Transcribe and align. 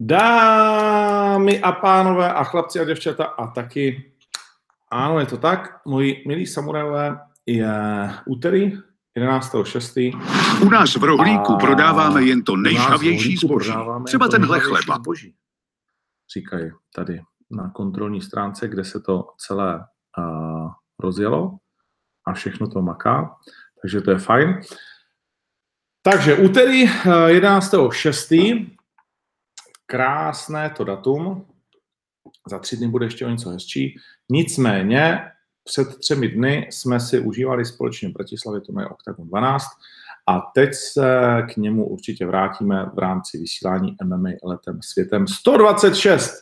Dámy 0.00 1.60
a 1.60 1.72
pánové 1.72 2.32
a 2.32 2.44
chlapci 2.44 2.80
a 2.80 2.84
děvčata 2.84 3.24
a 3.24 3.46
taky, 3.46 4.12
ano, 4.90 5.20
je 5.20 5.26
to 5.26 5.36
tak, 5.36 5.80
moji 5.86 6.24
milí 6.26 6.46
samurajové, 6.46 7.18
je 7.46 7.70
úterý 8.26 8.78
11.6. 9.18 10.20
U 10.66 10.68
nás 10.68 10.96
v 10.96 11.04
rohlíku 11.04 11.52
a 11.52 11.56
prodáváme 11.56 12.22
jen 12.22 12.44
to 12.44 12.56
nejšavější 12.56 13.36
zboží. 13.36 13.72
Třeba 14.04 14.28
tenhle 14.28 14.60
chleba. 14.60 14.94
Zboží, 14.96 15.34
říkají 16.34 16.70
tady 16.94 17.22
na 17.50 17.70
kontrolní 17.70 18.20
stránce, 18.20 18.68
kde 18.68 18.84
se 18.84 19.00
to 19.00 19.24
celé 19.38 19.84
uh, 20.18 20.70
rozjelo 20.98 21.58
a 22.26 22.32
všechno 22.32 22.68
to 22.68 22.82
maká, 22.82 23.36
takže 23.82 24.00
to 24.00 24.10
je 24.10 24.18
fajn. 24.18 24.60
Takže 26.02 26.34
úterý 26.34 26.86
11.6 26.86 28.77
krásné 29.90 30.70
to 30.70 30.84
datum. 30.84 31.46
Za 32.50 32.58
tři 32.58 32.76
dny 32.76 32.88
bude 32.88 33.06
ještě 33.06 33.26
o 33.26 33.30
něco 33.30 33.50
hezčí. 33.50 33.96
Nicméně 34.30 35.20
před 35.64 35.96
třemi 35.98 36.28
dny 36.28 36.68
jsme 36.70 37.00
si 37.00 37.20
užívali 37.20 37.64
společně 37.64 38.08
v 38.08 38.12
Bratislavě 38.12 38.60
je 38.80 38.86
Octagon 38.86 39.28
12 39.28 39.64
a 40.26 40.40
teď 40.54 40.70
se 40.74 41.06
k 41.54 41.56
němu 41.56 41.88
určitě 41.88 42.26
vrátíme 42.26 42.90
v 42.94 42.98
rámci 42.98 43.38
vysílání 43.38 43.96
MMA 44.04 44.30
letem 44.42 44.82
světem 44.82 45.26
126. 45.26 46.32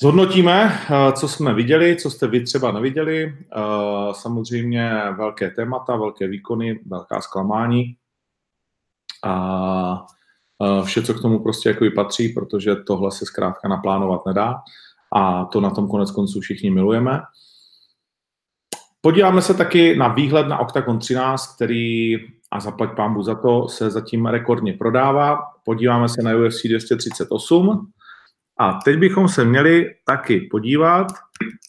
Zhodnotíme, 0.00 0.80
eh, 0.90 1.12
co 1.12 1.28
jsme 1.28 1.54
viděli, 1.54 1.96
co 1.96 2.10
jste 2.10 2.26
vy 2.26 2.44
třeba 2.44 2.72
neviděli. 2.72 3.24
Eh, 3.24 3.60
samozřejmě 4.12 4.90
velké 5.16 5.50
témata, 5.50 5.96
velké 5.96 6.28
výkony, 6.28 6.80
velká 6.86 7.20
zklamání. 7.20 7.96
A 9.24 10.06
vše, 10.84 11.02
co 11.02 11.14
k 11.14 11.22
tomu 11.22 11.42
prostě 11.42 11.68
jako 11.68 11.84
patří, 11.94 12.28
protože 12.28 12.76
tohle 12.76 13.10
se 13.10 13.26
zkrátka 13.26 13.68
naplánovat 13.68 14.26
nedá 14.26 14.54
a 15.16 15.44
to 15.44 15.60
na 15.60 15.70
tom 15.70 15.88
konec 15.88 16.10
konců 16.10 16.40
všichni 16.40 16.70
milujeme. 16.70 17.20
Podíváme 19.00 19.42
se 19.42 19.54
taky 19.54 19.96
na 19.96 20.08
výhled 20.08 20.48
na 20.48 20.58
Octagon 20.58 20.98
13, 20.98 21.54
který, 21.54 22.16
a 22.50 22.60
zaplať 22.60 22.96
pámbu 22.96 23.22
za 23.22 23.34
to, 23.34 23.68
se 23.68 23.90
zatím 23.90 24.26
rekordně 24.26 24.72
prodává. 24.72 25.38
Podíváme 25.64 26.08
se 26.08 26.22
na 26.22 26.36
UFC 26.36 26.62
238 26.66 27.90
a 28.58 28.72
teď 28.84 28.98
bychom 28.98 29.28
se 29.28 29.44
měli 29.44 29.94
taky 30.06 30.40
podívat, 30.50 31.06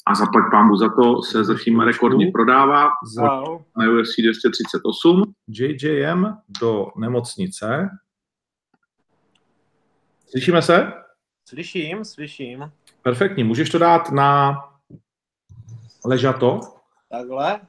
a 0.05 0.15
zaplať 0.15 0.43
pámbu 0.51 0.75
za 0.75 0.89
to, 0.89 1.21
se 1.21 1.43
zatím 1.43 1.79
rekordně 1.79 2.31
prodává. 2.31 2.89
Na 3.77 3.91
UFC 3.91 4.15
238 4.21 5.23
JJM 5.47 6.25
do 6.61 6.87
nemocnice 6.97 7.89
Slyšíme 10.31 10.61
se? 10.61 10.93
Slyším, 11.45 12.05
slyším. 12.05 12.71
Perfektní. 13.01 13.43
Můžeš 13.43 13.69
to 13.69 13.77
dát 13.77 14.11
na 14.11 14.57
ležato? 16.05 16.59
Takhle. 17.09 17.61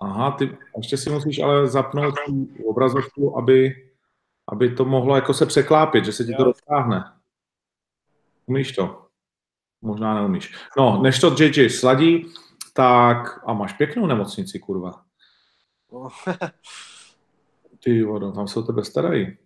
Aha, 0.00 0.30
ty 0.30 0.58
ještě 0.76 0.96
si 0.96 1.10
musíš 1.10 1.38
ale 1.38 1.68
zapnout 1.68 2.14
obrazovku, 2.66 3.38
aby, 3.38 3.88
aby 4.48 4.74
to 4.74 4.84
mohlo 4.84 5.16
jako 5.16 5.34
se 5.34 5.46
překlápit, 5.46 6.04
že 6.04 6.12
se 6.12 6.24
ti 6.24 6.32
jo. 6.32 6.36
to 6.36 6.44
roztáhne. 6.44 7.12
Umíš 8.46 8.72
to? 8.72 9.06
Možná 9.82 10.14
neumíš. 10.14 10.54
No, 10.78 11.02
než 11.02 11.20
to 11.20 11.36
JJ 11.38 11.70
sladí, 11.70 12.26
tak 12.72 13.40
a 13.46 13.52
máš 13.52 13.72
pěknou 13.72 14.06
nemocnici, 14.06 14.58
kurva. 14.58 15.04
Ty 17.84 18.02
vodo, 18.02 18.32
tam 18.32 18.48
se 18.48 18.58
o 18.58 18.62
tebe 18.62 18.84
starají. 18.84 19.41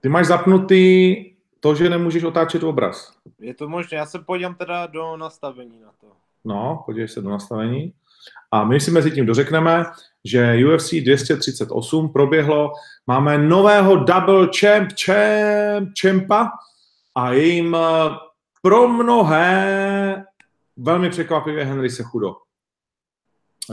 Ty 0.00 0.08
máš 0.08 0.26
zapnutý 0.26 1.16
to, 1.60 1.74
že 1.74 1.90
nemůžeš 1.90 2.24
otáčet 2.24 2.62
obraz. 2.62 3.12
Je 3.38 3.54
to 3.54 3.68
možné, 3.68 3.98
já 3.98 4.06
se 4.06 4.18
podívám 4.18 4.54
teda 4.54 4.86
do 4.86 5.16
nastavení 5.16 5.80
na 5.80 5.92
to. 6.00 6.06
No, 6.44 6.82
podívej 6.86 7.08
se 7.08 7.22
do 7.22 7.30
nastavení. 7.30 7.92
A 8.52 8.64
my 8.64 8.80
si 8.80 8.90
mezi 8.90 9.10
tím 9.10 9.26
dořekneme, 9.26 9.84
že 10.24 10.56
UFC 10.66 10.90
238 10.90 12.12
proběhlo, 12.12 12.72
máme 13.06 13.38
nového 13.38 13.96
double 13.96 14.48
champ, 14.60 14.88
champ, 15.04 15.88
champa 16.00 16.50
a 17.14 17.32
jim 17.32 17.74
eh, 17.74 18.10
pro 18.62 18.88
mnohé 18.88 20.24
velmi 20.76 21.10
překvapivě 21.10 21.64
Henry 21.64 21.90
Sechudo. 21.90 22.36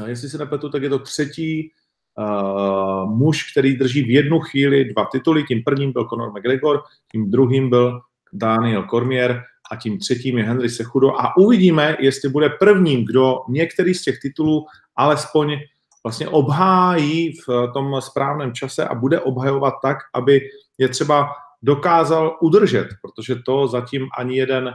Jestli 0.05 0.29
se 0.29 0.37
nepletu, 0.37 0.69
tak 0.69 0.83
je 0.83 0.89
to 0.89 0.99
třetí 0.99 1.71
uh, 2.17 3.09
muž, 3.17 3.51
který 3.51 3.75
drží 3.75 4.03
v 4.03 4.09
jednu 4.09 4.39
chvíli 4.39 4.85
dva 4.85 5.05
tituly. 5.11 5.43
Tím 5.43 5.63
prvním 5.63 5.91
byl 5.91 6.07
Conor 6.09 6.31
McGregor, 6.31 6.81
tím 7.11 7.31
druhým 7.31 7.69
byl 7.69 7.99
Daniel 8.33 8.83
Cormier 8.83 9.43
a 9.71 9.75
tím 9.75 9.99
třetím 9.99 10.37
je 10.37 10.43
Henry 10.43 10.69
Sechudo. 10.69 11.21
A 11.21 11.37
uvidíme, 11.37 11.97
jestli 11.99 12.29
bude 12.29 12.49
prvním, 12.49 13.05
kdo 13.05 13.39
některý 13.49 13.93
z 13.93 14.01
těch 14.01 14.19
titulů 14.19 14.65
alespoň 14.95 15.57
vlastně 16.03 16.27
obhájí 16.27 17.33
v 17.47 17.71
tom 17.73 18.01
správném 18.01 18.53
čase 18.53 18.87
a 18.87 18.95
bude 18.95 19.19
obhajovat 19.19 19.73
tak, 19.81 19.97
aby 20.13 20.41
je 20.77 20.89
třeba 20.89 21.29
dokázal 21.63 22.37
udržet, 22.41 22.87
protože 23.01 23.35
to 23.45 23.67
zatím 23.67 24.07
ani 24.17 24.37
jeden, 24.37 24.73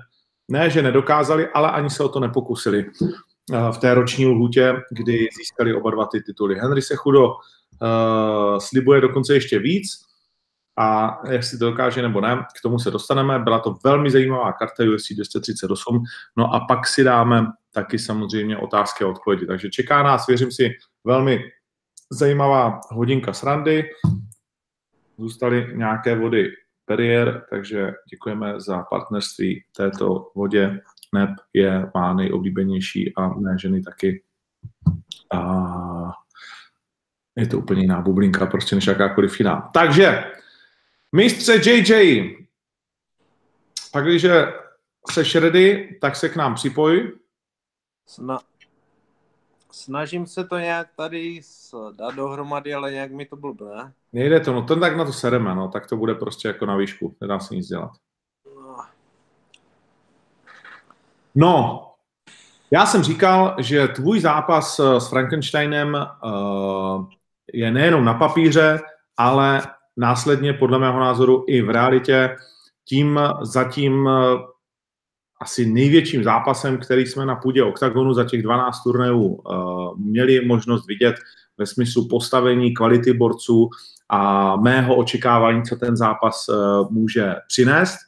ne, 0.48 0.70
že 0.70 0.82
nedokázali, 0.82 1.48
ale 1.48 1.70
ani 1.70 1.90
se 1.90 2.04
o 2.04 2.08
to 2.08 2.20
nepokusili 2.20 2.84
v 3.50 3.78
té 3.78 3.94
roční 3.94 4.26
lhůtě, 4.26 4.74
kdy 4.90 5.28
získali 5.38 5.74
oba 5.74 5.90
dva 5.90 6.06
ty 6.06 6.22
tituly. 6.22 6.58
Henry 6.58 6.82
Sechudo 6.82 7.26
uh, 7.28 8.58
slibuje 8.58 9.00
dokonce 9.00 9.34
ještě 9.34 9.58
víc 9.58 9.86
a 10.78 11.18
jestli 11.30 11.58
to 11.58 11.70
dokáže 11.70 12.02
nebo 12.02 12.20
ne, 12.20 12.44
k 12.58 12.62
tomu 12.62 12.78
se 12.78 12.90
dostaneme. 12.90 13.38
Byla 13.38 13.58
to 13.58 13.76
velmi 13.84 14.10
zajímavá 14.10 14.52
karta 14.52 14.84
UFC 14.94 15.12
238, 15.12 16.02
no 16.36 16.54
a 16.54 16.60
pak 16.60 16.86
si 16.86 17.04
dáme 17.04 17.46
taky 17.72 17.98
samozřejmě 17.98 18.58
otázky 18.58 19.04
a 19.04 19.08
odpovědi. 19.08 19.46
Takže 19.46 19.70
čeká 19.70 20.02
nás, 20.02 20.26
věřím 20.26 20.52
si, 20.52 20.70
velmi 21.04 21.44
zajímavá 22.10 22.80
hodinka 22.90 23.32
srandy. 23.32 23.90
Zůstaly 25.18 25.72
nějaké 25.74 26.18
vody 26.18 26.50
Perrier, 26.84 27.42
takže 27.50 27.92
děkujeme 28.10 28.60
za 28.60 28.82
partnerství 28.82 29.64
této 29.76 30.30
vodě 30.34 30.80
Snap 31.14 31.30
je 31.52 31.90
má 31.94 32.14
nejoblíbenější 32.14 33.14
a 33.16 33.28
mé 33.28 33.58
ženy 33.58 33.82
taky. 33.82 34.22
A 35.34 36.12
je 37.36 37.46
to 37.46 37.58
úplně 37.58 37.80
jiná 37.80 38.00
bublinka 38.00 38.46
prostě 38.46 38.74
než 38.74 38.86
jakákoliv 38.86 39.40
jiná. 39.40 39.70
Takže, 39.74 40.24
mistře 41.12 41.70
JJ, 41.70 42.36
pak 43.92 44.04
když 44.04 44.26
seš 45.10 45.34
ready, 45.34 45.98
tak 46.00 46.16
se 46.16 46.28
k 46.28 46.36
nám 46.36 46.54
připoj. 46.54 47.18
Sna- 48.08 48.40
snažím 49.72 50.26
se 50.26 50.44
to 50.44 50.58
nějak 50.58 50.88
tady 50.96 51.40
dát 51.96 52.14
dohromady, 52.14 52.74
ale 52.74 52.92
nějak 52.92 53.12
mi 53.12 53.26
to 53.26 53.36
blbne. 53.36 53.92
Nejde 54.12 54.40
to, 54.40 54.52
no 54.52 54.62
ten 54.62 54.80
tak 54.80 54.96
na 54.96 55.04
to 55.04 55.12
sereme, 55.12 55.54
no, 55.54 55.68
tak 55.68 55.86
to 55.86 55.96
bude 55.96 56.14
prostě 56.14 56.48
jako 56.48 56.66
na 56.66 56.76
výšku, 56.76 57.16
nedá 57.20 57.38
se 57.40 57.54
nic 57.54 57.66
dělat. 57.66 57.90
No, 61.34 61.82
já 62.70 62.86
jsem 62.86 63.02
říkal, 63.02 63.56
že 63.58 63.88
tvůj 63.88 64.20
zápas 64.20 64.78
eh, 64.80 65.00
s 65.00 65.08
Frankensteinem 65.08 65.96
uh, 66.24 67.04
je 67.52 67.70
nejenom 67.70 68.04
na 68.04 68.14
papíře, 68.14 68.80
ale 69.16 69.62
následně 69.96 70.52
podle 70.52 70.78
mého 70.78 71.00
názoru 71.00 71.44
i 71.48 71.62
v 71.62 71.70
realitě 71.70 72.36
tím 72.88 73.20
zatím 73.42 74.06
uh, 74.06 74.12
asi 75.40 75.66
největším 75.66 76.24
zápasem, 76.24 76.78
který 76.78 77.06
jsme 77.06 77.26
na 77.26 77.36
půdě 77.36 77.62
OKTAGONu 77.62 78.14
za 78.14 78.24
těch 78.24 78.42
12 78.42 78.82
turnajů 78.82 79.24
uh, 79.24 79.98
měli 79.98 80.46
možnost 80.46 80.86
vidět 80.86 81.14
ve 81.58 81.66
smyslu 81.66 82.08
postavení, 82.08 82.74
kvality 82.74 83.12
borců 83.12 83.70
a 84.08 84.56
mého 84.56 84.96
očekávání, 84.96 85.62
co 85.62 85.76
ten 85.76 85.96
zápas 85.96 86.46
může 86.90 87.34
přinést 87.48 87.98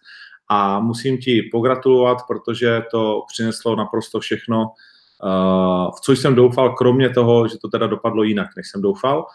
a 0.49 0.81
musím 0.81 1.19
ti 1.19 1.49
pogratulovat, 1.53 2.19
protože 2.27 2.83
to 2.91 3.23
přineslo 3.33 3.77
naprosto 3.77 4.21
všechno, 4.21 4.63
uh, 4.63 5.91
v 5.97 6.01
co 6.01 6.13
jsem 6.13 6.35
doufal, 6.35 6.75
kromě 6.75 7.11
toho, 7.11 7.49
že 7.49 7.59
to 7.59 7.69
teda 7.69 7.87
dopadlo 7.87 8.23
jinak, 8.23 8.49
než 8.57 8.71
jsem 8.71 8.83
doufal, 8.83 9.27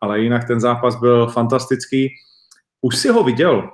ale 0.00 0.20
jinak 0.20 0.46
ten 0.46 0.60
zápas 0.60 0.96
byl 0.96 1.26
fantastický. 1.26 2.08
Už 2.80 2.96
si 2.96 3.08
ho 3.08 3.24
viděl? 3.24 3.70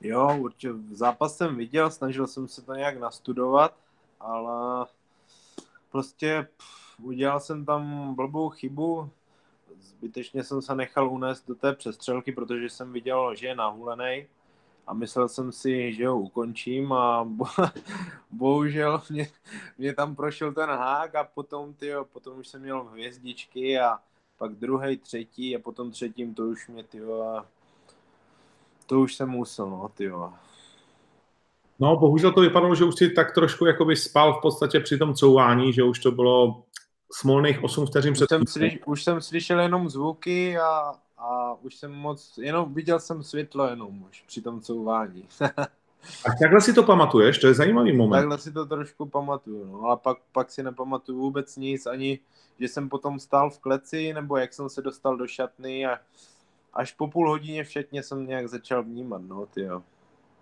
Jo, 0.00 0.36
určitě 0.38 0.72
zápas 0.90 1.36
jsem 1.36 1.56
viděl, 1.56 1.90
snažil 1.90 2.26
jsem 2.26 2.48
se 2.48 2.62
to 2.62 2.74
nějak 2.74 3.00
nastudovat, 3.00 3.74
ale 4.20 4.86
prostě 5.92 6.48
pff, 6.56 7.00
udělal 7.02 7.40
jsem 7.40 7.64
tam 7.64 8.14
blbou 8.14 8.48
chybu, 8.48 9.10
zbytečně 9.80 10.44
jsem 10.44 10.62
se 10.62 10.74
nechal 10.74 11.08
unést 11.08 11.46
do 11.48 11.54
té 11.54 11.72
přestřelky, 11.72 12.32
protože 12.32 12.70
jsem 12.70 12.92
viděl, 12.92 13.34
že 13.34 13.46
je 13.46 13.54
nahulený 13.54 14.26
a 14.86 14.94
myslel 14.94 15.28
jsem 15.28 15.52
si, 15.52 15.92
že 15.92 16.08
ho 16.08 16.18
ukončím 16.18 16.92
a 16.92 17.24
bo, 17.24 17.44
bohužel 18.30 19.02
mě, 19.10 19.28
mě 19.78 19.94
tam 19.94 20.16
prošel 20.16 20.52
ten 20.52 20.70
hák 20.70 21.14
a 21.14 21.24
potom, 21.24 21.74
tyjo, 21.74 22.04
potom 22.04 22.38
už 22.38 22.48
jsem 22.48 22.62
měl 22.62 22.84
hvězdičky 22.84 23.80
a 23.80 23.98
pak 24.38 24.54
druhý, 24.54 24.96
třetí 24.96 25.56
a 25.56 25.58
potom 25.58 25.90
třetím 25.90 26.34
to 26.34 26.42
už 26.42 26.68
mě 26.68 26.84
tyjo, 26.84 27.42
To 28.86 29.00
už 29.00 29.14
jsem 29.14 29.28
musel, 29.28 29.70
no, 29.70 29.90
ty 29.94 30.04
jo. 30.04 30.32
No, 31.78 31.96
bohužel 31.96 32.32
to 32.32 32.40
vypadalo, 32.40 32.74
že 32.74 32.84
už 32.84 32.94
si 32.94 33.10
tak 33.10 33.34
trošku 33.34 33.66
jakoby 33.66 33.96
spal 33.96 34.38
v 34.38 34.42
podstatě 34.42 34.80
při 34.80 34.98
tom 34.98 35.14
couvání, 35.14 35.72
že 35.72 35.82
už 35.82 35.98
to 35.98 36.10
bylo 36.10 36.62
smolných 37.12 37.64
8 37.64 37.86
vteřin 37.86 38.14
před... 38.14 38.24
Už 38.24 38.28
jsem, 38.28 38.46
slyš, 38.46 38.78
už 38.86 39.04
jsem 39.04 39.20
slyšel 39.20 39.60
jenom 39.60 39.90
zvuky 39.90 40.58
a, 40.58 40.94
a 41.18 41.54
už 41.62 41.74
jsem 41.74 41.92
moc, 41.92 42.38
jenom 42.38 42.74
viděl 42.74 43.00
jsem 43.00 43.22
světlo 43.22 43.66
jenom 43.66 44.02
už 44.10 44.24
při 44.26 44.42
tom 44.42 44.60
couvání. 44.60 45.28
a 46.26 46.28
takhle 46.40 46.60
si 46.60 46.72
to 46.72 46.82
pamatuješ? 46.82 47.38
To 47.38 47.46
je 47.46 47.54
zajímavý 47.54 47.96
moment. 47.96 48.20
Takhle 48.20 48.38
si 48.38 48.52
to 48.52 48.66
trošku 48.66 49.06
pamatuju, 49.06 49.64
no, 49.64 49.80
ale 49.80 49.96
pak, 49.96 50.18
pak 50.32 50.50
si 50.50 50.62
nepamatuju 50.62 51.18
vůbec 51.18 51.56
nic, 51.56 51.86
ani 51.86 52.18
že 52.60 52.68
jsem 52.68 52.88
potom 52.88 53.20
stál 53.20 53.50
v 53.50 53.58
kleci, 53.58 54.12
nebo 54.12 54.36
jak 54.36 54.52
jsem 54.52 54.68
se 54.68 54.82
dostal 54.82 55.16
do 55.16 55.26
šatny 55.26 55.86
a 55.86 55.98
až 56.72 56.92
po 56.92 57.08
půl 57.08 57.30
hodině 57.30 57.64
všetně 57.64 58.02
jsem 58.02 58.26
nějak 58.26 58.48
začal 58.48 58.82
vnímat, 58.82 59.22
no, 59.28 59.46
ty 59.46 59.62
jo. 59.62 59.82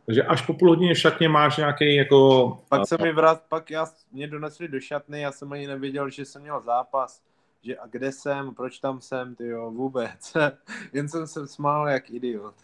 Takže 0.07 0.23
až 0.23 0.47
po 0.47 0.55
půl 0.55 0.69
hodině 0.69 0.95
v 0.95 0.99
šatně 0.99 1.29
máš 1.29 1.57
nějaký 1.57 1.97
jako... 1.97 2.59
Pak 2.69 2.89
se 2.89 2.97
mi 3.03 3.13
vrat, 3.13 3.43
pak 3.49 3.71
já, 3.71 3.87
mě 4.13 4.27
donesli 4.27 4.69
do 4.69 4.81
šatny, 4.81 5.21
já 5.21 5.33
jsem 5.33 5.53
ani 5.53 5.67
nevěděl, 5.67 6.11
že 6.11 6.25
jsem 6.25 6.43
měl 6.43 6.61
zápas, 6.61 7.23
že 7.63 7.79
a 7.79 7.87
kde 7.87 8.13
jsem, 8.13 8.55
proč 8.55 8.79
tam 8.79 9.01
jsem, 9.01 9.35
ty 9.35 9.47
jo, 9.47 9.71
vůbec. 9.71 10.33
Jen 10.93 11.09
jsem 11.09 11.27
se 11.27 11.49
smál 11.49 11.89
jak 11.89 12.11
idiot. 12.11 12.55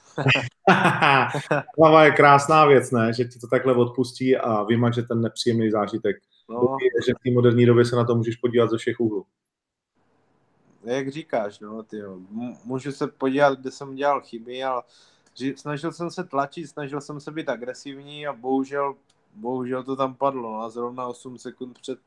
Hlava 1.79 2.05
je 2.05 2.11
krásná 2.11 2.67
věc, 2.67 2.91
ne? 2.91 3.13
Že 3.13 3.25
ti 3.25 3.39
to 3.39 3.47
takhle 3.47 3.75
odpustí 3.75 4.37
a 4.37 4.63
vymaže 4.63 5.03
ten 5.03 5.21
nepříjemný 5.21 5.71
zážitek. 5.71 6.17
No. 6.49 6.77
Je, 6.83 7.07
že 7.07 7.13
v 7.13 7.23
té 7.25 7.31
moderní 7.31 7.67
době 7.67 7.85
se 7.85 7.97
na 7.97 8.05
to 8.05 8.15
můžeš 8.15 8.37
podívat 8.37 8.71
ze 8.71 8.79
všech 8.79 9.01
úhlů. 9.01 9.27
Jak 10.85 11.09
říkáš, 11.11 11.61
no, 11.61 11.83
ty 11.83 11.99
jo. 11.99 12.19
Můžu 12.65 12.93
se 12.93 13.07
podívat, 13.07 13.59
kde 13.59 13.71
jsem 13.71 13.95
dělal 13.95 14.21
chyby, 14.21 14.65
ale 14.65 14.83
snažil 15.57 15.93
jsem 15.93 16.11
se 16.11 16.25
tlačit, 16.25 16.67
snažil 16.67 17.01
jsem 17.01 17.21
se 17.21 17.31
být 17.31 17.49
agresivní 17.49 18.27
a 18.27 18.33
bohužel, 18.33 18.95
bohužel 19.35 19.85
to 19.85 19.97
tam 19.97 20.15
padlo, 20.15 20.53
no, 20.53 20.61
a 20.63 20.71
zrovna 20.71 21.07
8 21.07 21.39
sekund 21.39 21.79
před, 21.79 21.99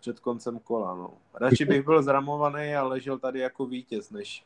před 0.00 0.20
koncem 0.20 0.58
kola, 0.58 0.94
no. 0.94 1.10
Radši 1.34 1.64
bych 1.64 1.84
byl 1.84 2.02
zramovaný 2.02 2.74
a 2.74 2.82
ležel 2.82 3.18
tady 3.18 3.40
jako 3.40 3.66
vítěz, 3.66 4.10
než, 4.10 4.44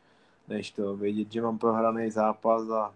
než 0.48 0.70
to 0.70 0.96
vědět, 0.96 1.32
že 1.32 1.42
mám 1.42 1.58
prohraný 1.58 2.10
zápas 2.10 2.70
a 2.70 2.92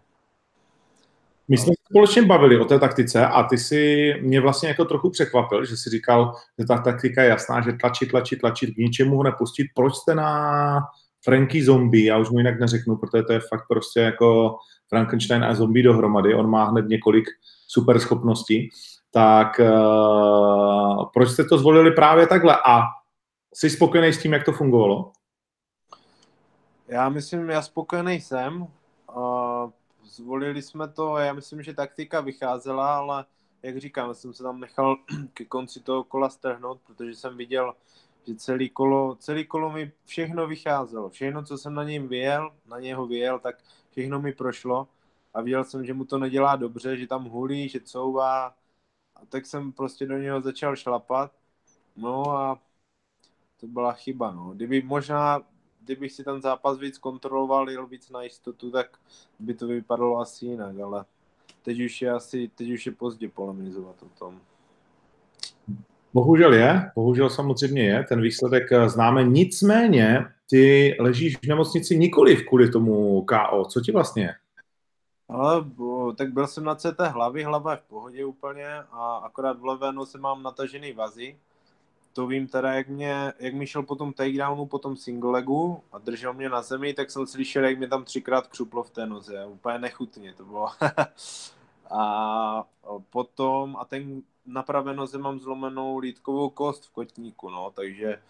my 1.49 1.59
jsme 1.59 1.73
společně 1.91 2.23
bavili 2.23 2.61
o 2.61 2.65
té 2.65 2.79
taktice 2.79 3.27
a 3.27 3.43
ty 3.43 3.59
si 3.59 4.13
mě 4.21 4.41
vlastně 4.41 4.69
jako 4.69 4.85
trochu 4.85 5.11
překvapil, 5.11 5.65
že 5.65 5.77
si 5.77 5.91
říkal, 5.91 6.33
že 6.59 6.67
ta 6.67 6.79
taktika 6.79 7.23
je 7.23 7.29
jasná, 7.29 7.61
že 7.61 7.73
tlačit, 7.73 8.11
tlačit, 8.11 8.41
tlačit, 8.41 8.75
k 8.75 8.77
ničemu 8.77 9.17
ho 9.17 9.23
nepustit. 9.23 9.67
Proč 9.75 9.95
jste 9.95 10.15
na 10.15 10.81
Franky 11.25 11.65
zombie, 11.65 12.07
já 12.07 12.19
už 12.19 12.31
mu 12.31 12.39
jinak 12.39 12.61
neřeknu, 12.61 12.97
protože 12.97 13.23
to 13.23 13.33
je 13.33 13.41
fakt 13.41 13.69
prostě 13.69 14.01
jako 14.01 14.57
Frankenstein 14.89 15.45
a 15.45 15.55
zombie 15.55 15.85
dohromady, 15.85 16.35
on 16.35 16.51
má 16.51 16.65
hned 16.65 16.89
několik 16.89 17.25
super 17.67 17.99
schopností, 17.99 18.69
tak 19.17 19.61
uh, 19.61 21.11
proč 21.13 21.29
jste 21.29 21.45
to 21.45 21.59
zvolili 21.59 21.91
právě 21.91 22.27
takhle 22.27 22.57
a 22.67 22.81
jsi 23.55 23.71
spokojený 23.71 24.13
s 24.13 24.23
tím, 24.23 24.33
jak 24.33 24.45
to 24.45 24.53
fungovalo? 24.53 25.13
Já 26.89 27.09
myslím, 27.09 27.51
já 27.51 27.63
spokojený 27.63 28.21
jsem. 28.21 28.67
Uh, 29.17 29.71
zvolili 30.05 30.63
jsme 30.63 30.89
to, 30.89 31.17
já 31.17 31.33
myslím, 31.33 31.63
že 31.63 31.75
taktika 31.75 32.21
vycházela, 32.21 32.97
ale 32.97 33.25
jak 33.63 33.79
říkám, 33.79 34.15
jsem 34.15 34.33
se 34.33 34.43
tam 34.43 34.61
nechal 34.61 34.97
ke 35.35 35.45
konci 35.45 35.81
toho 35.81 36.05
kola 36.05 36.29
strhnout, 36.29 36.81
protože 36.87 37.15
jsem 37.15 37.37
viděl, 37.37 37.75
že 38.27 38.35
celý 38.35 38.71
kolo, 38.71 39.15
celý 39.15 39.45
kolo 39.45 39.73
mi 39.73 39.93
všechno 40.05 40.47
vycházelo. 40.47 41.11
Všechno, 41.11 41.45
co 41.45 41.59
jsem 41.59 41.75
na 41.75 41.85
něm 41.85 42.09
vyjel, 42.09 42.51
na 42.67 42.81
něho 42.81 43.07
vyjel, 43.07 43.39
tak 43.39 43.57
všechno 43.91 44.21
mi 44.21 44.33
prošlo 44.33 44.89
a 45.35 45.41
viděl 45.41 45.65
jsem, 45.65 45.85
že 45.85 45.95
mu 45.95 46.05
to 46.05 46.19
nedělá 46.19 46.57
dobře, 46.57 46.97
že 46.97 47.07
tam 47.07 47.25
hulí, 47.25 47.69
že 47.69 47.81
couvá 47.81 48.55
a 49.17 49.27
tak 49.29 49.47
jsem 49.47 49.73
prostě 49.73 50.07
do 50.07 50.19
něho 50.19 50.41
začal 50.41 50.77
šlapat. 50.77 51.33
No 51.97 52.31
a 52.31 52.59
to 53.61 53.67
byla 53.67 53.93
chyba, 53.93 54.31
no. 54.31 54.53
Kdyby 54.55 54.83
možná, 54.83 55.43
kdybych 55.85 56.13
si 56.13 56.25
ten 56.25 56.43
zápas 56.43 56.79
víc 56.79 56.99
kontroloval, 56.99 57.71
jel 57.71 57.87
víc 57.87 58.11
na 58.11 58.23
jistotu, 58.23 58.71
tak 58.71 58.99
by 59.39 59.55
to 59.55 59.67
vypadalo 59.67 60.19
asi 60.19 60.47
jinak, 60.47 60.79
ale 60.79 61.05
teď 61.63 61.81
už 61.81 62.03
je 62.03 62.11
asi, 62.11 62.51
teď 62.55 62.71
už 62.71 62.87
je 62.87 62.93
pozdě 62.93 63.29
polemizovat 63.29 64.03
o 64.03 64.19
tom. 64.19 64.41
Bohužel 66.15 66.55
je, 66.55 66.91
bohužel 66.95 67.31
samozřejmě 67.31 67.83
je, 67.83 68.05
ten 68.05 68.23
výsledek 68.23 68.73
eh, 68.73 68.89
známe, 68.89 69.25
nicméně 69.25 70.25
ty 70.51 70.97
ležíš 71.01 71.37
v 71.37 71.47
nemocnici 71.49 71.99
nikoli 71.99 72.37
kvůli 72.37 72.71
tomu 72.71 73.23
KO, 73.23 73.65
co 73.65 73.81
ti 73.81 73.93
vlastně 73.93 74.23
je? 74.23 74.35
Ale 75.29 75.65
tak 76.17 76.33
byl 76.33 76.47
jsem 76.47 76.65
na 76.65 76.75
CT 76.75 77.01
hlavy, 77.09 77.45
hlava 77.45 77.71
je 77.71 77.77
v 77.77 77.89
pohodě 77.89 78.25
úplně 78.25 78.79
a 78.91 79.17
akorát 79.17 79.59
v 79.59 79.65
levé 79.65 79.93
nose 79.93 80.19
mám 80.19 80.43
natažený 80.43 80.93
vazy. 80.93 81.39
To 82.13 82.27
vím 82.27 82.49
teda, 82.49 82.73
jak, 82.73 82.89
mě, 82.89 83.33
jak 83.39 83.55
mi 83.55 83.67
šel 83.67 83.83
po 83.83 83.97
tom 83.97 84.13
takedownu, 84.13 84.67
po 84.67 84.79
tom 84.79 84.97
single 84.97 85.31
legu 85.31 85.83
a 85.93 85.99
držel 85.99 86.33
mě 86.33 86.49
na 86.49 86.63
zemi, 86.63 86.95
tak 86.95 87.11
jsem 87.11 87.27
slyšel, 87.27 87.65
jak 87.65 87.79
mě 87.79 87.89
tam 87.89 88.05
třikrát 88.05 88.47
křuplo 88.47 88.83
v 88.83 88.91
té 88.91 89.07
noze. 89.07 89.47
Úplně 89.47 89.79
nechutně 89.79 90.35
to 90.35 90.45
bylo. 90.45 90.69
a 91.91 92.65
potom, 93.11 93.77
a 93.77 93.85
ten 93.85 94.23
na 94.47 94.63
pravé 94.63 94.95
noze 94.95 95.19
mám 95.19 95.41
zlomenou 95.41 95.99
lítkovou 95.99 96.51
kost 96.51 96.87
v 96.87 96.91
kotníku, 96.91 97.51
no, 97.51 97.71
takže 97.71 98.23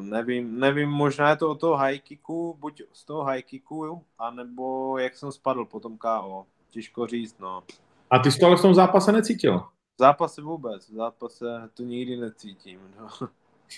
nevím, 0.00 0.60
nevím, 0.60 0.88
možná 0.88 1.30
je 1.30 1.36
to 1.36 1.50
od 1.50 1.60
toho 1.60 1.76
high 1.76 1.98
kicku, 1.98 2.56
buď 2.60 2.82
z 2.92 3.04
toho 3.04 3.24
high 3.24 3.42
kicku, 3.42 4.02
anebo 4.18 4.98
jak 4.98 5.14
jsem 5.14 5.32
spadl 5.32 5.64
po 5.64 5.80
tom 5.80 5.98
KO. 5.98 6.46
Těžko 6.70 7.06
říct, 7.06 7.38
no. 7.38 7.62
A 8.10 8.18
ty 8.18 8.32
jsi 8.32 8.38
to 8.38 8.46
ale 8.46 8.56
v 8.56 8.62
tom 8.62 8.74
zápase 8.74 9.12
necítil? 9.12 9.58
V 9.58 9.98
zápase 9.98 10.42
vůbec, 10.42 10.90
v 10.90 10.94
zápase 10.94 11.70
to 11.74 11.82
nikdy 11.82 12.16
necítím, 12.16 12.80
no. 13.00 13.08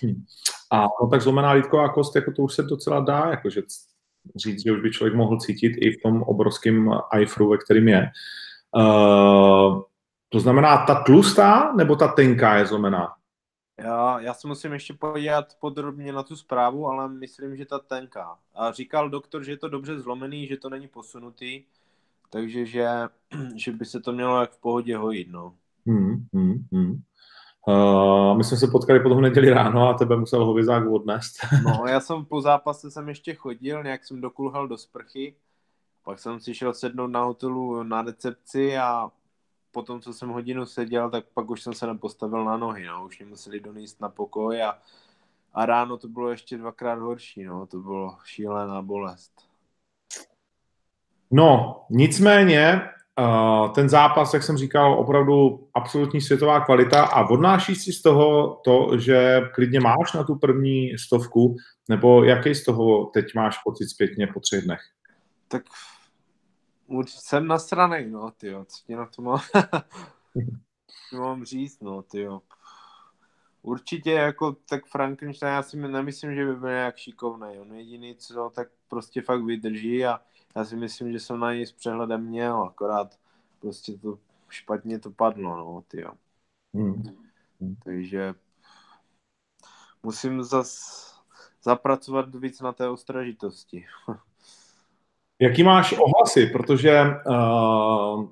Hm. 0.05 0.25
A 0.71 0.81
no, 1.03 1.09
tak 1.11 1.23
zlomená 1.23 1.53
lítková 1.53 1.89
kost, 1.89 2.17
jako 2.17 2.33
to 2.33 2.43
už 2.43 2.55
se 2.55 2.63
docela 2.63 3.01
dá, 3.01 3.31
jakože 3.31 3.63
říct, 4.37 4.65
že 4.65 4.73
už 4.73 4.81
by 4.81 4.91
člověk 4.91 5.15
mohl 5.15 5.39
cítit 5.39 5.73
i 5.77 5.91
v 5.91 6.03
tom 6.03 6.23
obrovském 6.23 6.91
ifru, 7.21 7.49
ve 7.49 7.59
kterým 7.59 7.89
je. 7.89 8.11
Uh, 8.77 9.83
to 10.29 10.41
znamená, 10.41 10.87
ta 10.87 11.03
tlustá 11.03 11.73
nebo 11.73 11.97
ta 11.97 12.09
tenká 12.09 12.57
je 12.57 12.67
zlomená? 12.67 13.09
Já, 13.79 14.21
já 14.21 14.35
se 14.35 14.49
musím 14.49 14.73
ještě 14.73 14.95
podívat 14.95 15.57
podrobně 15.61 16.13
na 16.13 16.23
tu 16.23 16.37
zprávu, 16.37 16.87
ale 16.87 17.09
myslím, 17.09 17.57
že 17.57 17.67
ta 17.67 17.79
tenká. 17.79 18.39
A 18.55 18.73
říkal 18.73 19.11
doktor, 19.11 19.45
že 19.45 19.53
je 19.53 19.57
to 19.57 19.69
dobře 19.69 20.01
zlomený, 20.01 20.47
že 20.47 20.57
to 20.57 20.71
není 20.71 20.89
posunutý, 20.89 21.65
takže 22.31 22.67
že, 22.67 22.89
že 23.57 23.73
by 23.73 23.85
se 23.85 24.01
to 24.01 24.13
mělo 24.13 24.41
jak 24.41 24.51
v 24.51 24.61
pohodě 24.61 24.97
hojit. 24.97 25.29
No. 25.31 25.55
Hmm, 25.87 26.27
hmm, 26.35 26.65
hmm. 26.73 27.03
Uh, 27.69 28.37
my 28.37 28.45
jsme 28.45 28.57
se 28.57 28.67
potkali 28.67 29.01
potom 29.01 29.21
neděli 29.21 29.51
ráno 29.51 29.89
a 29.89 29.95
tebe 29.95 30.17
musel 30.17 30.45
hovězák 30.45 30.87
odnést. 30.91 31.35
no, 31.65 31.85
já 31.89 32.01
jsem 32.01 32.25
po 32.25 32.41
zápase 32.41 32.91
jsem 32.91 33.09
ještě 33.09 33.35
chodil, 33.35 33.83
nějak 33.83 34.05
jsem 34.05 34.21
dokulhal 34.21 34.69
do 34.69 34.79
sprchy, 34.79 35.35
pak 36.05 36.19
jsem 36.19 36.41
si 36.41 36.55
šel 36.55 36.75
sednout 36.75 37.07
na 37.07 37.25
hotelu 37.25 37.83
na 37.83 38.03
recepci 38.03 38.79
a 38.79 39.11
potom, 39.71 40.01
co 40.01 40.13
jsem 40.13 40.29
hodinu 40.29 40.67
seděl, 40.67 41.11
tak 41.11 41.25
pak 41.35 41.51
už 41.51 41.63
jsem 41.63 41.75
se 41.75 41.87
nepostavil 41.87 42.45
na 42.45 42.57
nohy, 42.57 42.87
no. 42.87 43.05
Už 43.05 43.19
mě 43.19 43.29
museli 43.29 43.61
donést 43.61 44.01
na 44.01 44.09
pokoj 44.09 44.63
a, 44.63 44.79
a 45.55 45.67
ráno 45.67 45.97
to 45.97 46.09
bylo 46.09 46.31
ještě 46.31 46.59
dvakrát 46.59 46.99
horší, 46.99 47.45
no. 47.45 47.67
To 47.67 47.79
bylo 47.79 48.17
šílená 48.25 48.83
bolest. 48.83 49.33
No, 51.31 51.81
nicméně 51.91 52.81
uh, 53.19 53.73
ten 53.73 53.89
zápas, 53.89 54.35
jak 54.35 54.43
jsem 54.43 54.57
říkal, 54.57 54.99
opravdu 54.99 55.69
absolutní 55.75 56.21
světová 56.21 56.61
kvalita 56.61 57.05
a 57.05 57.29
odnášíš 57.29 57.85
si 57.85 57.93
z 57.93 58.03
toho 58.03 58.61
to, 58.65 58.99
že 58.99 59.41
klidně 59.55 59.81
máš 59.81 60.13
na 60.15 60.25
tu 60.25 60.39
první 60.39 60.99
stovku, 60.99 61.57
nebo 61.89 62.25
jaký 62.25 62.55
z 62.55 62.65
toho 62.65 63.05
teď 63.07 63.35
máš 63.35 63.59
pocit 63.65 63.89
zpětně 63.89 64.27
po 64.27 64.41
třech 64.41 64.65
dnech? 64.65 64.81
Tak 65.49 65.63
jsem 67.07 67.47
na 67.47 67.59
straně, 67.59 68.07
no, 68.07 68.31
ty 68.31 68.55
co 68.67 68.85
ti 68.87 68.97
na 68.97 69.07
to 69.07 69.23
mám, 69.23 69.41
mám 71.21 71.45
říct, 71.45 71.81
no, 71.81 72.03
ty 72.03 72.29
Určitě 73.63 74.13
jako 74.13 74.53
tak 74.53 74.87
Frankenstein, 74.87 75.53
já 75.53 75.63
si 75.63 75.77
nemyslím, 75.77 76.35
že 76.35 76.45
by 76.45 76.57
byl 76.57 76.69
nějak 76.69 76.97
šikovný. 76.97 77.59
On 77.59 77.73
jediný, 77.73 78.17
co 78.17 78.51
tak 78.55 78.69
prostě 78.89 79.23
fakt 79.23 79.45
vydrží 79.45 80.07
a 80.07 80.21
já 80.57 80.65
si 80.65 80.77
myslím, 80.77 81.13
že 81.13 81.21
jsem 81.21 81.41
na 81.41 81.53
něj 81.53 81.67
s 81.67 81.73
přehledem 81.73 82.25
měl, 82.25 82.63
akorát 82.63 83.19
prostě 83.61 83.99
to 83.99 84.19
špatně 84.49 84.99
to 84.99 85.11
padlo, 85.11 85.57
no, 85.57 85.85
ty 85.89 86.05
hmm. 86.75 87.03
Takže 87.85 88.35
musím 90.03 90.43
zas 90.43 90.99
zapracovat 91.63 92.35
víc 92.35 92.61
na 92.61 92.73
té 92.73 92.89
ostražitosti. 92.89 93.87
Jaký 95.41 95.63
máš 95.63 95.93
ohlasy? 95.93 96.47
Protože 96.47 97.03
uh, 97.27 98.29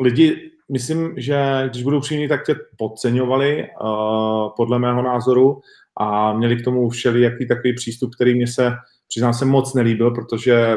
lidi, 0.00 0.50
myslím, 0.72 1.14
že 1.16 1.68
když 1.70 1.82
budou 1.82 2.00
přímý, 2.00 2.28
tak 2.28 2.46
tě 2.46 2.54
podceňovali, 2.78 3.68
uh, 3.82 4.48
podle 4.56 4.78
mého 4.78 5.02
názoru, 5.02 5.60
a 5.96 6.32
měli 6.32 6.56
k 6.56 6.64
tomu 6.64 6.88
všelijaký 6.88 7.48
takový 7.48 7.74
přístup, 7.74 8.14
který 8.14 8.34
mě 8.34 8.46
se, 8.46 8.72
přiznám 9.08 9.34
se, 9.34 9.44
moc 9.44 9.74
nelíbil, 9.74 10.10
protože 10.10 10.76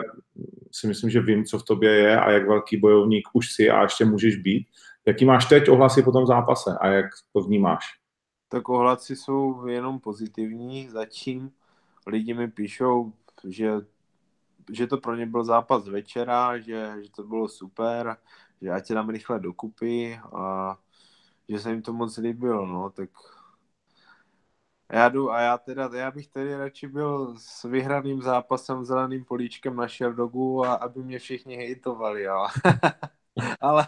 si 0.71 0.87
myslím, 0.87 1.09
že 1.09 1.21
vím, 1.21 1.45
co 1.45 1.59
v 1.59 1.63
tobě 1.63 1.91
je 1.91 2.19
a 2.19 2.31
jak 2.31 2.47
velký 2.47 2.77
bojovník 2.77 3.27
už 3.33 3.51
si 3.51 3.69
a 3.69 3.81
ještě 3.81 4.05
můžeš 4.05 4.35
být. 4.35 4.67
Jaký 5.05 5.25
máš 5.25 5.45
teď 5.45 5.69
ohlasy 5.69 6.03
po 6.03 6.11
tom 6.11 6.25
zápase 6.25 6.77
a 6.81 6.87
jak 6.87 7.05
to 7.33 7.41
vnímáš? 7.41 7.85
Tak 8.49 8.69
ohlasy 8.69 9.15
jsou 9.15 9.65
jenom 9.65 9.99
pozitivní 9.99 10.89
zatím. 10.89 11.51
Lidi 12.07 12.33
mi 12.33 12.47
píšou, 12.47 13.13
že, 13.47 13.71
že 14.71 14.87
to 14.87 14.97
pro 14.97 15.15
ně 15.15 15.25
byl 15.25 15.43
zápas 15.43 15.87
večera, 15.87 16.59
že, 16.59 16.93
že 17.03 17.11
to 17.11 17.23
bylo 17.23 17.47
super, 17.47 18.17
že 18.61 18.69
ať 18.69 18.85
se 18.85 18.93
dám 18.93 19.09
rychle 19.09 19.39
dokupy 19.39 20.19
a 20.35 20.77
že 21.49 21.59
se 21.59 21.71
jim 21.71 21.81
to 21.81 21.93
moc 21.93 22.17
líbilo, 22.17 22.65
no, 22.65 22.89
tak 22.89 23.09
já 24.91 25.09
jdu 25.09 25.31
a 25.31 25.41
já 25.41 25.57
teda, 25.57 25.89
já 25.93 26.11
bych 26.11 26.27
tedy 26.27 26.55
radši 26.55 26.87
byl 26.87 27.35
s 27.37 27.63
vyhraným 27.63 28.21
zápasem, 28.21 28.85
zeleným 28.85 29.25
políčkem 29.25 29.75
na 29.75 29.87
Sherdogu 29.87 30.65
a 30.65 30.73
aby 30.73 31.03
mě 31.03 31.19
všichni 31.19 31.55
hejtovali, 31.55 32.23
jo. 32.23 32.47
ale, 33.61 33.87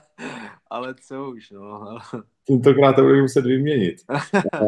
ale 0.70 0.96
co 1.08 1.29
už, 1.29 1.51
no. 1.51 1.98
Tentokrát 2.48 2.94
to 2.94 3.01
budeme 3.01 3.22
muset 3.22 3.46
vyměnit. 3.46 3.96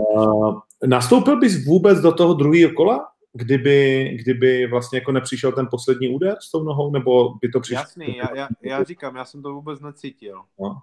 nastoupil 0.87 1.39
bys 1.39 1.65
vůbec 1.65 1.99
do 1.99 2.11
toho 2.11 2.33
druhého 2.33 2.71
kola? 2.73 3.07
Kdyby, 3.37 4.09
kdyby 4.19 4.67
vlastně 4.67 4.99
jako 4.99 5.11
nepřišel 5.11 5.51
ten 5.51 5.67
poslední 5.71 6.09
úder 6.09 6.37
s 6.41 6.51
tou 6.51 6.63
nohou, 6.63 6.91
nebo 6.91 7.33
by 7.33 7.49
to 7.49 7.59
přišlo? 7.59 7.81
Jasný, 7.81 8.17
já, 8.17 8.35
já, 8.35 8.47
já 8.61 8.83
říkám, 8.83 9.15
já 9.15 9.25
jsem 9.25 9.41
to 9.41 9.53
vůbec 9.53 9.79
necítil. 9.79 10.43
No. 10.59 10.81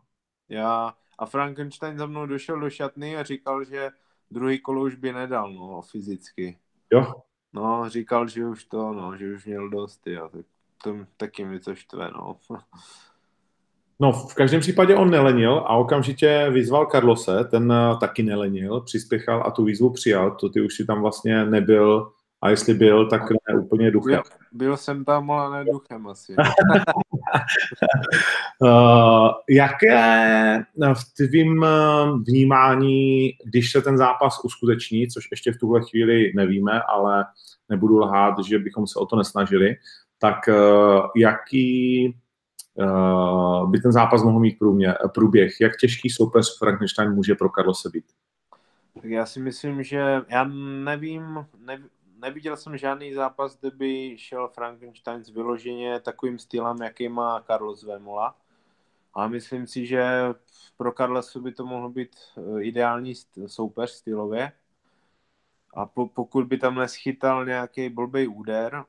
Já, 0.49 0.95
a 1.19 1.27
Frankenstein 1.27 1.99
za 1.99 2.07
mnou 2.07 2.27
došel 2.27 2.61
do 2.61 2.71
šatny 2.71 3.17
a 3.17 3.23
říkal, 3.23 3.65
že 3.65 3.91
druhý 4.31 4.59
kolo 4.59 4.83
už 4.83 4.95
by 4.95 5.13
nedal, 5.13 5.53
no, 5.53 5.83
fyzicky. 5.83 6.59
Jo? 6.93 7.15
No, 7.53 7.89
říkal, 7.89 8.29
že 8.29 8.47
už 8.47 8.65
to, 8.65 8.93
no, 8.93 9.17
že 9.17 9.35
už 9.35 9.47
měl 9.47 9.71
dost, 9.71 10.07
jo, 10.07 10.29
tak 10.33 10.47
to 10.85 10.97
taky 11.17 11.45
mi 11.45 11.61
to 11.61 11.75
štve, 11.75 12.11
no. 12.11 12.37
No, 14.01 14.13
v 14.13 14.35
každém 14.35 14.61
případě 14.61 14.95
on 14.95 15.11
nelenil 15.11 15.59
a 15.59 15.77
okamžitě 15.77 16.51
vyzval 16.51 16.87
Carlose, 16.87 17.45
ten 17.45 17.73
taky 18.01 18.23
nelenil, 18.23 18.81
přispěchal 18.81 19.43
a 19.47 19.51
tu 19.51 19.65
výzvu 19.65 19.93
přijal, 19.93 20.31
to 20.31 20.49
ty 20.49 20.61
už 20.61 20.75
si 20.75 20.85
tam 20.85 21.01
vlastně 21.03 21.45
nebyl 21.45 22.13
a 22.45 22.51
jestli 22.51 22.75
byl, 22.75 23.09
tak 23.09 23.23
ne 23.31 23.59
úplně 23.59 23.91
duchem. 23.91 24.15
Byl, 24.15 24.23
byl 24.53 24.77
jsem 24.77 25.05
tam, 25.05 25.31
ale 25.31 25.59
ne 25.59 25.73
duchem 25.73 26.07
asi. 26.07 26.35
uh, 28.61 29.29
jaké 29.49 30.65
v 30.95 31.15
tvým 31.17 31.67
vnímání, 32.27 33.31
když 33.45 33.73
se 33.73 33.83
ten 33.83 33.99
zápas 33.99 34.41
uskuteční, 34.45 35.09
což 35.09 35.29
ještě 35.31 35.53
v 35.53 35.59
tuhle 35.59 35.81
chvíli 35.91 36.33
nevíme, 36.37 36.83
ale 36.83 37.25
nebudu 37.69 37.99
lhát, 37.99 38.35
že 38.47 38.59
bychom 38.59 38.87
se 38.87 38.99
o 38.99 39.07
to 39.07 39.17
nesnažili, 39.17 39.77
tak 40.19 40.37
uh, 40.49 41.01
jaký 41.17 42.09
uh, 42.75 43.71
by 43.71 43.81
ten 43.81 43.93
zápas 43.93 44.23
mohl 44.23 44.41
mít 44.41 44.59
průmě, 44.59 44.95
průběh? 45.15 45.61
Jak 45.61 45.77
těžký 45.77 46.11
soupeř 46.11 46.59
Frankenstein 46.59 47.11
může 47.11 47.35
pro 47.35 47.49
Karlose 47.51 47.91
být? 47.93 48.05
Tak 48.95 49.05
já 49.05 49.27
si 49.27 49.41
myslím, 49.41 49.83
že 49.83 50.23
já 50.29 50.45
nevím, 50.85 51.47
nevím 51.59 51.89
neviděl 52.25 52.57
jsem 52.57 52.77
žádný 52.77 53.15
zápas, 53.15 53.59
kde 53.61 53.71
by 53.71 54.19
šel 54.19 54.49
Frankenstein 54.49 55.25
s 55.25 55.29
vyloženě 55.29 56.01
takovým 56.01 56.39
stylem, 56.39 56.77
jaký 56.83 57.09
má 57.09 57.41
Carlos 57.41 57.83
Vemola. 57.83 58.37
A 59.15 59.29
myslím 59.29 59.67
si, 59.67 59.87
že 59.87 60.05
pro 60.77 60.93
Carlosu 60.93 61.41
by 61.41 61.53
to 61.53 61.67
mohl 61.67 61.89
být 61.89 62.17
eh, 62.37 62.63
ideální 62.63 63.15
soupeř 63.47 63.91
stylově. 63.91 64.53
A 65.75 65.87
po, 65.87 66.09
pokud 66.09 66.47
by 66.47 66.59
tam 66.59 66.75
neschytal 66.75 67.47
nějaký 67.47 67.89
blbý 67.89 68.27
úder, 68.27 68.85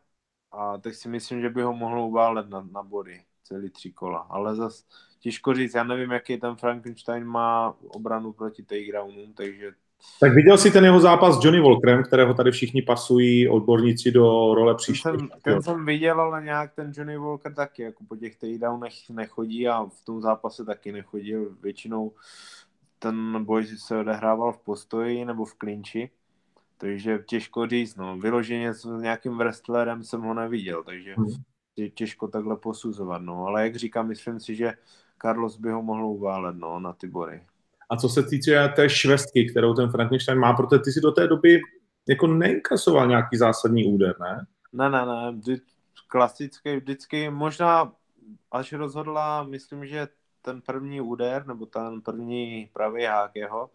a 0.51 0.77
tak 0.77 0.95
si 0.95 1.09
myslím, 1.09 1.41
že 1.41 1.49
by 1.49 1.61
ho 1.61 1.73
mohlo 1.73 2.07
uválet 2.07 2.49
na, 2.49 2.61
na 2.71 2.83
body 2.83 3.25
celý 3.43 3.69
tři 3.69 3.91
kola. 3.91 4.19
Ale 4.19 4.55
zas 4.55 4.85
těžko 5.19 5.53
říct, 5.53 5.73
já 5.73 5.83
nevím, 5.83 6.11
jaký 6.11 6.37
ten 6.37 6.55
Frankenstein 6.55 7.25
má 7.25 7.75
obranu 7.87 8.33
proti 8.33 8.63
takedownům, 8.63 9.33
takže 9.33 9.75
tak 10.19 10.33
viděl 10.33 10.57
jsi 10.57 10.71
ten 10.71 10.83
jeho 10.83 10.99
zápas 10.99 11.35
s 11.35 11.43
Johnny 11.43 11.61
Walkerem, 11.61 12.03
kterého 12.03 12.33
tady 12.33 12.51
všichni 12.51 12.81
pasují 12.81 13.49
odborníci 13.49 14.11
do 14.11 14.53
role 14.55 14.75
příští. 14.75 15.03
Ten, 15.03 15.29
ten 15.43 15.61
jsem 15.61 15.85
viděl, 15.85 16.21
ale 16.21 16.43
nějak 16.43 16.73
ten 16.75 16.91
Johnny 16.95 17.17
Walker 17.17 17.53
taky, 17.53 17.83
jako 17.83 18.03
po 18.07 18.15
těch 18.15 18.35
takedownech 18.35 18.93
nechodí 19.09 19.67
a 19.67 19.85
v 19.85 20.05
tom 20.05 20.21
zápase 20.21 20.65
taky 20.65 20.91
nechodil. 20.91 21.55
Většinou 21.61 22.11
ten 22.99 23.45
boj 23.45 23.65
se 23.65 23.97
odehrával 23.97 24.53
v 24.53 24.59
postoji 24.59 25.25
nebo 25.25 25.45
v 25.45 25.53
klinči, 25.53 26.09
takže 26.77 27.19
těžko 27.25 27.67
říct, 27.67 27.95
no. 27.95 28.17
Vyloženě 28.17 28.73
s 28.73 28.85
nějakým 28.85 29.37
wrestlerem 29.37 30.03
jsem 30.03 30.21
ho 30.21 30.33
neviděl, 30.33 30.83
takže 30.83 31.13
hmm. 31.17 31.27
je 31.75 31.89
těžko 31.89 32.27
takhle 32.27 32.57
posuzovat, 32.57 33.21
no. 33.21 33.45
Ale 33.45 33.63
jak 33.63 33.75
říkám, 33.75 34.07
myslím 34.07 34.39
si, 34.39 34.55
že 34.55 34.73
Carlos 35.21 35.57
by 35.57 35.71
ho 35.71 35.83
mohl 35.83 36.05
uválet, 36.05 36.55
no, 36.55 36.79
na 36.79 36.93
ty 36.93 37.07
bory. 37.07 37.41
A 37.89 37.97
co 37.97 38.09
se 38.09 38.23
týče 38.23 38.67
té 38.75 38.89
švestky, 38.89 39.49
kterou 39.49 39.73
ten 39.73 39.89
Frankenstein 39.89 40.39
má, 40.39 40.53
protože 40.53 40.79
ty 40.79 40.91
si 40.91 41.01
do 41.01 41.11
té 41.11 41.27
doby 41.27 41.61
jako 42.09 42.27
neinkasoval 42.27 43.07
nějaký 43.07 43.37
zásadní 43.37 43.85
úder, 43.85 44.15
ne? 44.19 44.45
Ne, 44.73 44.89
ne, 44.89 45.05
ne. 45.05 45.31
Vždy, 45.31 45.57
klasicky 46.07 46.77
vždycky, 46.77 47.29
možná 47.29 47.93
až 48.51 48.73
rozhodla, 48.73 49.43
myslím, 49.43 49.85
že 49.85 50.07
ten 50.41 50.61
první 50.61 51.01
úder, 51.01 51.47
nebo 51.47 51.65
ten 51.65 52.01
první 52.01 52.69
pravý 52.73 53.03
hák 53.03 53.31
jeho, 53.35 53.69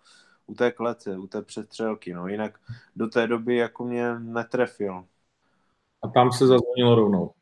u 0.47 0.55
té 0.55 0.73
klece, 0.73 1.19
u 1.19 1.27
té 1.27 1.43
přestřelky, 1.43 2.15
no. 2.15 2.29
Jinak 2.29 2.59
do 2.97 3.07
té 3.07 3.27
doby 3.27 3.57
jako 3.57 3.85
mě 3.85 4.19
netrefil. 4.19 5.05
A 6.03 6.09
tam 6.09 6.33
se 6.33 6.47
zazvonilo 6.47 6.95
rovnou. 6.95 7.33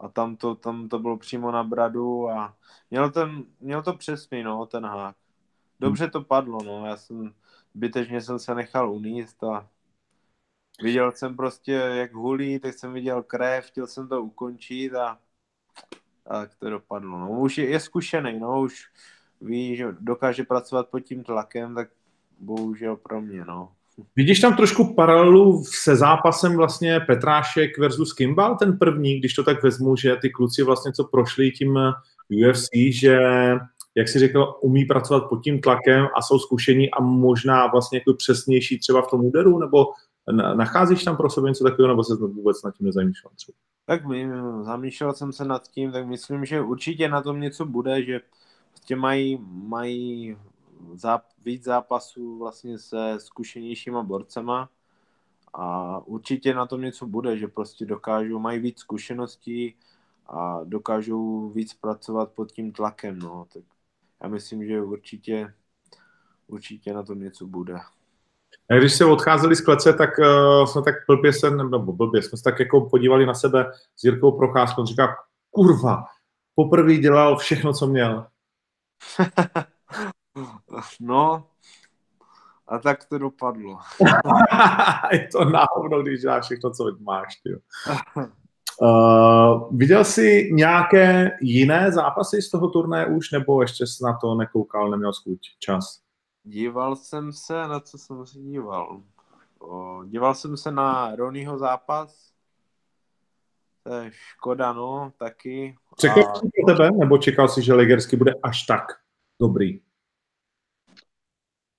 A 0.00 0.08
tam 0.08 0.36
to, 0.36 0.54
tam 0.54 0.88
to 0.88 0.98
bylo 0.98 1.16
přímo 1.18 1.50
na 1.50 1.64
bradu 1.64 2.30
a 2.30 2.56
měl, 2.90 3.10
ten, 3.10 3.44
měl 3.60 3.82
to 3.82 3.92
přesný, 3.92 4.42
no, 4.42 4.66
ten 4.66 4.84
hák 4.84 5.16
dobře 5.80 6.10
to 6.10 6.22
padlo, 6.22 6.62
no. 6.62 6.86
Já 6.86 6.96
jsem, 6.96 7.32
zbytečně 7.74 8.20
jsem 8.20 8.38
se 8.38 8.54
nechal 8.54 8.92
uníst 8.92 9.44
a 9.44 9.68
viděl 10.82 11.12
jsem 11.12 11.36
prostě, 11.36 11.72
jak 11.72 12.12
hulí, 12.12 12.58
tak 12.58 12.74
jsem 12.74 12.92
viděl 12.92 13.22
krev, 13.22 13.66
chtěl 13.66 13.86
jsem 13.86 14.08
to 14.08 14.22
ukončit 14.22 14.94
a 14.94 15.18
tak 16.28 16.54
to 16.54 16.70
dopadlo. 16.70 17.18
No. 17.18 17.30
Už 17.30 17.58
je, 17.58 17.70
je 17.70 17.80
zkušený, 17.80 18.38
no, 18.40 18.60
už 18.60 18.88
ví, 19.40 19.76
že 19.76 19.86
dokáže 20.00 20.44
pracovat 20.44 20.88
pod 20.88 21.00
tím 21.00 21.24
tlakem, 21.24 21.74
tak 21.74 21.88
bohužel 22.38 22.96
pro 22.96 23.20
mě, 23.20 23.44
no. 23.44 23.72
Vidíš 24.16 24.40
tam 24.40 24.56
trošku 24.56 24.94
paralelu 24.94 25.64
se 25.64 25.96
zápasem 25.96 26.56
vlastně 26.56 27.00
Petrášek 27.00 27.78
versus 27.78 28.12
Kimball, 28.12 28.56
ten 28.56 28.78
první, 28.78 29.18
když 29.18 29.34
to 29.34 29.44
tak 29.44 29.62
vezmu, 29.62 29.96
že 29.96 30.16
ty 30.16 30.30
kluci 30.30 30.62
vlastně, 30.62 30.92
co 30.92 31.04
prošli 31.04 31.50
tím 31.50 31.78
UFC, 32.48 32.68
že 32.90 33.18
jak 33.94 34.08
si 34.08 34.18
řekl, 34.18 34.54
umí 34.60 34.84
pracovat 34.84 35.28
pod 35.28 35.42
tím 35.44 35.60
tlakem 35.60 36.06
a 36.16 36.22
jsou 36.22 36.38
zkušení 36.38 36.90
a 36.90 37.02
možná 37.02 37.66
vlastně 37.66 37.98
jako 37.98 38.14
přesnější 38.14 38.78
třeba 38.78 39.02
v 39.02 39.10
tom 39.10 39.24
úderu, 39.24 39.58
nebo 39.58 39.86
nacházíš 40.54 41.04
tam 41.04 41.16
pro 41.16 41.30
sebe 41.30 41.48
něco 41.48 41.64
takového, 41.64 41.88
nebo 41.88 42.04
se 42.04 42.14
vůbec 42.14 42.62
nad 42.62 42.74
tím 42.76 42.86
nezamýšlel 42.86 43.32
třeba? 43.36 43.58
Tak 43.86 44.06
my, 44.06 44.28
zamýšlel 44.62 45.12
jsem 45.12 45.32
se 45.32 45.44
nad 45.44 45.68
tím, 45.68 45.92
tak 45.92 46.06
myslím, 46.06 46.44
že 46.44 46.60
určitě 46.60 47.08
na 47.08 47.22
tom 47.22 47.40
něco 47.40 47.64
bude, 47.64 48.04
že 48.04 48.20
prostě 48.70 48.96
mají, 48.96 49.38
mají 49.50 50.36
záp, 50.94 51.24
víc 51.44 51.64
zápasů 51.64 52.38
vlastně 52.38 52.78
se 52.78 53.14
zkušenějšíma 53.18 54.02
borcema 54.02 54.68
a 55.54 55.98
určitě 56.06 56.54
na 56.54 56.66
tom 56.66 56.80
něco 56.80 57.06
bude, 57.06 57.38
že 57.38 57.48
prostě 57.48 57.86
dokážou, 57.86 58.38
mají 58.38 58.58
víc 58.58 58.78
zkušeností 58.78 59.74
a 60.26 60.60
dokážou 60.64 61.48
víc 61.48 61.74
pracovat 61.74 62.32
pod 62.32 62.52
tím 62.52 62.72
tlakem, 62.72 63.18
no, 63.18 63.46
tak 63.52 63.62
já 64.22 64.28
myslím, 64.28 64.66
že 64.66 64.82
určitě, 64.82 65.54
určitě 66.46 66.92
na 66.92 67.02
tom 67.02 67.20
něco 67.20 67.46
bude. 67.46 67.74
A 68.70 68.74
když 68.74 68.94
se 68.94 69.04
odcházeli 69.04 69.56
z 69.56 69.60
klece, 69.60 69.92
tak 69.92 70.10
uh, 70.18 70.66
jsme 70.66 70.82
tak 70.82 70.94
blbě 71.06 71.32
se, 71.32 71.50
nebo 71.50 71.92
blbě, 71.92 72.22
jsme 72.22 72.38
se 72.38 72.44
tak 72.44 72.60
jako 72.60 72.80
podívali 72.80 73.26
na 73.26 73.34
sebe 73.34 73.72
s 73.96 74.04
Jirkou 74.04 74.32
Procházkou. 74.32 74.80
On 74.80 74.86
říká, 74.86 75.16
kurva, 75.50 76.04
poprvé 76.54 76.96
dělal 76.96 77.36
všechno, 77.36 77.72
co 77.72 77.86
měl. 77.86 78.26
no, 81.00 81.46
a 82.68 82.78
tak 82.78 83.04
to 83.04 83.18
dopadlo. 83.18 83.78
je 85.12 85.28
to 85.32 85.44
náhodno, 85.44 86.02
když 86.02 86.20
děláš 86.20 86.44
všechno, 86.44 86.70
co 86.70 86.96
máš. 87.00 87.34
Uh, 88.82 89.76
viděl 89.76 90.04
jsi 90.04 90.50
nějaké 90.52 91.30
jiné 91.40 91.92
zápasy 91.92 92.42
z 92.42 92.50
toho 92.50 92.68
turné 92.68 93.06
už, 93.06 93.30
nebo 93.30 93.62
ještě 93.62 93.86
jsi 93.86 94.04
na 94.04 94.18
to 94.18 94.34
nekoukal, 94.34 94.90
neměl 94.90 95.12
skuť 95.12 95.38
čas? 95.58 96.02
Díval 96.42 96.96
jsem 96.96 97.32
se, 97.32 97.68
na 97.68 97.80
co 97.80 97.98
jsem 97.98 98.26
si 98.26 98.38
díval. 98.38 99.02
O, 99.58 100.04
díval 100.04 100.34
jsem 100.34 100.56
se 100.56 100.70
na 100.70 101.16
Ronnieho 101.16 101.58
zápas. 101.58 102.32
To 103.82 103.94
je 103.94 104.10
škoda, 104.12 104.72
no, 104.72 105.12
taky. 105.18 105.76
Čekal 105.98 106.22
a... 106.22 106.40
tebe, 106.66 106.90
nebo 106.90 107.18
čekal 107.18 107.48
jsi, 107.48 107.62
že 107.62 107.74
Legersky 107.74 108.16
bude 108.16 108.34
až 108.42 108.62
tak 108.62 108.84
dobrý? 109.40 109.80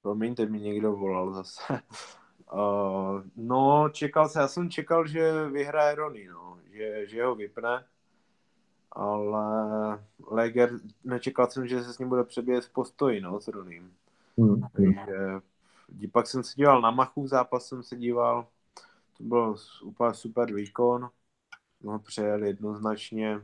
Promiňte, 0.02 0.46
mi 0.46 0.60
někdo 0.60 0.92
volal 0.92 1.34
zase. 1.34 1.80
Uh, 2.54 3.22
no, 3.36 3.90
čekal 3.90 4.30
jsem, 4.30 4.42
já 4.42 4.48
jsem 4.48 4.70
čekal, 4.70 5.08
že 5.08 5.46
vyhraje 5.46 5.96
Ronnie, 5.96 6.32
no 6.32 6.60
že, 6.72 7.08
že 7.08 7.24
ho 7.24 7.36
vypne. 7.36 7.86
ale 8.92 10.04
Leger, 10.28 10.72
nečekal 11.04 11.50
jsem, 11.50 11.68
že 11.68 11.84
se 11.84 11.94
s 11.94 12.00
ním 12.00 12.10
bude 12.10 12.24
přebět 12.24 12.66
v 12.66 12.74
postoji, 12.74 13.22
no, 13.22 13.42
s 13.42 13.48
Ronym. 13.48 13.94
Hmm. 14.38 14.62
Takže 14.74 15.42
pak 16.12 16.28
jsem 16.28 16.44
se 16.44 16.54
díval 16.56 16.82
na 16.82 16.92
Machu, 16.92 17.28
zápas 17.28 17.66
jsem 17.68 17.84
se 17.84 17.96
díval, 17.96 18.48
to 19.18 19.24
byl 19.24 19.56
úplně 19.84 20.14
super 20.14 20.54
výkon, 20.54 21.10
no, 21.82 22.00
přejel 22.00 22.44
jednoznačně. 22.44 23.42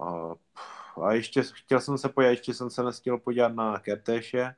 A, 0.00 0.34
a 1.02 1.12
ještě 1.12 1.42
chtěl 1.42 1.80
jsem 1.80 1.98
se 1.98 2.08
podívat, 2.08 2.30
ještě 2.30 2.54
jsem 2.54 2.70
se 2.70 2.82
nestihl 2.82 3.18
podívat 3.18 3.54
na 3.54 3.78
Kertéše, 3.78 4.54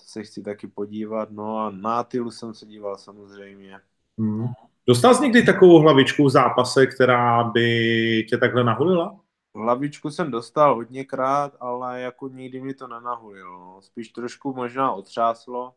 se 0.00 0.22
chci 0.22 0.42
taky 0.42 0.66
podívat, 0.66 1.30
no 1.30 1.58
a 1.58 1.70
na 1.70 1.98
Atilu 1.98 2.30
jsem 2.30 2.54
se 2.54 2.66
díval 2.66 2.96
samozřejmě. 2.96 3.80
Hmm. 4.18 4.46
Dostal 4.86 5.14
jsi 5.14 5.22
někdy 5.22 5.42
takovou 5.42 5.78
hlavičku 5.78 6.24
v 6.24 6.30
zápase, 6.30 6.86
která 6.86 7.44
by 7.44 8.26
tě 8.28 8.38
takhle 8.38 8.64
nahulila? 8.64 9.20
Hlavičku 9.54 10.10
jsem 10.10 10.30
dostal 10.30 10.74
hodněkrát, 10.74 11.56
ale 11.60 12.00
jako 12.00 12.28
nikdy 12.28 12.60
mi 12.60 12.74
to 12.74 12.88
nenahulilo. 12.88 13.58
No. 13.58 13.78
Spíš 13.82 14.08
trošku 14.08 14.54
možná 14.54 14.92
otřáslo, 14.92 15.72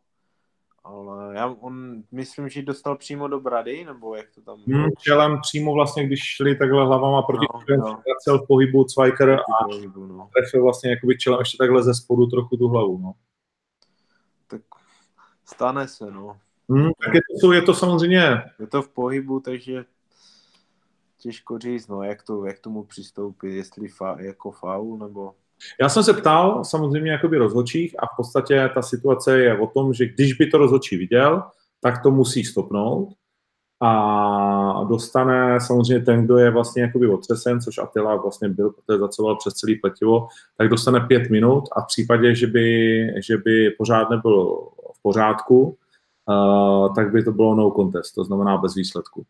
ale 0.84 1.36
já, 1.36 1.56
on, 1.60 2.04
myslím, 2.12 2.50
že 2.50 2.62
dostal 2.62 2.98
přímo 2.98 3.28
do 3.28 3.40
brady, 3.40 3.86
nebo 3.86 4.16
jak 4.16 4.26
to 4.36 4.42
tam 4.42 4.58
bylo? 4.68 4.80
Hmm, 4.80 4.92
čelem 4.98 5.40
přímo 5.42 5.74
vlastně, 5.74 6.08
když 6.08 6.20
šli 6.20 6.56
takhle 6.56 6.86
hlavama 6.86 7.22
proti 7.22 7.46
no, 7.54 7.78
no. 7.78 8.02
cel 8.24 8.40
v 8.40 8.48
pohybu 8.48 8.84
Cvajker 8.84 9.30
a 9.30 9.68
no. 9.98 10.30
trefil 10.36 10.64
vlastně 10.64 10.90
jakoby 10.90 11.18
čelem 11.18 11.40
ještě 11.40 11.58
takhle 11.58 11.84
ze 11.84 11.94
spodu 11.94 12.26
trochu 12.26 12.58
tu 12.58 12.68
hlavu, 12.68 12.98
no. 12.98 13.14
Stane 15.54 15.88
se, 15.88 16.12
no. 16.12 16.38
Hmm, 16.70 16.92
tak 17.06 17.14
je 17.14 17.22
to, 17.42 17.52
je 17.52 17.62
to 17.62 17.74
samozřejmě... 17.74 18.44
Je 18.60 18.68
to 18.68 18.82
v 18.82 18.90
pohybu, 18.90 19.40
takže 19.40 19.86
těžko 21.18 21.60
říct, 21.60 21.88
no, 21.88 22.04
jak, 22.04 22.24
to, 22.24 22.46
jak 22.46 22.60
tomu 22.60 22.84
přistoupit, 22.84 23.54
jestli 23.54 23.88
fa, 23.88 24.18
jako 24.20 24.52
faul, 24.52 24.98
nebo... 24.98 25.34
Já 25.82 25.90
jsem 25.90 26.04
se 26.04 26.14
ptal 26.14 26.64
samozřejmě 26.64 27.12
jakoby 27.12 27.38
rozhodčích 27.38 27.96
a 28.00 28.06
v 28.06 28.16
podstatě 28.18 28.70
ta 28.74 28.82
situace 28.82 29.40
je 29.40 29.60
o 29.60 29.68
tom, 29.68 29.94
že 29.94 30.06
když 30.06 30.34
by 30.34 30.48
to 30.48 30.58
rozhodčí 30.58 30.98
viděl, 30.98 31.44
tak 31.82 32.04
to 32.04 32.12
musí 32.12 32.44
stopnout 32.44 33.10
a 33.84 34.84
dostane 34.90 35.60
samozřejmě 35.60 36.06
ten, 36.06 36.26
kdo 36.26 36.38
je 36.38 36.52
vlastně 36.52 36.82
jakoby 36.82 37.08
otřesen, 37.08 37.62
což 37.62 37.78
Attila 37.78 38.16
vlastně 38.16 38.50
byl, 38.50 38.70
protože 38.70 39.00
zacoval 39.00 39.36
přes 39.36 39.54
celý 39.54 39.76
pletivo, 39.76 40.28
tak 40.58 40.70
dostane 40.70 41.00
pět 41.00 41.30
minut 41.30 41.64
a 41.76 41.82
v 41.82 41.88
případě, 41.88 42.36
že 42.36 42.48
by, 42.48 43.08
že 43.28 43.38
by 43.38 43.70
pořád 43.78 44.10
nebyl 44.10 44.68
v 45.02 45.04
pořádku, 45.04 45.78
uh, 46.26 46.96
tak 46.96 47.12
by 47.12 47.24
to 47.24 47.32
bylo 47.32 47.56
no 47.56 47.72
contest, 47.72 48.12
to 48.12 48.24
znamená 48.24 48.58
bez 48.58 48.76
výsledku. 48.76 49.26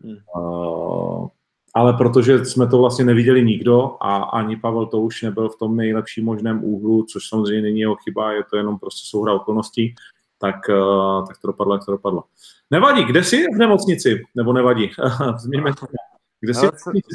Hmm. 0.00 0.16
Uh, 0.36 1.28
ale 1.74 1.92
protože 1.92 2.44
jsme 2.44 2.66
to 2.66 2.78
vlastně 2.78 3.04
neviděli 3.04 3.44
nikdo 3.44 3.96
a 4.00 4.16
ani 4.16 4.56
Pavel 4.56 4.86
to 4.86 5.00
už 5.00 5.22
nebyl 5.22 5.48
v 5.48 5.58
tom 5.58 5.76
nejlepším 5.76 6.24
možném 6.24 6.64
úhlu, 6.64 7.04
což 7.04 7.28
samozřejmě 7.28 7.62
není 7.62 7.80
jeho 7.80 7.96
chyba, 7.96 8.32
je 8.32 8.44
to 8.50 8.56
jenom 8.56 8.78
prostě 8.78 9.08
souhra 9.10 9.32
okolností, 9.32 9.94
tak, 10.38 10.56
uh, 10.68 11.26
tak 11.26 11.38
to 11.38 11.46
dopadlo, 11.46 11.74
jak 11.74 11.84
to 11.84 11.92
dopadlo. 11.92 12.24
Nevadí, 12.70 13.04
kde 13.04 13.24
jsi 13.24 13.46
v 13.54 13.58
nemocnici? 13.58 14.22
Nebo 14.34 14.52
nevadí? 14.52 14.90
Změňme 15.38 15.74
to. 15.74 15.86
Kde 16.40 16.54
jsi? 16.54 16.66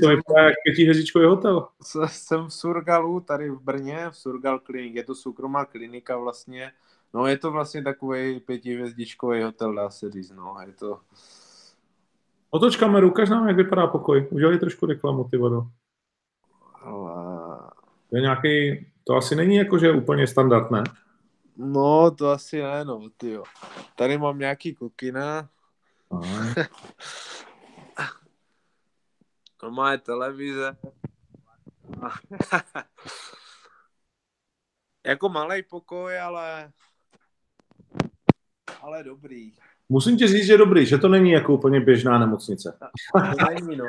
To 0.01 0.09
vypadá 0.09 0.41
jak 0.41 0.53
pětihvězdičkový 0.63 1.25
hotel. 1.25 1.67
Jsem 2.05 2.45
v 2.45 2.53
Surgalu, 2.53 3.19
tady 3.19 3.49
v 3.49 3.59
Brně, 3.59 4.05
v 4.09 4.17
Surgal 4.17 4.59
Klinik. 4.59 4.95
Je 4.95 5.03
to 5.03 5.15
soukromá 5.15 5.65
klinika 5.65 6.17
vlastně. 6.17 6.71
No 7.13 7.27
je 7.27 7.37
to 7.37 7.51
vlastně 7.51 7.83
takový 7.83 8.39
pětihvězdičkový 8.39 9.43
hotel, 9.43 9.73
dá 9.73 9.89
se 9.89 10.11
říct. 10.11 10.31
No. 10.31 10.55
Je 10.65 10.73
to... 10.73 10.99
Otoč 12.49 12.75
kameru, 12.75 13.07
ukaž 13.07 13.29
nám, 13.29 13.47
jak 13.47 13.57
vypadá 13.57 13.87
pokoj. 13.87 14.27
Udělej 14.31 14.59
trošku 14.59 14.85
reklamu, 14.85 15.23
ty 15.23 15.37
vodo. 15.37 15.61
Ale... 16.81 17.19
To 18.09 18.15
je 18.15 18.21
nějaký, 18.21 18.85
to 19.03 19.15
asi 19.15 19.35
není 19.35 19.55
jako, 19.55 19.77
že 19.77 19.91
úplně 19.91 20.27
standard, 20.27 20.71
ne? 20.71 20.83
No, 21.57 22.11
to 22.11 22.29
asi 22.29 22.61
ne, 22.61 22.85
no, 22.85 23.09
tyjo. 23.17 23.43
Tady 23.95 24.17
mám 24.17 24.39
nějaký 24.39 24.75
kukina. 24.75 25.49
to 29.57 29.71
má 29.71 29.97
televize. 29.97 30.77
jako 35.05 35.29
malý 35.29 35.63
pokoj, 35.63 36.19
ale 36.19 36.71
ale 38.81 39.03
dobrý. 39.03 39.51
Musím 39.91 40.17
ti 40.17 40.27
říct, 40.27 40.45
že 40.45 40.57
dobrý, 40.57 40.85
že 40.85 40.97
to 40.97 41.07
není 41.07 41.31
jako 41.31 41.53
úplně 41.53 41.81
běžná 41.81 42.19
nemocnice. 42.19 42.77
Není, 43.49 43.75
no. 43.77 43.85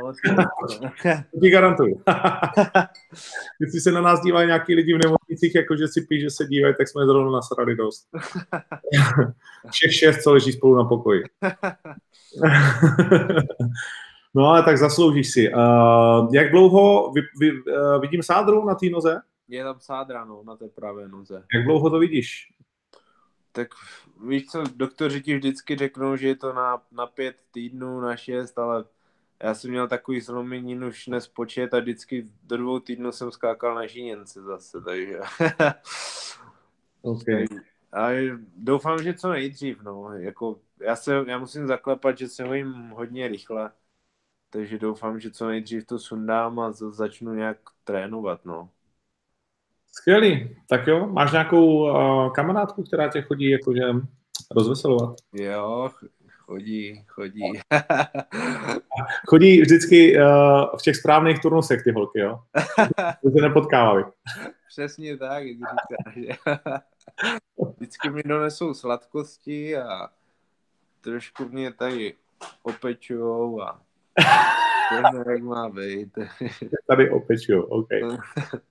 to 1.35 1.41
ti 1.41 1.51
garantuju. 1.51 2.03
Když 3.59 3.83
se 3.83 3.93
na 3.93 4.01
nás 4.01 4.21
dívají 4.21 4.47
nějaký 4.47 4.75
lidi 4.75 4.95
v 4.95 5.01
nemocnicích, 5.05 5.55
jako 5.55 5.77
že 5.77 5.89
si 5.89 6.01
píš, 6.01 6.21
že 6.21 6.31
se 6.31 6.45
dívají, 6.45 6.75
tak 6.79 6.89
jsme 6.89 7.07
zrovna 7.07 7.33
nasrali 7.33 7.77
dost. 7.77 8.09
Všech 9.71 9.95
šest, 9.95 10.23
co 10.23 10.33
leží 10.33 10.53
spolu 10.53 10.77
na 10.77 10.85
pokoji. 10.85 11.23
no 14.35 14.45
ale 14.45 14.63
tak 14.63 14.79
zasloužíš 14.79 15.31
si. 15.31 15.53
Uh, 15.55 16.35
jak 16.35 16.51
dlouho 16.51 17.13
vy, 17.13 17.21
vy, 17.41 17.53
uh, 17.53 18.01
vidím 18.01 18.23
sádru 18.23 18.65
na 18.65 18.75
té 18.75 18.87
noze? 18.87 19.21
Je 19.49 19.65
tam 19.65 19.77
sádra, 19.79 20.25
no, 20.25 20.43
na 20.47 20.57
té 20.57 20.69
pravé 20.69 21.09
noze. 21.09 21.43
Jak 21.55 21.65
dlouho 21.65 21.91
to 21.91 21.99
vidíš? 21.99 22.49
Tak 23.53 23.69
víš 24.29 24.47
co, 24.47 24.63
doktoři 24.77 25.21
ti 25.23 25.37
vždycky 25.37 25.77
řeknou, 25.77 26.17
že 26.17 26.29
je 26.29 26.37
to 26.37 26.53
na, 26.53 26.83
na 26.93 27.07
pět 27.07 27.37
týdnů, 27.51 28.01
na 28.01 28.17
šest, 28.17 28.59
ale 28.59 28.85
já 29.43 29.55
jsem 29.55 29.71
měl 29.71 29.89
takový 29.89 30.21
zlomenin 30.21 30.85
už 30.85 31.07
nespočet 31.07 31.75
a 31.75 31.81
vždycky 31.81 32.29
do 32.43 32.57
dvou 32.57 32.81
týdnů 32.81 33.13
jsem 33.13 33.31
skákal 33.31 33.75
na 33.75 33.87
žíněnce 33.87 34.43
zase, 34.43 34.81
takže... 34.81 35.21
okay. 37.03 37.47
A 37.93 38.09
doufám, 38.57 39.03
že 39.03 39.15
co 39.15 39.29
nejdřív, 39.29 39.83
no. 39.83 40.13
Jako, 40.13 40.61
já, 40.81 40.97
se, 40.97 41.25
já 41.27 41.39
musím 41.39 41.67
zaklepat, 41.67 42.19
že 42.19 42.29
se 42.29 42.45
hojím 42.45 42.73
hodně 42.73 43.29
rychle, 43.29 43.73
takže 44.51 44.79
doufám, 44.79 45.21
že 45.21 45.31
co 45.31 45.49
nejdřív 45.49 45.87
to 45.87 45.99
sundám 45.99 46.61
a 46.61 46.73
začnu 46.73 47.35
nějak 47.35 47.59
trénovat, 47.85 48.45
no. 48.45 48.71
Skvělý. 49.93 50.57
Tak 50.69 50.87
jo, 50.87 51.07
máš 51.07 51.33
nějakou 51.33 51.67
uh, 51.67 52.33
kamarádku, 52.33 52.83
která 52.83 53.09
tě 53.09 53.23
chodí 53.23 53.51
jakože 53.51 53.83
rozveselovat? 54.51 55.15
Jo, 55.33 55.91
chodí, 56.51 57.05
chodí. 57.09 57.43
chodí 59.29 59.61
vždycky 59.61 60.17
uh, 60.17 60.25
v 60.79 60.83
těch 60.83 60.97
správných 60.97 61.41
turnusech 61.41 61.83
ty 61.83 61.93
holky, 61.93 62.19
jo? 62.19 62.41
To 63.23 63.31
se 63.31 63.41
nepotkávali. 63.41 64.05
Přesně 64.69 65.17
tak, 65.17 65.45
jak 65.45 65.57
říkáš. 66.15 66.81
vždycky 67.77 68.11
mi 68.11 68.23
donesou 68.23 68.75
sladkosti 68.75 69.77
a 69.77 70.09
trošku 71.01 71.49
mě 71.49 71.73
tady 71.73 72.15
opečujou 72.63 73.63
a 73.63 73.81
jak 75.31 75.43
má 75.43 75.69
být. 75.69 76.09
Tady 76.89 77.11
opeču, 77.11 77.63
OK. 77.63 77.89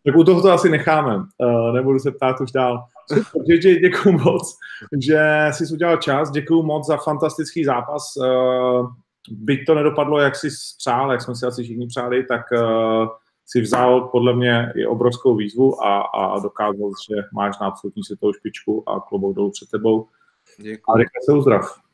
Tak 0.05 0.15
u 0.15 0.23
toho 0.23 0.41
to 0.41 0.51
asi 0.51 0.69
necháme. 0.69 1.17
Uh, 1.17 1.73
nebudu 1.73 1.99
se 1.99 2.11
ptát 2.11 2.41
už 2.41 2.51
dál. 2.51 2.83
Super, 3.07 3.57
děkuju 3.57 4.17
moc, 4.17 4.57
že 5.01 5.47
jsi 5.51 5.73
udělal 5.73 5.97
čas. 5.97 6.31
Děkuju 6.31 6.63
moc 6.63 6.87
za 6.87 6.97
fantastický 6.97 7.65
zápas. 7.65 8.13
Uh, 8.17 8.91
byť 9.31 9.65
to 9.65 9.75
nedopadlo, 9.75 10.19
jak 10.19 10.35
jsi 10.35 10.47
přál, 10.77 11.11
jak 11.11 11.21
jsme 11.21 11.35
si 11.35 11.45
asi 11.45 11.63
všichni 11.63 11.87
přáli, 11.87 12.25
tak 12.25 12.41
uh, 12.51 13.07
si 13.45 13.61
vzal 13.61 14.01
podle 14.01 14.35
mě 14.35 14.73
i 14.75 14.85
obrovskou 14.85 15.35
výzvu 15.35 15.83
a, 15.83 16.01
a 16.01 16.39
dokázal, 16.39 16.91
že 17.09 17.15
máš 17.33 17.59
na 17.59 17.67
absolutní 17.67 18.03
světovou 18.03 18.33
špičku 18.33 18.89
a 18.89 18.99
klobouk 18.99 19.35
dolů 19.35 19.51
před 19.51 19.69
tebou. 19.69 20.07
Děkuji. 20.57 20.91
A 20.91 20.97
rychle 20.97 21.21
se 21.25 21.33
uzdrav. 21.33 21.88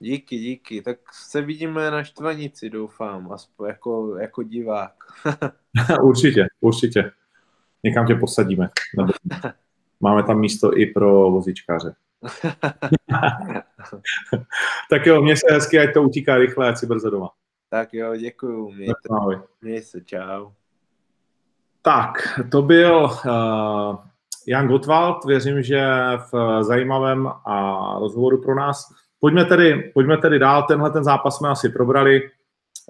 Díky, 0.00 0.38
díky. 0.38 0.82
Tak 0.82 0.98
se 1.12 1.42
vidíme 1.42 1.90
na 1.90 2.04
Štvanici, 2.04 2.70
doufám, 2.70 3.32
aspoň 3.32 3.68
jako, 3.68 4.16
jako 4.16 4.42
divák. 4.42 4.94
určitě, 6.02 6.46
určitě. 6.60 7.10
Někam 7.84 8.06
tě 8.06 8.14
posadíme. 8.14 8.68
Máme 10.00 10.22
tam 10.22 10.40
místo 10.40 10.78
i 10.78 10.86
pro 10.86 11.30
vozičkáře. 11.30 11.94
tak 14.90 15.06
jo, 15.06 15.22
mě 15.22 15.36
se 15.36 15.46
hezky, 15.50 15.78
ať 15.78 15.94
to 15.94 16.02
utíká 16.02 16.36
rychle, 16.36 16.68
ať 16.68 16.78
si 16.78 16.86
brzo 16.86 17.10
doma. 17.10 17.30
Tak 17.70 17.94
jo, 17.94 18.16
děkuju. 18.16 18.70
Mějte, 18.70 19.08
měj 19.60 19.82
se, 19.82 20.00
čau. 20.00 20.50
Tak, 21.82 22.12
to 22.50 22.62
byl 22.62 23.04
uh, 23.04 23.96
Jan 24.46 24.68
Gottwald. 24.68 25.24
Věřím, 25.24 25.62
že 25.62 25.88
v 26.32 26.62
zajímavém 26.62 27.28
a 27.44 27.96
rozhovoru 27.98 28.42
pro 28.42 28.54
nás 28.54 28.94
Pojďme 29.20 29.44
tedy, 29.44 29.90
pojďme 29.94 30.16
tedy 30.16 30.38
dál, 30.38 30.62
tenhle 30.62 30.90
ten 30.90 31.04
zápas 31.04 31.36
jsme 31.36 31.48
asi 31.48 31.68
probrali. 31.68 32.30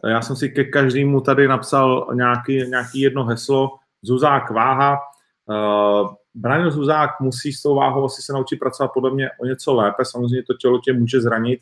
Já 0.07 0.23
jsem 0.23 0.37
si 0.37 0.49
ke 0.49 0.65
každému 0.65 1.21
tady 1.21 1.49
napsal 1.49 2.07
nějaký, 2.15 2.57
nějaký 2.57 3.01
jedno 3.01 3.25
heslo. 3.25 3.71
Zuzák 4.03 4.51
váha. 4.51 4.99
Uh, 5.47 6.15
Braniel 6.35 6.71
Zuzák 6.71 7.11
musí 7.21 7.53
s 7.53 7.63
tou 7.63 7.75
váhou 7.75 8.05
asi 8.05 8.23
se 8.23 8.33
naučit 8.33 8.57
pracovat 8.57 8.91
podle 8.95 9.11
mě 9.11 9.31
o 9.41 9.47
něco 9.47 9.75
lépe. 9.75 10.05
Samozřejmě 10.05 10.43
to 10.43 10.55
tělo 10.55 10.79
tě 10.79 10.93
může 10.93 11.21
zranit, 11.21 11.61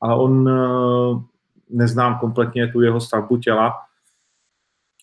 ale 0.00 0.16
on 0.16 0.48
uh, 0.48 1.22
neznám 1.70 2.18
kompletně 2.18 2.68
tu 2.68 2.80
jeho 2.80 3.00
stavbu 3.00 3.36
těla. 3.36 3.74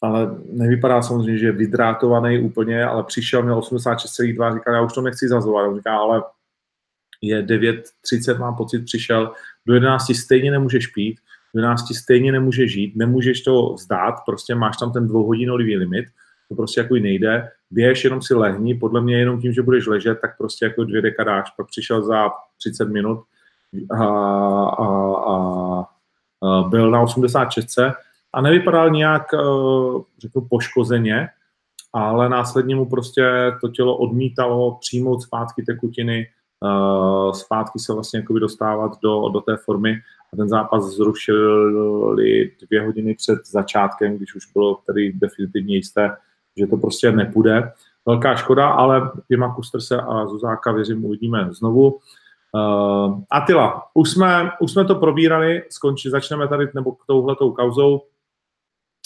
ale 0.01 0.36
nevypadá 0.51 1.01
samozřejmě, 1.01 1.38
že 1.38 1.45
je 1.45 1.51
vydrátovaný 1.51 2.39
úplně, 2.39 2.86
ale 2.86 3.04
přišel, 3.04 3.43
měl 3.43 3.60
86,2, 3.60 4.54
říkal, 4.54 4.73
já 4.73 4.82
už 4.82 4.93
to 4.93 5.01
nechci 5.01 5.28
zazovat, 5.28 5.75
říká, 5.75 5.97
ale 5.97 6.23
je 7.21 7.43
9.30, 7.43 8.39
mám 8.39 8.56
pocit, 8.56 8.86
přišel, 8.86 9.32
do 9.65 9.73
11 9.73 10.13
stejně 10.13 10.51
nemůžeš 10.51 10.88
pít, 10.88 11.19
do 11.56 11.60
11 11.60 11.95
stejně 11.95 12.32
nemůžeš 12.32 12.71
žít, 12.71 12.95
nemůžeš 12.95 13.41
to 13.41 13.73
vzdát, 13.73 14.15
prostě 14.25 14.56
máš 14.56 14.78
tam 14.78 14.93
ten 14.93 15.08
dvouhodinový 15.08 15.78
limit, 15.78 16.06
to 16.49 16.56
prostě 16.56 16.82
jako 16.82 16.95
nejde, 16.95 17.49
běž, 17.71 18.04
jenom 18.04 18.21
si 18.21 18.34
lehni, 18.34 18.75
podle 18.75 19.01
mě 19.01 19.19
jenom 19.19 19.41
tím, 19.41 19.54
že 19.54 19.62
budeš 19.62 19.88
ležet, 19.88 20.17
tak 20.21 20.38
prostě 20.38 20.65
jako 20.65 20.84
dvě 20.84 21.01
dekadáš, 21.01 21.49
pak 21.58 21.67
přišel 21.67 22.04
za 22.04 22.30
30 22.60 22.86
minut 22.86 23.23
a, 23.91 24.06
a, 24.65 24.88
a, 25.15 25.36
a 26.43 26.62
byl 26.69 26.91
na 26.91 27.01
86 27.01 27.80
a 28.34 28.41
nevypadal 28.41 28.89
nějak, 28.89 29.34
eh, 29.34 29.38
řeknu, 30.19 30.47
poškozeně, 30.49 31.28
ale 31.93 32.30
následně 32.30 32.75
mu 32.75 32.86
prostě 32.86 33.51
to 33.62 33.69
tělo 33.69 33.97
odmítalo 33.97 34.78
přijmout 34.82 35.21
zpátky 35.21 35.63
tekutiny, 35.63 36.28
zpátky 37.34 37.80
se 37.80 37.93
vlastně 37.93 38.19
jakoby 38.19 38.39
dostávat 38.39 38.91
do, 39.04 39.30
do 39.30 39.41
té 39.41 39.58
formy 39.58 39.95
a 40.34 40.38
ten 40.38 40.49
zápas 40.49 40.84
zrušili 40.84 42.51
dvě 42.67 42.86
hodiny 42.86 43.15
před 43.15 43.39
začátkem, 43.45 44.17
když 44.17 44.36
už 44.36 44.51
bylo 44.54 44.75
tedy 44.86 45.13
definitivně 45.13 45.75
jisté, 45.75 46.17
že 46.58 46.67
to 46.67 46.78
prostě 46.78 47.12
nepůjde. 47.12 47.71
Velká 48.06 48.36
škoda, 48.36 48.67
ale 48.67 49.12
Pima 49.28 49.56
Kustrse 49.56 50.01
a 50.01 50.28
Zuzáka, 50.28 50.71
věřím, 50.71 51.06
uvidíme 51.06 51.47
znovu. 51.51 51.99
Uh, 52.51 53.19
Atila, 53.30 53.84
už 53.93 54.10
jsme, 54.10 54.51
už 54.60 54.71
jsme 54.71 54.86
to 54.86 54.95
probírali, 54.95 55.63
skončí, 55.69 56.10
začneme 56.10 56.47
tady 56.47 56.67
nebo 56.75 56.91
k 56.91 57.06
touhletou 57.06 57.51
kauzou. 57.51 58.01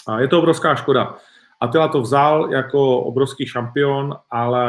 A 0.07 0.19
je 0.19 0.27
to 0.27 0.39
obrovská 0.39 0.75
škoda. 0.75 1.17
Atila 1.59 1.87
to 1.87 2.01
vzal 2.01 2.51
jako 2.51 2.99
obrovský 2.99 3.45
šampion, 3.45 4.15
ale 4.29 4.65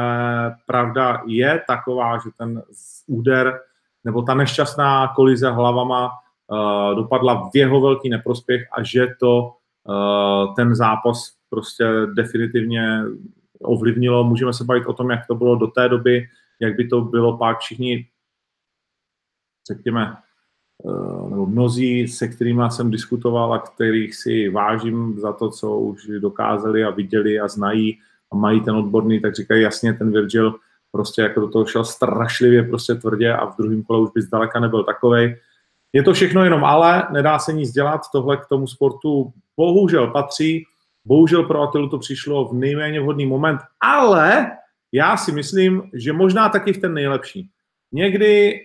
pravda 0.66 1.22
je 1.26 1.62
taková, 1.66 2.18
že 2.18 2.30
ten 2.38 2.62
úder 3.06 3.60
nebo 4.04 4.22
ta 4.22 4.34
nešťastná 4.34 5.08
kolize 5.08 5.50
hlavama 5.50 6.10
uh, 6.10 6.94
dopadla 6.94 7.50
v 7.50 7.56
jeho 7.56 7.80
velký 7.80 8.08
neprospěch 8.08 8.68
a 8.72 8.82
že 8.82 9.06
to 9.20 9.52
uh, 9.84 10.54
ten 10.54 10.74
zápas 10.74 11.36
prostě 11.50 11.84
definitivně 12.14 13.02
ovlivnilo. 13.62 14.24
Můžeme 14.24 14.52
se 14.52 14.64
bavit 14.64 14.86
o 14.86 14.92
tom, 14.92 15.10
jak 15.10 15.26
to 15.26 15.34
bylo 15.34 15.56
do 15.56 15.66
té 15.66 15.88
doby, 15.88 16.26
jak 16.60 16.76
by 16.76 16.88
to 16.88 17.00
bylo 17.00 17.38
pak 17.38 17.58
všichni, 17.58 18.08
řekněme, 19.72 20.16
nebo 21.30 21.46
mnozí, 21.46 22.08
se 22.08 22.28
kterými 22.28 22.62
jsem 22.68 22.90
diskutoval 22.90 23.52
a 23.52 23.58
kterých 23.58 24.14
si 24.14 24.48
vážím 24.48 25.18
za 25.18 25.32
to, 25.32 25.50
co 25.50 25.78
už 25.78 26.06
dokázali 26.06 26.84
a 26.84 26.90
viděli 26.90 27.40
a 27.40 27.48
znají 27.48 27.98
a 28.32 28.36
mají 28.36 28.60
ten 28.60 28.74
odborný, 28.74 29.20
tak 29.20 29.34
říkají 29.34 29.62
jasně, 29.62 29.94
ten 29.94 30.12
Virgil 30.12 30.54
prostě 30.92 31.22
jako 31.22 31.40
do 31.40 31.48
toho 31.48 31.66
šel 31.66 31.84
strašlivě 31.84 32.62
prostě 32.62 32.94
tvrdě 32.94 33.32
a 33.32 33.46
v 33.46 33.56
druhém 33.56 33.82
kole 33.82 34.00
už 34.00 34.10
by 34.14 34.22
zdaleka 34.22 34.60
nebyl 34.60 34.84
takovej. 34.84 35.36
Je 35.92 36.02
to 36.02 36.12
všechno 36.12 36.44
jenom 36.44 36.64
ale, 36.64 37.02
nedá 37.12 37.38
se 37.38 37.52
nic 37.52 37.70
dělat, 37.70 38.00
tohle 38.12 38.36
k 38.36 38.46
tomu 38.46 38.66
sportu 38.66 39.32
bohužel 39.56 40.06
patří, 40.06 40.64
bohužel 41.04 41.42
pro 41.42 41.62
Atilu 41.62 41.88
to 41.88 41.98
přišlo 41.98 42.48
v 42.48 42.54
nejméně 42.54 43.00
vhodný 43.00 43.26
moment, 43.26 43.60
ale 43.80 44.50
já 44.92 45.16
si 45.16 45.32
myslím, 45.32 45.82
že 45.94 46.12
možná 46.12 46.48
taky 46.48 46.72
v 46.72 46.78
ten 46.78 46.94
nejlepší. 46.94 47.48
Někdy 47.92 48.60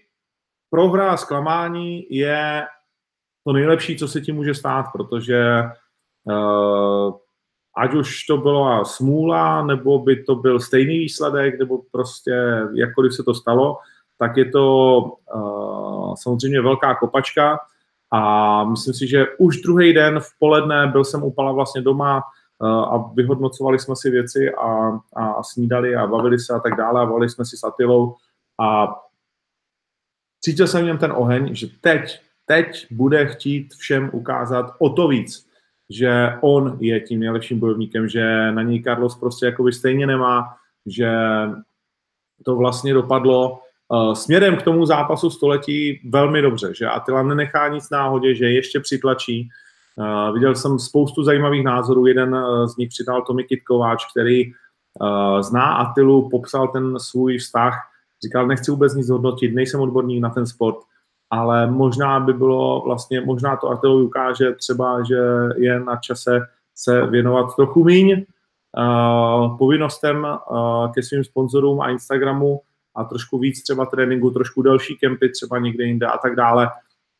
prohra 0.76 1.12
a 1.12 1.18
zklamání 1.18 2.06
je 2.10 2.64
to 3.48 3.54
nejlepší, 3.54 3.98
co 3.98 4.08
se 4.08 4.22
ti 4.22 4.32
může 4.32 4.54
stát, 4.54 4.86
protože 4.94 5.64
uh, 6.24 7.14
ať 7.78 7.94
už 7.94 8.26
to 8.26 8.38
byla 8.38 8.86
smůla, 8.86 9.66
nebo 9.66 10.00
by 10.00 10.24
to 10.24 10.36
byl 10.36 10.60
stejný 10.60 11.00
výsledek, 11.00 11.60
nebo 11.60 11.82
prostě 11.92 12.36
jakkoliv 12.74 13.16
se 13.16 13.24
to 13.24 13.34
stalo, 13.34 13.78
tak 14.20 14.38
je 14.38 14.52
to 14.52 15.02
uh, 15.36 16.14
samozřejmě 16.16 16.62
velká 16.62 16.96
kopačka. 16.96 17.60
A 18.12 18.64
myslím 18.64 18.94
si, 18.94 19.08
že 19.08 19.26
už 19.40 19.62
druhý 19.62 19.94
den 19.94 20.20
v 20.20 20.30
poledne 20.40 20.88
byl 20.88 21.04
jsem 21.04 21.24
upala 21.24 21.52
vlastně 21.52 21.82
doma 21.82 22.22
uh, 22.60 22.68
a 22.68 23.12
vyhodnocovali 23.14 23.80
jsme 23.80 23.96
si 23.96 24.10
věci 24.10 24.52
a, 24.54 25.00
a 25.16 25.44
snídali 25.44 25.96
a 25.96 26.08
bavili 26.08 26.40
se 26.40 26.54
a 26.54 26.60
tak 26.60 26.76
dále 26.76 27.02
a 27.02 27.06
volili 27.06 27.30
jsme 27.30 27.46
si 27.46 27.58
s 27.58 27.64
Atilou 27.64 28.16
a 28.60 28.96
cítil 30.46 30.68
jsem 30.68 30.82
v 30.82 30.86
něm 30.86 30.98
ten 30.98 31.12
oheň, 31.12 31.56
že 31.56 31.68
teď, 31.82 32.20
teď 32.46 32.88
bude 32.92 33.26
chtít 33.26 33.74
všem 33.74 34.10
ukázat 34.14 34.66
o 34.80 34.90
to 34.90 35.08
víc, 35.08 35.50
že 35.90 36.38
on 36.42 36.78
je 36.80 37.00
tím 37.00 37.20
nejlepším 37.20 37.60
bojovníkem, 37.60 38.08
že 38.08 38.52
na 38.52 38.62
něj 38.62 38.84
Carlos 38.84 39.16
prostě 39.16 39.46
jakoby 39.46 39.74
stejně 39.74 40.08
nemá, 40.08 40.46
že 40.86 41.10
to 42.44 42.56
vlastně 42.56 42.94
dopadlo 42.94 43.60
uh, 43.90 44.14
směrem 44.14 44.58
k 44.58 44.62
tomu 44.62 44.86
zápasu 44.86 45.30
století 45.30 46.02
velmi 46.10 46.42
dobře, 46.42 46.74
že 46.74 46.86
Attila 46.86 47.24
nenechá 47.24 47.68
nic 47.68 47.90
náhodě, 47.90 48.36
že 48.36 48.46
ještě 48.46 48.80
přitlačí. 48.80 49.50
Uh, 49.96 50.34
viděl 50.34 50.56
jsem 50.56 50.80
spoustu 50.80 51.24
zajímavých 51.24 51.64
názorů, 51.64 52.06
jeden 52.06 52.36
uh, 52.36 52.66
z 52.66 52.78
nich 52.78 52.90
přidal 52.90 53.22
Tomi 53.22 53.44
Kitkováč, 53.44 54.06
který 54.12 54.46
uh, 54.46 55.42
zná 55.42 55.76
Attilu, 55.76 56.30
popsal 56.30 56.68
ten 56.68 57.00
svůj 57.00 57.38
vztah 57.38 57.95
Říkal, 58.24 58.48
nechci 58.48 58.72
vůbec 58.72 58.96
nic 58.96 59.10
hodnotit, 59.10 59.56
nejsem 59.56 59.82
odborník 59.82 60.22
na 60.22 60.30
ten 60.30 60.46
sport, 60.46 60.76
ale 61.30 61.68
možná 61.68 62.20
by 62.20 62.34
bylo 62.34 62.82
vlastně, 62.86 63.22
možná 63.22 63.56
to 63.56 63.70
Artelovi 63.70 64.04
ukáže 64.04 64.52
třeba, 64.54 65.04
že 65.04 65.18
je 65.56 65.80
na 65.80 65.96
čase 65.96 66.40
se 66.76 67.06
věnovat 67.06 67.56
trochu 67.56 67.84
míň 67.84 68.26
uh, 68.78 69.58
povinnostem 69.58 70.28
uh, 70.28 70.92
ke 70.92 71.04
svým 71.04 71.24
sponzorům 71.24 71.82
a 71.82 71.90
Instagramu 71.90 72.62
a 72.96 73.04
trošku 73.04 73.40
víc 73.40 73.64
třeba 73.64 73.86
tréninku, 73.86 74.32
trošku 74.32 74.62
delší 74.62 74.96
kempy 74.96 75.30
třeba 75.30 75.60
někde 75.60 75.84
jinde 75.84 76.06
a 76.06 76.18
tak 76.18 76.36
dále. 76.36 76.70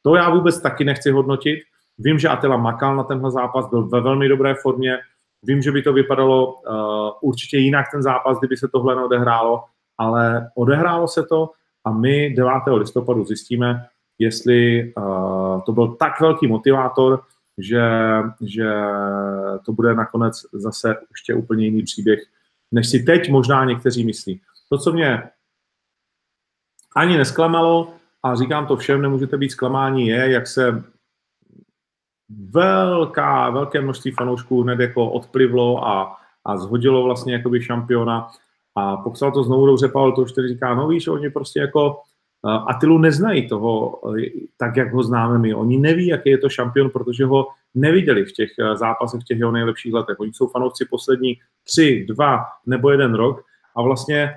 To 0.02 0.16
já 0.16 0.30
vůbec 0.30 0.62
taky 0.62 0.84
nechci 0.84 1.12
hodnotit. 1.12 1.60
Vím, 1.98 2.20
že 2.20 2.30
Atila 2.30 2.58
makal 2.58 2.96
na 2.96 3.04
tenhle 3.04 3.32
zápas, 3.32 3.70
byl 3.70 3.88
ve 3.88 4.02
velmi 4.02 4.30
dobré 4.30 4.56
formě. 4.62 4.98
Vím, 5.44 5.62
že 5.62 5.72
by 5.72 5.82
to 5.82 5.94
vypadalo 5.94 6.54
uh, 6.54 7.10
určitě 7.22 7.58
jinak 7.58 7.86
ten 7.92 8.04
zápas, 8.04 8.40
kdyby 8.40 8.58
se 8.58 8.68
tohle 8.68 8.96
neodehrálo, 8.96 9.64
ale 9.98 10.50
odehrálo 10.56 11.08
se 11.08 11.24
to 11.24 11.50
a 11.84 11.92
my 11.92 12.30
9. 12.30 12.52
listopadu 12.78 13.26
zjistíme, 13.26 13.86
jestli 14.20 14.94
uh, 14.98 15.62
to 15.62 15.72
byl 15.72 15.88
tak 15.88 16.22
velký 16.22 16.48
motivátor, 16.48 17.22
že, 17.58 17.82
že 18.42 18.72
to 19.66 19.72
bude 19.72 19.96
nakonec 19.96 20.46
zase 20.54 20.96
ještě 21.12 21.34
úplně 21.34 21.66
jiný 21.66 21.84
příběh, 21.84 22.20
než 22.72 22.90
si 22.90 23.04
teď 23.04 23.30
možná 23.30 23.66
někteří 23.66 24.06
myslí. 24.06 24.42
To, 24.70 24.78
co 24.78 24.92
mě 24.92 25.24
ani 26.96 27.18
nesklamalo, 27.18 27.94
a 28.24 28.36
říkám 28.36 28.68
to 28.68 28.78
všem, 28.78 29.02
nemůžete 29.02 29.38
být 29.38 29.50
zklamáni, 29.50 30.08
je, 30.08 30.32
jak 30.32 30.48
se 30.48 30.84
velká, 32.30 33.50
velké 33.50 33.82
množství 33.82 34.12
fanoušků 34.12 34.64
hned 34.64 34.80
jako 34.80 35.12
odplivlo 35.12 35.88
a, 35.88 36.18
a 36.46 36.58
zhodilo 36.58 37.04
vlastně 37.04 37.34
jakoby 37.34 37.62
šampiona 37.62 38.32
a 38.76 38.98
popsal 38.98 39.32
to 39.32 39.44
znovu 39.44 39.66
dobře 39.66 39.88
Pavel, 39.88 40.12
to 40.12 40.22
už 40.22 40.32
tedy 40.32 40.48
říká, 40.48 40.76
no 40.76 40.88
víš, 40.88 41.08
oni 41.08 41.30
prostě 41.30 41.60
jako 41.60 42.00
Atilu 42.68 42.98
neznají 42.98 43.48
toho 43.48 44.02
tak, 44.58 44.78
jak 44.78 44.94
ho 44.94 45.04
známe 45.04 45.40
my. 45.40 45.56
Oni 45.56 45.78
neví, 45.78 46.08
jaký 46.08 46.30
je 46.30 46.38
to 46.38 46.50
šampion, 46.50 46.90
protože 46.90 47.26
ho 47.26 47.48
neviděli 47.76 48.26
v 48.26 48.32
těch 48.32 48.50
zápasech, 48.74 49.22
v 49.22 49.24
těch 49.24 49.40
jeho 49.40 49.52
nejlepších 49.52 49.94
letech. 49.94 50.20
Oni 50.20 50.34
jsou 50.34 50.48
fanoušci 50.48 50.86
poslední 50.90 51.38
tři, 51.64 52.06
dva 52.10 52.46
nebo 52.66 52.92
jeden 52.92 53.14
rok 53.14 53.42
a 53.76 53.82
vlastně 53.82 54.34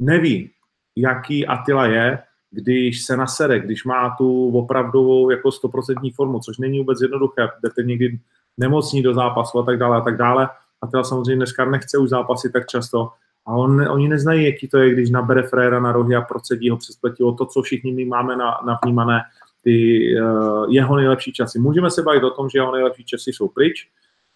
neví, 0.00 0.50
jaký 0.96 1.46
Atila 1.46 1.86
je, 1.86 2.18
když 2.50 3.02
se 3.02 3.16
nasere, 3.16 3.60
když 3.60 3.84
má 3.84 4.14
tu 4.18 4.58
opravdovou 4.58 5.30
jako 5.30 5.52
stoprocentní 5.52 6.10
formu, 6.10 6.40
což 6.40 6.58
není 6.58 6.78
vůbec 6.78 6.98
jednoduché, 7.02 7.48
jdete 7.62 7.82
někdy 7.82 8.18
nemocní 8.58 9.02
do 9.02 9.14
zápasu 9.14 9.58
a 9.58 9.62
tak 9.64 9.78
dále 9.78 9.96
a 9.96 10.00
tak 10.00 10.16
dále. 10.16 10.48
Atila 10.82 11.04
samozřejmě 11.04 11.36
dneska 11.36 11.64
nechce 11.64 11.98
už 11.98 12.08
zápasy 12.08 12.52
tak 12.52 12.66
často, 12.66 13.10
a 13.46 13.52
on, 13.52 13.88
oni 13.88 14.08
neznají, 14.08 14.44
jaký 14.44 14.68
to 14.68 14.78
je, 14.78 14.92
když 14.92 15.10
nabere 15.10 15.42
fréra 15.42 15.80
na 15.80 15.92
rohy 15.92 16.16
a 16.16 16.20
procedí 16.20 16.70
ho 16.70 16.76
přes 16.76 16.96
pletivo, 16.96 17.32
to, 17.32 17.46
co 17.46 17.62
všichni 17.62 17.92
my 17.92 18.04
máme 18.04 18.36
na, 18.36 18.58
navnímané, 18.66 19.20
ty 19.62 20.00
uh, 20.22 20.66
jeho 20.68 20.96
nejlepší 20.96 21.32
časy. 21.32 21.58
Můžeme 21.58 21.90
se 21.90 22.02
bavit 22.02 22.24
o 22.24 22.30
tom, 22.30 22.48
že 22.48 22.58
jeho 22.58 22.72
nejlepší 22.72 23.04
časy 23.04 23.32
jsou 23.32 23.48
pryč, 23.48 23.88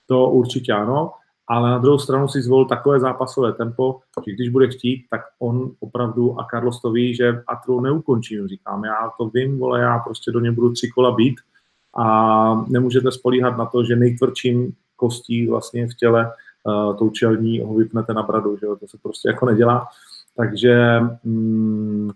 to 0.07 0.31
určitě 0.31 0.73
ano, 0.73 1.12
ale 1.49 1.71
na 1.71 1.79
druhou 1.79 1.99
stranu 1.99 2.29
si 2.29 2.42
zvolil 2.42 2.64
takové 2.64 3.01
zápasové 3.01 3.53
tempo, 3.53 4.01
že 4.27 4.33
když 4.33 4.49
bude 4.49 4.68
chtít, 4.68 5.07
tak 5.11 5.21
on 5.38 5.71
opravdu, 5.81 6.40
a 6.40 6.47
Carlos 6.51 6.81
to 6.81 6.90
ví, 6.90 7.14
že 7.14 7.42
Atru 7.47 7.81
neukončí, 7.81 8.47
říkám, 8.47 8.85
já 8.85 9.11
to 9.18 9.29
vím, 9.29 9.59
vole, 9.59 9.81
já 9.81 9.99
prostě 9.99 10.31
do 10.31 10.40
něj 10.40 10.53
budu 10.53 10.73
tři 10.73 10.88
kola 10.88 11.12
být 11.12 11.35
a 11.99 12.64
nemůžete 12.68 13.12
spolíhat 13.12 13.57
na 13.57 13.66
to, 13.66 13.85
že 13.85 13.97
nejtvrdším 13.97 14.73
kostí 14.97 15.47
vlastně 15.47 15.87
v 15.87 15.94
těle 15.94 16.33
tou 16.99 17.11
čelní 17.11 17.61
ho 17.61 17.75
vypnete 17.75 18.15
na 18.15 18.23
bradu, 18.23 18.57
že 18.57 18.67
jo? 18.67 18.77
to 18.77 18.89
se 18.89 18.99
prostě 19.03 19.29
jako 19.29 19.47
nedělá. 19.47 19.89
Takže 20.37 21.01
mm, 21.25 22.11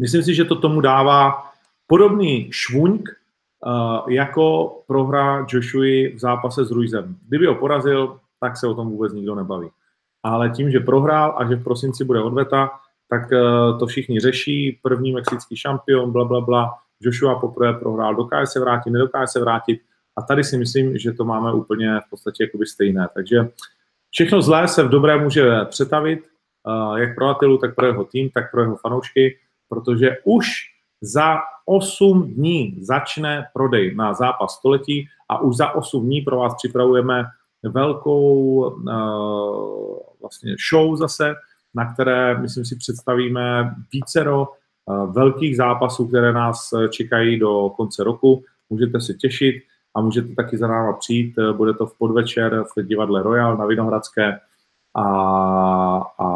myslím 0.00 0.22
si, 0.22 0.34
že 0.34 0.44
to 0.44 0.56
tomu 0.56 0.80
dává 0.80 1.44
podobný 1.86 2.48
švuňk, 2.52 3.08
uh, 3.66 4.12
jako 4.12 4.76
prohra 4.86 5.46
Joshua 5.48 6.14
v 6.14 6.18
zápase 6.18 6.64
s 6.64 6.70
Ruizem. 6.70 7.16
Kdyby 7.28 7.46
ho 7.46 7.54
porazil, 7.54 8.18
tak 8.40 8.56
se 8.56 8.66
o 8.66 8.74
tom 8.74 8.88
vůbec 8.88 9.12
nikdo 9.12 9.34
nebaví. 9.34 9.68
Ale 10.22 10.50
tím, 10.50 10.70
že 10.70 10.80
prohrál 10.80 11.34
a 11.38 11.48
že 11.48 11.56
v 11.56 11.64
prosinci 11.64 12.04
bude 12.04 12.20
odveta, 12.20 12.70
tak 13.08 13.22
uh, 13.32 13.78
to 13.78 13.86
všichni 13.86 14.20
řeší. 14.20 14.78
První 14.82 15.12
mexický 15.12 15.56
šampion, 15.56 16.12
bla, 16.12 16.24
bla, 16.24 16.40
bla. 16.40 16.74
Joshua 17.00 17.38
poprvé 17.38 17.72
prohrál, 17.72 18.14
dokáže 18.14 18.46
se 18.46 18.60
vrátit, 18.60 18.90
nedokáže 18.90 19.26
se 19.26 19.40
vrátit. 19.40 19.80
A 20.18 20.22
tady 20.22 20.44
si 20.44 20.58
myslím, 20.58 20.98
že 20.98 21.12
to 21.12 21.24
máme 21.24 21.52
úplně 21.52 22.00
v 22.06 22.10
podstatě 22.10 22.44
jakoby 22.44 22.66
stejné. 22.66 23.08
Takže 23.14 23.48
všechno 24.10 24.42
zlé 24.42 24.68
se 24.68 24.82
v 24.82 24.88
dobré 24.88 25.18
může 25.18 25.64
přetavit, 25.64 26.20
uh, 26.66 26.96
jak 26.96 27.14
pro 27.14 27.28
Atilu, 27.28 27.58
tak 27.58 27.74
pro 27.74 27.86
jeho 27.86 28.04
tým, 28.04 28.30
tak 28.30 28.50
pro 28.50 28.60
jeho 28.62 28.76
fanoušky, 28.76 29.38
protože 29.68 30.16
už 30.24 30.46
za 31.00 31.38
8 31.66 32.34
dní 32.34 32.76
začne 32.80 33.46
prodej 33.52 33.94
na 33.94 34.14
zápas 34.14 34.54
století 34.54 35.08
a 35.28 35.40
už 35.40 35.56
za 35.56 35.70
8 35.70 36.06
dní 36.06 36.20
pro 36.20 36.36
vás 36.36 36.54
připravujeme 36.54 37.24
velkou 37.62 38.54
uh, 38.54 39.98
vlastně 40.20 40.54
show 40.70 40.96
zase, 40.96 41.34
na 41.74 41.92
které, 41.94 42.40
myslím 42.40 42.64
si, 42.64 42.76
představíme 42.76 43.74
vícero 43.92 44.46
uh, 44.46 45.12
velkých 45.12 45.56
zápasů, 45.56 46.08
které 46.08 46.32
nás 46.32 46.74
čekají 46.90 47.38
do 47.38 47.70
konce 47.76 48.04
roku. 48.04 48.44
Můžete 48.70 49.00
se 49.00 49.14
těšit 49.14 49.54
a 49.98 50.00
můžete 50.00 50.34
taky 50.34 50.58
za 50.58 50.66
náma 50.66 50.92
přijít. 50.92 51.34
Bude 51.52 51.74
to 51.74 51.86
v 51.86 51.98
podvečer 51.98 52.64
v 52.76 52.82
divadle 52.82 53.22
Royal 53.22 53.56
na 53.56 53.66
Vinohradské 53.66 54.38
a, 54.94 55.04
a 56.18 56.28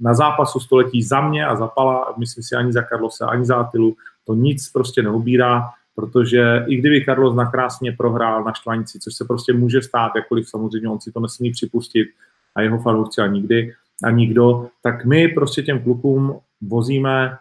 na 0.00 0.14
zápasu 0.14 0.60
století 0.60 1.02
za 1.02 1.20
mě 1.20 1.46
a 1.46 1.56
za 1.56 1.66
Pala, 1.66 2.14
myslím 2.18 2.44
si 2.44 2.56
ani 2.56 2.72
za 2.72 2.82
Carlose, 2.82 3.24
ani 3.24 3.44
za 3.44 3.56
Atilu, 3.56 3.96
to 4.26 4.34
nic 4.34 4.68
prostě 4.72 5.02
neubírá, 5.02 5.64
protože 5.94 6.64
i 6.66 6.76
kdyby 6.76 7.04
Carlos 7.04 7.34
nakrásně 7.34 7.92
prohrál 7.92 8.44
na 8.44 8.52
štvanici, 8.52 8.98
což 8.98 9.14
se 9.14 9.24
prostě 9.24 9.52
může 9.52 9.82
stát, 9.82 10.12
jakkoliv 10.16 10.48
samozřejmě 10.48 10.88
on 10.88 11.00
si 11.00 11.12
to 11.12 11.20
nesmí 11.20 11.50
připustit 11.50 12.08
a 12.54 12.60
jeho 12.60 12.78
fanoušci 12.78 13.20
a 13.20 13.26
nikdy 13.26 13.74
a 14.04 14.10
nikdo, 14.10 14.68
tak 14.82 15.04
my 15.04 15.28
prostě 15.28 15.62
těm 15.62 15.82
klukům 15.82 16.38
vozíme 16.60 17.36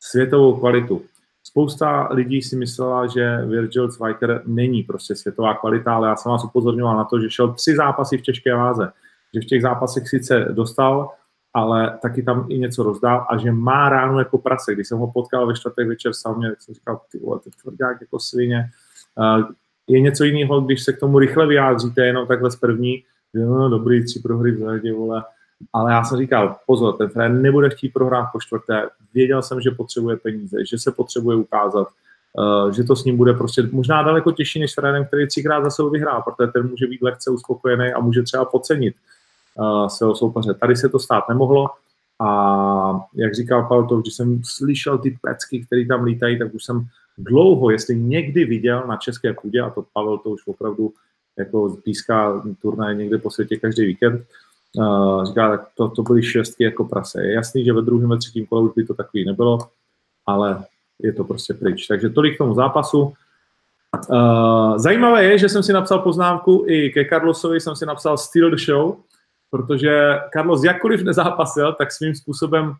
světovou 0.00 0.56
kvalitu. 0.56 1.02
Spousta 1.56 2.08
lidí 2.10 2.42
si 2.42 2.56
myslela, 2.56 3.06
že 3.06 3.42
Virgil 3.46 3.90
Zwiker 3.90 4.42
není 4.46 4.82
prostě 4.82 5.14
světová 5.14 5.54
kvalita, 5.54 5.94
ale 5.94 6.08
já 6.08 6.16
jsem 6.16 6.32
vás 6.32 6.44
upozorňoval 6.44 6.96
na 6.96 7.04
to, 7.04 7.20
že 7.20 7.30
šel 7.30 7.52
tři 7.52 7.76
zápasy 7.76 8.18
v 8.18 8.22
těžké 8.22 8.54
váze. 8.54 8.92
Že 9.34 9.40
v 9.40 9.44
těch 9.44 9.62
zápasech 9.62 10.08
sice 10.08 10.46
dostal 10.50 11.10
ale 11.54 11.98
taky 12.02 12.22
tam 12.22 12.46
i 12.48 12.58
něco 12.58 12.82
rozdál 12.82 13.26
a 13.30 13.36
že 13.36 13.52
má 13.52 13.88
ráno 13.88 14.18
jako 14.18 14.38
prase. 14.38 14.74
Když 14.74 14.88
jsem 14.88 14.98
ho 14.98 15.12
potkal 15.12 15.46
ve 15.46 15.54
čtvrtek 15.54 15.88
večer 15.88 16.12
sauně, 16.14 16.48
tak 16.48 16.62
jsem 16.62 16.74
říkal, 16.74 17.00
ty 17.12 17.18
vole, 17.18 17.40
ty 17.44 17.50
tvrdák 17.62 18.00
jako 18.00 18.18
svině. 18.20 18.70
Uh, 19.18 19.50
je 19.86 20.00
něco 20.00 20.24
jiného, 20.24 20.60
když 20.60 20.84
se 20.84 20.92
k 20.92 21.00
tomu 21.00 21.18
rychle 21.18 21.46
vyjádříte, 21.46 22.06
jenom 22.06 22.26
takhle 22.26 22.50
z 22.50 22.56
první, 22.56 23.04
že 23.34 23.40
no, 23.40 23.68
dobrý, 23.68 24.04
tři 24.04 24.20
prohry 24.20 24.52
v 24.52 24.58
řadě, 24.58 24.92
vole. 24.92 25.24
Ale 25.72 25.92
já 25.92 26.04
jsem 26.04 26.18
říkal, 26.18 26.56
pozor, 26.66 26.96
ten 26.96 27.10
trenér 27.10 27.42
nebude 27.42 27.70
chtít 27.70 27.88
prohrát 27.88 28.26
po 28.32 28.40
čtvrté. 28.40 28.88
Věděl 29.14 29.42
jsem, 29.42 29.60
že 29.60 29.70
potřebuje 29.70 30.16
peníze, 30.16 30.56
že 30.70 30.78
se 30.78 30.92
potřebuje 30.92 31.36
ukázat, 31.36 31.88
uh, 32.38 32.70
že 32.70 32.84
to 32.84 32.96
s 32.96 33.04
ním 33.04 33.16
bude 33.16 33.34
prostě 33.34 33.62
možná 33.72 34.02
daleko 34.02 34.32
těžší 34.32 34.60
než 34.60 34.74
trenérem, 34.74 35.04
který 35.04 35.26
třikrát 35.26 35.64
za 35.64 35.70
sebou 35.70 35.90
vyhrál, 35.90 36.22
protože 36.22 36.52
ten 36.52 36.70
může 36.70 36.86
být 36.86 37.02
lehce 37.02 37.30
uspokojený 37.30 37.92
a 37.92 38.00
může 38.00 38.22
třeba 38.22 38.44
podcenit 38.44 38.94
uh, 39.54 39.86
svého 39.86 40.14
soupeře. 40.14 40.54
Tady 40.54 40.76
se 40.76 40.88
to 40.88 40.98
stát 40.98 41.28
nemohlo 41.28 41.70
a 42.20 43.00
jak 43.14 43.34
říkal 43.34 43.62
Pavel, 43.62 43.86
to, 43.86 44.00
když 44.00 44.14
jsem 44.14 44.40
slyšel 44.44 44.98
ty 44.98 45.18
pecky, 45.22 45.64
které 45.66 45.86
tam 45.86 46.04
lítají, 46.04 46.38
tak 46.38 46.54
už 46.54 46.64
jsem 46.64 46.86
dlouho, 47.18 47.70
jestli 47.70 47.96
někdy 47.96 48.44
viděl 48.44 48.84
na 48.86 48.96
české 48.96 49.32
půdě, 49.32 49.60
a 49.60 49.70
to 49.70 49.84
Pavel 49.92 50.18
to 50.18 50.30
už 50.30 50.46
opravdu 50.46 50.92
jako 51.38 51.76
píská 51.84 52.42
turnaj 52.62 52.96
někde 52.96 53.18
po 53.18 53.30
světě 53.30 53.56
každý 53.56 53.84
víkend, 53.86 54.26
uh, 54.74 55.24
říká, 55.24 55.50
tak 55.50 55.68
to, 55.74 55.88
to 55.88 56.02
byly 56.02 56.22
šestky 56.22 56.64
jako 56.64 56.84
prase. 56.84 57.22
Je 57.22 57.32
jasný, 57.32 57.64
že 57.64 57.72
ve 57.72 57.82
druhém 57.82 58.12
a 58.12 58.16
třetím 58.16 58.46
kole 58.46 58.62
už 58.62 58.72
by 58.76 58.84
to 58.84 58.94
takový 58.94 59.24
nebylo, 59.24 59.58
ale 60.26 60.64
je 60.98 61.12
to 61.12 61.24
prostě 61.24 61.54
pryč. 61.54 61.86
Takže 61.86 62.10
tolik 62.10 62.34
k 62.34 62.38
tomu 62.38 62.54
zápasu. 62.54 63.12
Uh, 64.08 64.78
zajímavé 64.78 65.24
je, 65.24 65.38
že 65.38 65.48
jsem 65.48 65.62
si 65.62 65.72
napsal 65.72 65.98
poznámku 65.98 66.64
i 66.68 66.90
ke 66.90 67.04
Carlosovi, 67.04 67.60
jsem 67.60 67.76
si 67.76 67.86
napsal 67.86 68.18
Steal 68.18 68.50
the 68.50 68.56
Show, 68.56 68.96
protože 69.50 70.18
Carlos 70.32 70.64
jakkoliv 70.64 71.02
nezápasil, 71.02 71.72
tak 71.72 71.92
svým 71.92 72.14
způsobem 72.14 72.74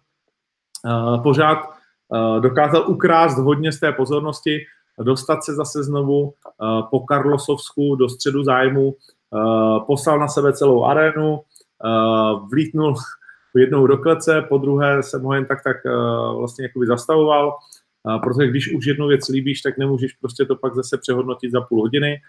uh, 0.85 1.23
pořád 1.23 1.59
uh, 2.09 2.41
dokázal 2.41 2.85
ukrást 2.91 3.39
hodně 3.39 3.73
z 3.73 3.81
té 3.81 3.93
pozornosti, 3.93 4.59
dostat 4.99 5.45
se 5.45 5.55
zase 5.55 5.83
znovu 5.83 6.23
uh, 6.23 6.33
po 6.91 7.05
Carlosovsku 7.09 7.97
do 7.97 8.09
středu 8.09 8.45
zájmu, 8.45 8.95
uh, 9.31 9.85
poslal 9.87 10.19
na 10.19 10.29
sebe 10.29 10.53
celou 10.53 10.85
arénu, 10.85 11.41
uh, 11.85 12.49
vlítnul 12.49 12.95
jednou 13.57 13.87
do 13.87 13.99
klece, 13.99 14.43
po 14.49 14.59
druhé 14.59 15.03
jsem 15.03 15.23
ho 15.23 15.35
jen 15.35 15.45
tak 15.45 15.63
tak 15.65 15.77
uh, 15.85 16.39
vlastně 16.39 16.65
jakoby 16.65 16.87
zastavoval, 16.87 17.57
uh, 18.03 18.21
protože 18.21 18.51
když 18.51 18.75
už 18.75 18.87
jednu 18.87 19.07
věc 19.07 19.29
líbíš, 19.29 19.63
tak 19.63 19.79
nemůžeš 19.79 20.13
prostě 20.13 20.45
to 20.45 20.57
pak 20.57 20.75
zase 20.75 20.99
přehodnotit 20.99 21.53
za 21.53 21.61
půl 21.61 21.81
hodiny. 21.81 22.21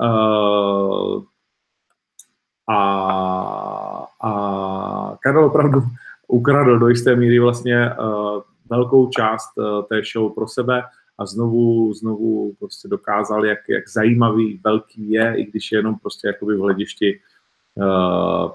Uh, 0.00 1.22
a, 2.68 4.06
a 4.22 5.16
Karel 5.22 5.44
opravdu 5.44 5.82
ukradl 6.28 6.78
do 6.78 6.88
jisté 6.88 7.16
míry 7.16 7.38
vlastně 7.38 7.90
uh, 7.90 8.40
velkou 8.70 9.08
část 9.08 9.58
uh, 9.58 9.82
té 9.82 10.02
show 10.12 10.34
pro 10.34 10.48
sebe 10.48 10.82
a 11.18 11.26
znovu, 11.26 11.94
znovu 11.94 12.54
prostě 12.58 12.88
dokázal, 12.88 13.44
jak, 13.44 13.58
jak 13.68 13.88
zajímavý, 13.88 14.60
velký 14.64 15.10
je, 15.10 15.34
i 15.36 15.44
když 15.44 15.72
je 15.72 15.78
jenom 15.78 15.98
prostě 15.98 16.26
jakoby 16.26 16.54
v 16.54 16.60
hledišti. 16.60 17.20
Uh, 17.74 18.50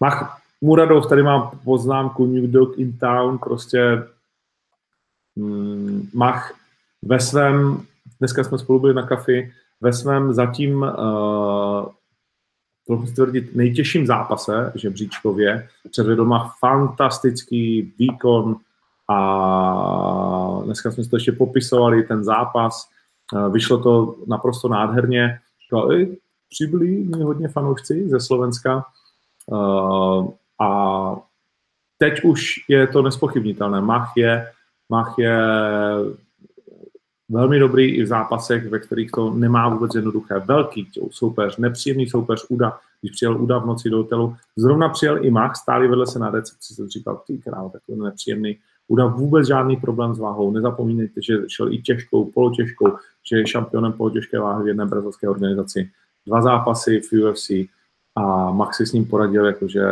Mach 0.00 0.40
Muradov, 0.60 1.08
tady 1.08 1.22
mám 1.22 1.50
poznámku 1.64 2.26
New 2.26 2.50
Dog 2.50 2.78
in 2.78 2.98
Town, 2.98 3.38
prostě 3.38 4.02
mm, 5.36 6.08
Mach 6.14 6.54
ve 7.02 7.20
svém, 7.20 7.86
dneska 8.18 8.44
jsme 8.44 8.58
spolu 8.58 8.80
byli 8.80 8.94
na 8.94 9.06
kafi, 9.06 9.52
ve 9.80 9.92
svém 9.92 10.34
zatím 10.34 10.82
uh, 10.82 11.86
trochu 12.86 13.06
tvrdit, 13.06 13.54
nejtěžším 13.54 14.06
zápase 14.06 14.72
žebříčkově 14.74 15.68
předvedl 15.90 16.24
má 16.24 16.54
fantastický 16.60 17.92
výkon 17.98 18.56
a 19.10 20.60
dneska 20.64 20.90
jsme 20.90 21.04
si 21.04 21.10
to 21.10 21.16
ještě 21.16 21.32
popisovali, 21.32 22.02
ten 22.02 22.24
zápas, 22.24 22.88
vyšlo 23.50 23.78
to 23.78 24.16
naprosto 24.26 24.68
nádherně. 24.68 25.38
Říkal, 25.62 25.90
přibyli 26.48 26.86
mi 26.86 27.22
hodně 27.22 27.48
fanoušci 27.48 28.08
ze 28.08 28.20
Slovenska 28.20 28.84
a 30.60 31.16
teď 31.98 32.24
už 32.24 32.54
je 32.68 32.86
to 32.86 33.02
nespochybnitelné. 33.02 33.80
Mach 33.80 34.12
je, 34.16 34.46
Mach 34.88 35.14
je 35.18 35.38
velmi 37.28 37.58
dobrý 37.58 37.96
i 37.96 38.02
v 38.02 38.06
zápasech, 38.06 38.68
ve 38.68 38.78
kterých 38.78 39.10
to 39.10 39.30
nemá 39.30 39.68
vůbec 39.68 39.94
jednoduché. 39.94 40.38
Velký 40.38 40.90
soupeř, 41.10 41.56
nepříjemný 41.56 42.06
soupeř 42.06 42.46
Uda, 42.48 42.78
když 43.00 43.12
přijel 43.12 43.42
Uda 43.42 43.58
v 43.58 43.66
noci 43.66 43.90
do 43.90 43.96
hotelu, 43.96 44.36
zrovna 44.56 44.88
přijel 44.88 45.24
i 45.24 45.30
Mach, 45.30 45.56
stáli 45.56 45.88
vedle 45.88 46.06
se 46.06 46.18
na 46.18 46.30
recepci, 46.30 46.74
jsem 46.74 46.88
říkal, 46.88 47.22
ty 47.26 47.38
král, 47.38 47.70
takový 47.70 48.00
nepříjemný. 48.00 48.58
Uda 48.88 49.06
vůbec 49.06 49.46
žádný 49.46 49.76
problém 49.76 50.14
s 50.14 50.18
váhou. 50.18 50.52
Nezapomínejte, 50.52 51.22
že 51.22 51.38
šel 51.48 51.72
i 51.72 51.78
těžkou, 51.78 52.24
polotěžkou, 52.24 52.96
že 53.30 53.36
je 53.36 53.46
šampionem 53.46 53.92
polotěžké 53.92 54.38
váhy 54.38 54.64
v 54.64 54.68
jedné 54.68 54.86
brazilské 54.86 55.28
organizaci. 55.28 55.90
Dva 56.26 56.42
zápasy 56.42 57.00
v 57.00 57.12
UFC 57.12 57.50
a 58.16 58.50
Max 58.50 58.76
si 58.76 58.86
s 58.86 58.92
ním 58.92 59.04
poradil, 59.04 59.46
jakože 59.46 59.84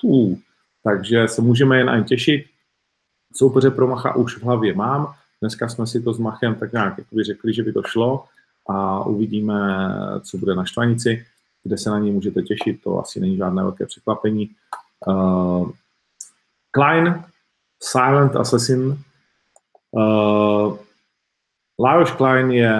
fů. 0.00 0.38
Takže 0.82 1.28
se 1.28 1.42
můžeme 1.42 1.78
jen 1.78 1.90
ani 1.90 2.04
těšit. 2.04 2.46
Soupeře 3.34 3.70
pro 3.70 3.86
Macha 3.86 4.14
už 4.16 4.36
v 4.36 4.42
hlavě 4.42 4.74
mám, 4.74 5.14
Dneska 5.40 5.68
jsme 5.68 5.86
si 5.86 6.02
to 6.02 6.12
s 6.12 6.18
Machem 6.18 6.54
tak 6.54 6.72
nějak 6.72 6.98
jakoby 6.98 7.24
řekli, 7.24 7.54
že 7.54 7.62
by 7.62 7.72
to 7.72 7.82
šlo 7.82 8.24
a 8.68 9.04
uvidíme, 9.04 9.88
co 10.20 10.38
bude 10.38 10.54
na 10.54 10.64
Štvanici, 10.64 11.26
kde 11.62 11.78
se 11.78 11.90
na 11.90 11.98
něj 11.98 12.12
můžete 12.12 12.42
těšit, 12.42 12.82
to 12.82 13.00
asi 13.00 13.20
není 13.20 13.36
žádné 13.36 13.62
velké 13.62 13.86
překvapení. 13.86 14.50
Uh, 15.06 15.70
Klein, 16.70 17.24
Silent 17.82 18.36
Assassin. 18.36 18.98
Uh, 19.90 20.76
Lajos 21.80 22.10
Klein 22.10 22.50
je, 22.50 22.74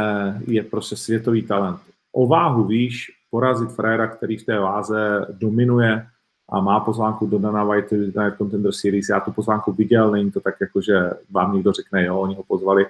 je 0.47 0.63
prostě 0.63 0.97
světový 0.97 1.43
talent. 1.43 1.81
O 2.13 2.27
váhu 2.27 2.65
výš 2.65 3.18
porazit 3.31 3.71
Frera, 3.71 4.07
který 4.07 4.37
v 4.37 4.47
té 4.47 4.59
váze 4.59 5.27
dominuje, 5.31 6.07
a 6.51 6.61
má 6.61 6.81
pozvánku 6.81 7.27
do 7.27 7.39
Dana 7.39 7.65
White 7.65 7.93
Night 7.93 8.39
Contender 8.39 8.73
Series. 8.73 9.09
Já 9.09 9.21
tu 9.21 9.33
pozvánku 9.33 9.73
viděl, 9.73 10.11
není 10.11 10.31
to 10.31 10.41
tak 10.41 10.55
jako, 10.61 10.81
že 10.81 11.11
vám 11.31 11.55
někdo 11.55 11.73
řekne, 11.73 12.05
jo, 12.05 12.21
oni 12.21 12.35
ho 12.35 12.43
pozvali. 12.43 12.87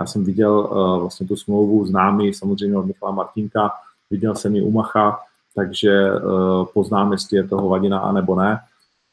Já 0.00 0.06
jsem 0.06 0.24
viděl 0.24 0.52
uh, 0.52 1.00
vlastně 1.00 1.26
tu 1.26 1.36
smlouvu 1.36 1.86
známý, 1.86 2.34
samozřejmě 2.34 2.78
od 2.78 2.86
Michala 2.86 3.12
Martinka, 3.12 3.72
viděl 4.10 4.34
jsem 4.34 4.54
ji 4.54 4.62
u 4.62 4.70
Macha, 4.70 5.18
takže 5.54 6.12
uh, 6.12 6.64
poznám, 6.74 7.12
jestli 7.12 7.36
je 7.36 7.48
to 7.48 7.56
hovadina 7.56 7.98
a 7.98 8.12
nebo 8.12 8.36
ne. 8.36 8.60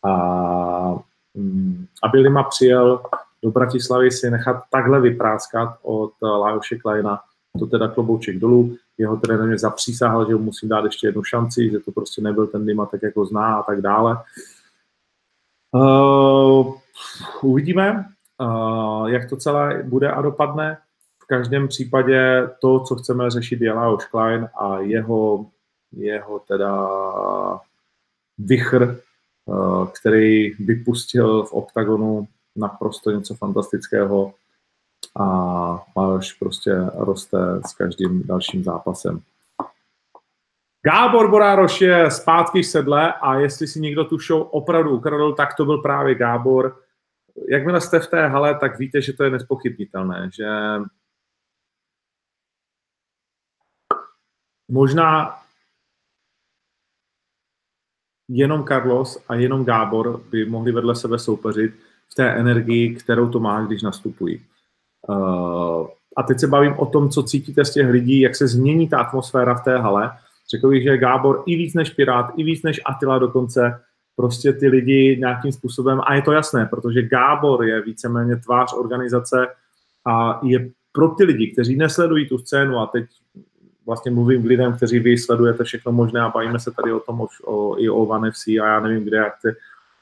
A 0.06 0.96
um, 1.34 1.88
aby 2.04 2.20
Lima 2.20 2.44
přijel 2.44 3.02
do 3.44 3.52
Bratislavy 3.52 4.12
si 4.12 4.32
nechat 4.32 4.63
takhle 4.72 5.02
vypráskat 5.02 5.76
od 5.82 6.12
Lajoše 6.22 6.78
Kleina, 6.78 7.20
to 7.60 7.65
teda 7.65 7.88
klobouček 7.88 8.39
dolů. 8.39 8.76
Jeho 9.00 9.18
trenér 9.18 9.48
mě 9.48 9.58
zapřísahal, 9.58 10.28
že 10.28 10.36
mu 10.36 10.44
musím 10.44 10.70
dát 10.70 10.86
ještě 10.86 11.08
jednu 11.08 11.24
šanci, 11.24 11.70
že 11.72 11.80
to 11.80 11.92
prostě 11.92 12.22
nebyl 12.22 12.48
ten 12.48 12.66
Dima 12.66 12.86
tak 12.86 13.04
jako 13.04 13.26
zná 13.26 13.56
a 13.56 13.64
tak 13.64 13.82
dále. 13.82 14.18
Uh, 15.72 16.76
uvidíme, 17.42 18.06
uh, 18.42 19.08
jak 19.08 19.30
to 19.30 19.38
celé 19.38 19.84
bude 19.84 20.12
a 20.12 20.22
dopadne. 20.22 20.78
V 21.24 21.28
každém 21.28 21.68
případě 21.68 22.50
to, 22.62 22.80
co 22.80 22.96
chceme 22.96 23.30
řešit, 23.30 23.62
je 23.62 23.74
Lajos 23.74 24.06
Klein 24.06 24.50
a 24.60 24.80
jeho, 24.80 25.46
jeho 25.92 26.40
teda 26.40 26.90
vychr, 28.38 29.02
uh, 29.46 29.88
který 29.88 30.54
vypustil 30.54 31.44
v 31.44 31.54
oktagonu 31.54 32.28
naprosto 32.56 33.12
něco 33.12 33.36
fantastického 33.36 34.34
a 35.15 35.26
Majoš 35.95 36.34
prostě 36.34 36.72
roste 36.93 37.38
s 37.65 37.74
každým 37.74 38.28
dalším 38.28 38.63
zápasem. 38.63 39.22
Gábor 40.82 41.30
Borároš 41.30 41.82
je 41.82 42.12
zpátky 42.12 42.62
v 42.62 42.67
sedle 42.67 43.13
a 43.13 43.36
jestli 43.36 43.67
si 43.67 43.80
někdo 43.80 44.06
tu 44.06 44.17
show 44.17 44.48
opravdu 44.52 44.89
ukradl, 44.89 45.34
tak 45.34 45.56
to 45.56 45.65
byl 45.65 45.78
právě 45.78 46.15
Gábor. 46.15 46.84
Jakmile 47.50 47.82
jste 47.82 48.00
v 48.00 48.08
té 48.08 48.28
hale, 48.28 48.60
tak 48.60 48.80
víte, 48.80 49.02
že 49.02 49.13
to 49.13 49.24
je 49.24 49.30
nespochybnitelné, 49.30 50.30
že 50.34 50.48
možná 54.72 55.39
jenom 58.30 58.65
Carlos 58.65 59.24
a 59.28 59.36
jenom 59.36 59.65
Gábor 59.65 60.22
by 60.24 60.45
mohli 60.45 60.72
vedle 60.72 60.95
sebe 60.95 61.19
soupeřit 61.19 61.74
v 62.12 62.15
té 62.15 62.34
energii, 62.34 62.95
kterou 62.95 63.32
to 63.32 63.39
má, 63.39 63.62
když 63.62 63.82
nastupují. 63.82 64.45
Uh, 65.10 65.88
a 66.17 66.24
teď 66.24 66.39
se 66.39 66.48
bavím 66.48 66.74
o 66.78 66.86
tom, 66.86 67.10
co 67.10 67.24
cítíte 67.24 67.65
z 67.65 67.74
těch 67.74 67.89
lidí, 67.89 68.19
jak 68.19 68.36
se 68.36 68.48
změní 68.48 68.89
ta 68.89 69.00
atmosféra 69.00 69.56
v 69.56 69.63
té 69.63 69.78
hale. 69.78 70.12
Řekl 70.52 70.69
bych, 70.69 70.84
že 70.84 70.98
Gábor 70.98 71.43
i 71.45 71.56
víc 71.56 71.74
než 71.74 71.89
Pirát, 71.89 72.32
i 72.38 72.43
víc 72.43 72.63
než 72.63 72.82
Atila 72.86 73.19
dokonce, 73.19 73.80
prostě 74.15 74.54
ty 74.54 74.67
lidi 74.67 75.17
nějakým 75.19 75.52
způsobem, 75.52 76.02
a 76.04 76.13
je 76.13 76.22
to 76.22 76.32
jasné, 76.32 76.65
protože 76.65 77.02
Gábor 77.02 77.65
je 77.65 77.82
víceméně 77.82 78.36
tvář 78.36 78.74
organizace 78.74 79.48
a 80.08 80.39
je 80.43 80.69
pro 80.91 81.08
ty 81.08 81.24
lidi, 81.24 81.52
kteří 81.52 81.76
nesledují 81.76 82.28
tu 82.28 82.38
scénu 82.38 82.78
a 82.78 82.86
teď 82.86 83.06
vlastně 83.86 84.12
mluvím 84.12 84.43
k 84.43 84.45
lidem, 84.45 84.74
kteří 84.74 85.00
vy 85.00 85.17
sledujete 85.17 85.63
všechno 85.63 85.91
možné 85.91 86.22
a 86.22 86.30
bavíme 86.30 86.60
se 86.60 86.72
tady 86.72 86.91
o 86.91 87.00
tom 87.00 87.22
o, 87.22 87.28
o, 87.45 87.80
i 87.80 87.89
o 87.89 87.95
One 87.95 88.32
FC 88.32 88.48
a 88.48 88.67
já 88.67 88.80
nevím 88.80 89.04
kde, 89.04 89.17
jak 89.17 89.34
ty, 89.41 89.50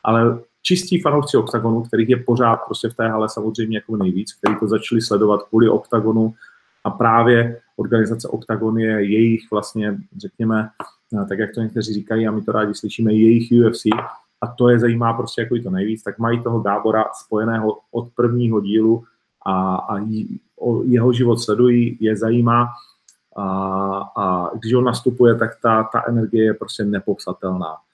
ale 0.04 0.40
čistí 0.68 1.02
fanoušci 1.02 1.38
OKTAGONu, 1.38 1.82
kterých 1.82 2.10
je 2.10 2.18
pořád 2.18 2.56
prostě 2.56 2.90
v 2.90 2.96
té 2.96 3.08
hale 3.08 3.30
samozřejmě 3.30 3.78
jako 3.78 3.98
nejvíc, 3.98 4.34
kteří 4.34 4.56
to 4.60 4.68
začali 4.68 5.02
sledovat 5.02 5.44
kvůli 5.44 5.70
OKTAGONu 5.70 6.34
a 6.84 6.90
právě 6.90 7.60
organizace 7.76 8.28
OKTAGON 8.28 8.78
je 8.78 8.92
jejich 8.92 9.52
vlastně, 9.52 9.98
řekněme, 10.18 10.70
eh, 11.22 11.26
tak 11.26 11.40
jak 11.40 11.54
to 11.54 11.62
někteří 11.62 11.94
říkají 11.94 12.28
a 12.28 12.32
my 12.32 12.42
to 12.42 12.52
rádi 12.52 12.74
slyšíme, 12.76 13.14
jejich 13.14 13.52
UFC 13.52 13.86
a 14.42 14.48
to 14.48 14.70
je 14.70 14.80
zajímá 14.80 15.14
prostě 15.14 15.42
jako 15.42 15.56
i 15.56 15.62
to 15.62 15.70
nejvíc, 15.70 16.04
tak 16.04 16.20
mají 16.20 16.44
toho 16.44 16.60
Gábora 16.60 17.06
spojeného 17.26 17.78
od 17.92 18.10
prvního 18.16 18.62
dílu 18.62 19.04
a, 19.46 19.76
a 19.76 20.00
jeho 20.84 21.14
život 21.14 21.40
sledují, 21.40 21.98
je 22.00 22.18
zajímá 22.18 22.68
a, 23.38 23.46
a 24.16 24.50
když 24.56 24.74
on 24.74 24.84
nastupuje, 24.84 25.36
tak 25.36 25.52
ta, 25.62 25.84
ta 25.84 26.04
energie 26.08 26.44
je 26.44 26.54
prostě 26.54 26.86
nepopsatelná. 26.86 27.87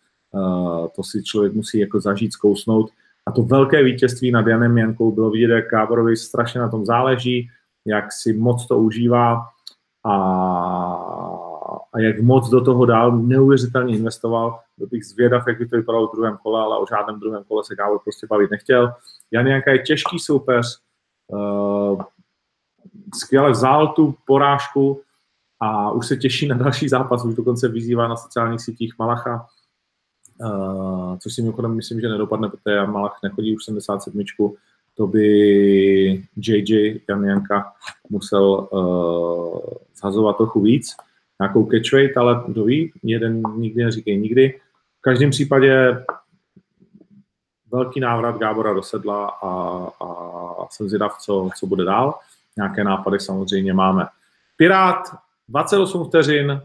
To 0.95 1.03
si 1.03 1.23
člověk 1.23 1.53
musí 1.53 1.79
jako 1.79 1.99
zažít, 1.99 2.33
zkousnout. 2.33 2.91
A 3.25 3.31
to 3.31 3.43
velké 3.43 3.83
vítězství 3.83 4.31
nad 4.31 4.47
Janem 4.47 4.77
Jankou 4.77 5.11
bylo 5.11 5.29
vidět, 5.29 5.49
jak 5.49 5.69
Káborovi 5.69 6.17
strašně 6.17 6.59
na 6.59 6.69
tom 6.69 6.85
záleží, 6.85 7.49
jak 7.85 8.11
si 8.11 8.33
moc 8.33 8.67
to 8.67 8.77
užívá 8.77 9.41
a, 10.05 10.13
a 11.93 11.99
jak 11.99 12.21
moc 12.21 12.49
do 12.49 12.61
toho 12.61 12.85
dál 12.85 13.11
neuvěřitelně 13.11 13.95
investoval. 13.97 14.59
Byl 14.77 14.87
bych 14.87 15.05
zvědav, 15.05 15.47
jak 15.47 15.57
by 15.57 15.67
to 15.67 15.75
vypadalo 15.75 16.07
v 16.07 16.15
druhém 16.15 16.37
kole, 16.43 16.61
ale 16.61 16.77
o 16.79 16.85
žádném 16.89 17.19
druhém 17.19 17.43
kole 17.43 17.63
se 17.63 17.75
Gábor 17.75 17.99
prostě 17.99 18.27
bavit 18.29 18.51
nechtěl. 18.51 18.93
Jan 19.31 19.47
Janka 19.47 19.71
je 19.71 19.79
těžký 19.79 20.19
soupeř, 20.19 20.79
uh, 21.27 22.01
skvěle 23.15 23.51
vzal 23.51 23.87
tu 23.87 24.15
porážku 24.25 25.01
a 25.59 25.91
už 25.91 26.07
se 26.07 26.17
těší 26.17 26.47
na 26.47 26.57
další 26.57 26.89
zápas, 26.89 27.25
už 27.25 27.35
dokonce 27.35 27.67
vyzývá 27.67 28.07
na 28.07 28.15
sociálních 28.15 28.61
sítích 28.61 28.93
Malacha, 28.99 29.47
Uh, 30.39 31.17
což 31.17 31.33
si 31.33 31.41
mimochodem 31.41 31.75
myslím, 31.75 32.01
že 32.01 32.09
nedopadne, 32.09 32.49
protože 32.49 32.75
Jan 32.75 32.91
Malach 32.91 33.19
nechodí 33.23 33.55
už 33.55 33.65
77. 33.65 34.23
To 34.95 35.07
by 35.07 35.27
JJ 36.35 37.01
Jan 37.09 37.23
Janka 37.25 37.73
musel 38.09 38.67
uh, 38.71 39.59
zhazovat 39.95 40.37
trochu 40.37 40.61
víc, 40.61 40.95
nějakou 41.39 41.69
catch 41.71 41.93
rate, 41.93 42.13
ale 42.19 42.43
kdo 42.47 42.63
ví, 42.63 42.91
jeden 43.03 43.43
nikdy 43.55 43.83
neříkej 43.83 44.17
nikdy. 44.17 44.59
V 44.99 45.01
každém 45.01 45.29
případě 45.29 46.03
velký 47.71 47.99
návrat 47.99 48.37
Gábora 48.37 48.73
do 48.73 48.83
sedla 48.83 49.27
a, 49.27 49.49
a 50.05 50.67
jsem 50.69 50.89
zvědav, 50.89 51.17
co, 51.17 51.49
co 51.59 51.67
bude 51.67 51.83
dál. 51.83 52.19
Nějaké 52.57 52.83
nápady 52.83 53.19
samozřejmě 53.19 53.73
máme. 53.73 54.05
Pirát, 54.55 55.03
28 55.49 56.05
vteřin, 56.05 56.61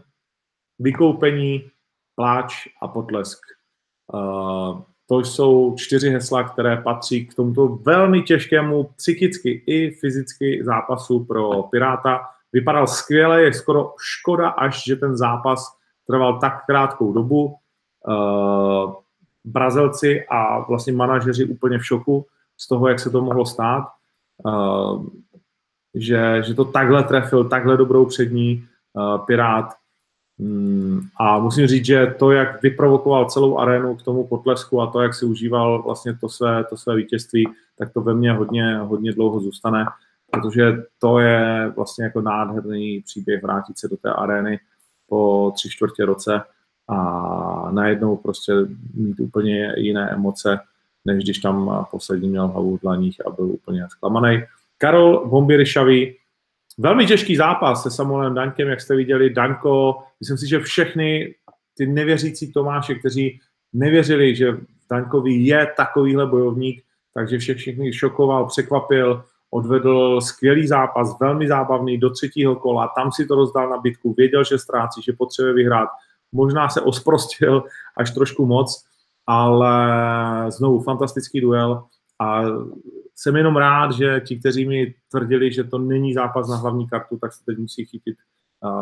vykoupení, 0.79 1.71
pláč 2.15 2.67
a 2.81 2.87
potlesk. 2.87 3.39
To 5.09 5.19
jsou 5.19 5.75
čtyři 5.77 6.09
hesla, 6.09 6.43
které 6.43 6.77
patří 6.77 7.25
k 7.25 7.33
tomuto 7.33 7.67
velmi 7.67 8.21
těžkému 8.21 8.83
psychicky 8.83 9.63
i 9.65 9.91
fyzicky 9.91 10.63
zápasu 10.63 11.25
pro 11.25 11.63
Piráta. 11.63 12.21
Vypadal 12.53 12.87
skvěle, 12.87 13.43
je 13.43 13.53
skoro 13.53 13.93
škoda, 13.97 14.49
až 14.49 14.83
že 14.85 14.95
ten 14.95 15.17
zápas 15.17 15.77
trval 16.07 16.39
tak 16.39 16.65
krátkou 16.65 17.13
dobu. 17.13 17.55
Uh, 18.07 18.93
Brazilci 19.45 20.25
a 20.29 20.59
vlastně 20.59 20.93
manažeři 20.93 21.45
úplně 21.45 21.77
v 21.77 21.85
šoku 21.85 22.25
z 22.57 22.67
toho, 22.67 22.87
jak 22.87 22.99
se 22.99 23.09
to 23.09 23.21
mohlo 23.21 23.45
stát. 23.45 23.83
Uh, 24.45 25.05
že, 25.95 26.43
že 26.45 26.53
to 26.53 26.65
takhle 26.65 27.03
trefil, 27.03 27.49
takhle 27.49 27.77
dobrou 27.77 28.05
přední 28.05 28.67
uh, 28.93 29.25
Pirát 29.25 29.78
a 31.19 31.39
musím 31.39 31.67
říct, 31.67 31.85
že 31.85 32.15
to, 32.19 32.31
jak 32.31 32.61
vyprovokoval 32.61 33.29
celou 33.29 33.57
arénu 33.57 33.95
k 33.95 34.01
tomu 34.01 34.27
potlesku 34.27 34.81
a 34.81 34.87
to, 34.87 35.01
jak 35.01 35.13
si 35.13 35.25
užíval 35.25 35.83
vlastně 35.83 36.17
to 36.21 36.29
své, 36.29 36.63
to 36.63 36.77
své 36.77 36.95
vítězství, 36.95 37.49
tak 37.77 37.93
to 37.93 38.01
ve 38.01 38.13
mně 38.13 38.31
hodně, 38.31 38.77
hodně 38.77 39.13
dlouho 39.13 39.39
zůstane, 39.39 39.85
protože 40.31 40.83
to 40.99 41.19
je 41.19 41.71
vlastně 41.75 42.03
jako 42.03 42.21
nádherný 42.21 43.01
příběh 43.05 43.43
vrátit 43.43 43.79
se 43.79 43.87
do 43.87 43.97
té 43.97 44.13
arény 44.13 44.59
po 45.09 45.51
tři 45.55 45.69
čtvrtě 45.69 46.05
roce 46.05 46.41
a 46.87 47.69
najednou 47.71 48.17
prostě 48.17 48.53
mít 48.93 49.19
úplně 49.19 49.73
jiné 49.77 50.09
emoce, 50.09 50.59
než 51.05 51.23
když 51.23 51.39
tam 51.39 51.85
poslední 51.91 52.29
měl 52.29 52.47
hlavu 52.47 52.77
v 52.77 52.81
dlaních 52.81 53.27
a 53.27 53.29
byl 53.29 53.45
úplně 53.45 53.85
zklamaný. 53.89 54.43
Karol 54.77 55.27
Bombiryšavý, 55.27 56.15
Velmi 56.81 57.05
těžký 57.05 57.35
zápas 57.35 57.83
se 57.83 57.91
Samuelem 57.91 58.33
Daňkem, 58.33 58.67
jak 58.67 58.81
jste 58.81 58.95
viděli. 58.95 59.29
Danko, 59.29 60.03
myslím 60.19 60.37
si, 60.37 60.47
že 60.47 60.59
všechny 60.59 61.35
ty 61.77 61.87
nevěřící 61.87 62.53
Tomáše, 62.53 62.95
kteří 62.95 63.39
nevěřili, 63.73 64.35
že 64.35 64.57
Daňkovi 64.91 65.33
je 65.33 65.67
takovýhle 65.77 66.25
bojovník, 66.25 66.83
takže 67.13 67.37
všech 67.37 67.57
všechny 67.57 67.93
šokoval, 67.93 68.47
překvapil, 68.47 69.23
odvedl 69.51 70.21
skvělý 70.21 70.67
zápas, 70.67 71.19
velmi 71.19 71.47
zábavný 71.47 71.97
do 71.97 72.09
třetího 72.09 72.55
kola, 72.55 72.91
tam 72.95 73.11
si 73.11 73.25
to 73.25 73.35
rozdal 73.35 73.69
na 73.69 73.77
bitku, 73.77 74.13
věděl, 74.13 74.43
že 74.43 74.57
ztrácí, 74.57 75.01
že 75.01 75.13
potřebuje 75.13 75.53
vyhrát, 75.53 75.89
možná 76.31 76.69
se 76.69 76.81
osprostil 76.81 77.63
až 77.97 78.11
trošku 78.11 78.45
moc, 78.45 78.85
ale 79.27 79.81
znovu 80.51 80.79
fantastický 80.79 81.41
duel 81.41 81.83
a 82.19 82.41
jsem 83.21 83.35
jenom 83.35 83.57
rád, 83.57 83.91
že 83.91 84.21
ti, 84.25 84.39
kteří 84.39 84.65
mi 84.65 84.93
tvrdili, 85.11 85.53
že 85.53 85.63
to 85.63 85.77
není 85.77 86.13
zápas 86.13 86.49
na 86.49 86.55
hlavní 86.55 86.87
kartu, 86.87 87.17
tak 87.17 87.33
se 87.33 87.45
teď 87.45 87.57
musí 87.57 87.85
chytit 87.85 88.15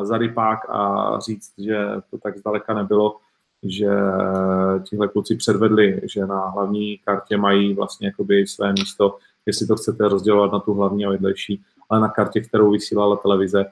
za 0.03 0.17
rypák 0.17 0.59
a 0.69 1.11
říct, 1.19 1.53
že 1.57 1.77
to 2.11 2.17
tak 2.17 2.37
zdaleka 2.37 2.73
nebylo, 2.73 3.17
že 3.63 3.89
tihle 4.83 5.07
kluci 5.07 5.35
předvedli, 5.35 6.01
že 6.03 6.25
na 6.25 6.49
hlavní 6.49 6.97
kartě 6.97 7.37
mají 7.37 7.73
vlastně 7.73 8.07
jakoby 8.07 8.47
své 8.47 8.73
místo, 8.73 9.17
jestli 9.45 9.67
to 9.67 9.75
chcete 9.75 10.07
rozdělovat 10.07 10.51
na 10.51 10.59
tu 10.59 10.73
hlavní 10.73 11.05
a 11.05 11.09
vedlejší, 11.09 11.63
ale 11.89 12.01
na 12.01 12.09
kartě, 12.09 12.41
kterou 12.41 12.71
vysílala 12.71 13.15
televize. 13.15 13.65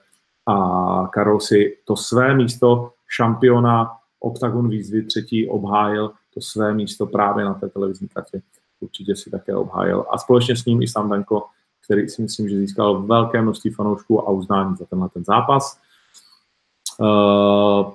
A 0.46 1.08
Karol 1.12 1.40
si 1.40 1.78
to 1.86 1.96
své 1.96 2.36
místo 2.36 2.92
šampiona 3.08 3.92
Octagon 4.20 4.70
výzvy 4.70 5.04
třetí 5.04 5.48
obhájil, 5.48 6.12
to 6.34 6.42
své 6.42 6.74
místo 6.74 7.06
právě 7.06 7.46
na 7.46 7.54
té 7.54 7.70
televizní 7.70 8.08
kartě 8.08 8.42
určitě 8.80 9.16
si 9.16 9.32
také 9.32 9.56
obhájil. 9.56 10.06
A 10.10 10.18
společně 10.18 10.56
s 10.56 10.66
ním 10.66 10.82
i 10.82 10.88
sám 10.88 11.10
Danko, 11.10 11.46
který 11.86 12.10
si 12.10 12.22
myslím, 12.22 12.50
že 12.50 12.58
získal 12.58 13.02
velké 13.02 13.42
množství 13.42 13.72
fanoušků 13.72 14.28
a 14.28 14.32
uznání 14.32 14.76
za 14.76 14.86
tenhle 14.86 15.10
ten 15.10 15.24
zápas. 15.24 15.80
Uh, 17.00 17.94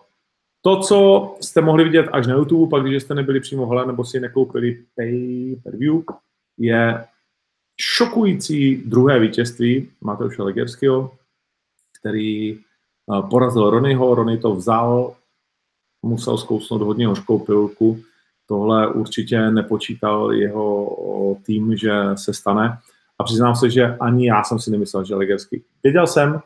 to, 0.62 0.81
co 0.81 1.31
jste 1.41 1.61
mohli 1.61 1.85
vidět 1.85 2.09
až 2.12 2.26
na 2.26 2.35
YouTube, 2.35 2.70
pak 2.70 2.83
když 2.83 3.03
jste 3.03 3.14
nebyli 3.14 3.41
přímo 3.41 3.66
hole 3.66 3.87
nebo 3.87 4.05
si 4.05 4.20
nekoupili 4.20 4.85
pay 4.97 5.57
per 5.62 5.76
view, 5.76 6.03
je 6.59 7.05
šokující 7.81 8.76
druhé 8.76 9.18
vítězství 9.18 9.91
Mateuše 10.01 10.43
Legerského, 10.43 11.12
který 12.01 12.55
eh, 12.55 12.59
porazil 13.31 13.70
Ronyho, 13.70 14.14
Rony 14.14 14.39
to 14.39 14.55
vzal, 14.55 15.16
musel 16.03 16.39
zkousnout 16.39 16.83
hodně 16.83 17.07
hořkou 17.07 17.39
pilku, 17.39 18.01
tohle 18.51 18.89
určitě 18.89 19.51
nepočítal 19.51 20.33
jeho 20.33 20.97
tým, 21.47 21.77
že 21.77 21.93
se 22.15 22.35
stane. 22.35 22.79
A 23.19 23.25
přiznám 23.25 23.57
se, 23.57 23.71
že 23.71 23.97
ani 23.97 24.27
já 24.27 24.45
jsem 24.45 24.59
si 24.59 24.71
nemyslel, 24.71 25.05
že 25.05 25.15
Legersky. 25.15 25.63
Věděl 25.83 26.07
jsem, 26.07 26.41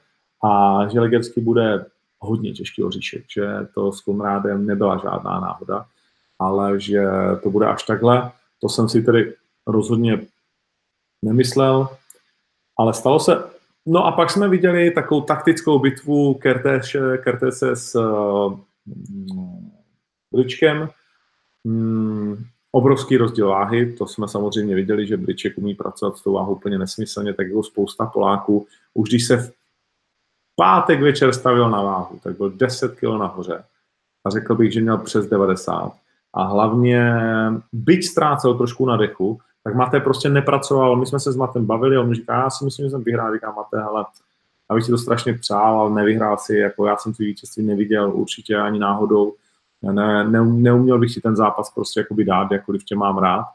a 0.44 0.80
že 0.88 1.00
Legersky 1.00 1.40
bude 1.40 1.86
hodně 2.18 2.52
těžký 2.52 2.84
oříšek, 2.84 3.24
že 3.34 3.46
to 3.74 3.92
s 3.92 4.00
Konrádem 4.00 4.66
nebyla 4.66 5.00
žádná 5.02 5.40
náhoda, 5.40 5.86
ale 6.38 6.80
že 6.80 7.02
to 7.42 7.50
bude 7.50 7.66
až 7.66 7.82
takhle, 7.82 8.30
to 8.60 8.68
jsem 8.68 8.88
si 8.88 9.02
tedy 9.02 9.34
rozhodně 9.66 10.20
nemyslel, 11.22 11.88
ale 12.78 12.94
stalo 12.94 13.20
se. 13.20 13.44
No 13.86 14.04
a 14.06 14.12
pak 14.12 14.30
jsme 14.30 14.48
viděli 14.48 14.90
takovou 14.90 15.20
taktickou 15.20 15.78
bitvu 15.78 16.34
Kertése 17.24 17.76
s 17.76 17.94
uh, 17.94 18.60
Bričkem. 20.32 20.88
Mm, 21.64 22.44
obrovský 22.72 23.16
rozdíl 23.16 23.48
váhy, 23.48 23.92
to 23.92 24.06
jsme 24.06 24.28
samozřejmě 24.28 24.74
viděli, 24.74 25.06
že 25.06 25.16
Briček 25.16 25.58
umí 25.58 25.74
pracovat 25.74 26.16
s 26.16 26.22
tou 26.22 26.32
váhou 26.32 26.54
úplně 26.54 26.78
nesmyslně, 26.78 27.34
tak 27.34 27.46
jako 27.46 27.62
spousta 27.62 28.06
Poláků. 28.06 28.66
Už 28.94 29.08
když 29.08 29.26
se 29.26 29.36
v 29.36 29.52
pátek 30.56 31.00
večer 31.00 31.32
stavil 31.32 31.70
na 31.70 31.82
váhu, 31.82 32.18
tak 32.22 32.36
byl 32.36 32.50
10 32.50 32.94
kg 32.94 33.02
nahoře. 33.02 33.64
A 34.24 34.30
řekl 34.30 34.54
bych, 34.54 34.72
že 34.72 34.80
měl 34.80 34.98
přes 34.98 35.26
90. 35.26 35.92
A 36.34 36.42
hlavně, 36.42 37.14
byť 37.72 38.04
ztrácel 38.04 38.54
trošku 38.54 38.86
na 38.86 38.96
dechu, 38.96 39.40
tak 39.64 39.74
Mate 39.74 40.00
prostě 40.00 40.28
nepracoval. 40.28 40.96
My 40.96 41.06
jsme 41.06 41.20
se 41.20 41.32
s 41.32 41.36
Matem 41.36 41.66
bavili, 41.66 41.98
on 41.98 42.08
mi 42.08 42.14
říká, 42.14 42.34
já 42.34 42.50
si 42.50 42.64
myslím, 42.64 42.86
že 42.86 42.90
jsem 42.90 43.02
vyhrál, 43.02 43.34
říká 43.34 43.52
Mate, 43.52 43.82
ale 43.82 44.04
abych 44.68 44.84
si 44.84 44.90
to 44.90 44.98
strašně 44.98 45.34
přál, 45.34 45.80
ale 45.80 45.90
nevyhrál 45.90 46.38
si, 46.38 46.56
jako 46.56 46.86
já 46.86 46.96
jsem 46.96 47.12
ty 47.12 47.24
vítězství 47.24 47.64
neviděl 47.66 48.12
určitě 48.14 48.56
ani 48.56 48.78
náhodou. 48.78 49.34
Ne, 49.92 50.24
ne, 50.24 50.44
neuměl 50.44 50.98
bych 50.98 51.12
si 51.12 51.20
ten 51.20 51.36
zápas 51.36 51.70
prostě 51.70 52.00
jakoby 52.00 52.24
dát, 52.24 52.52
jakkoliv 52.52 52.84
tě 52.84 52.96
mám 52.96 53.18
rád. 53.18 53.46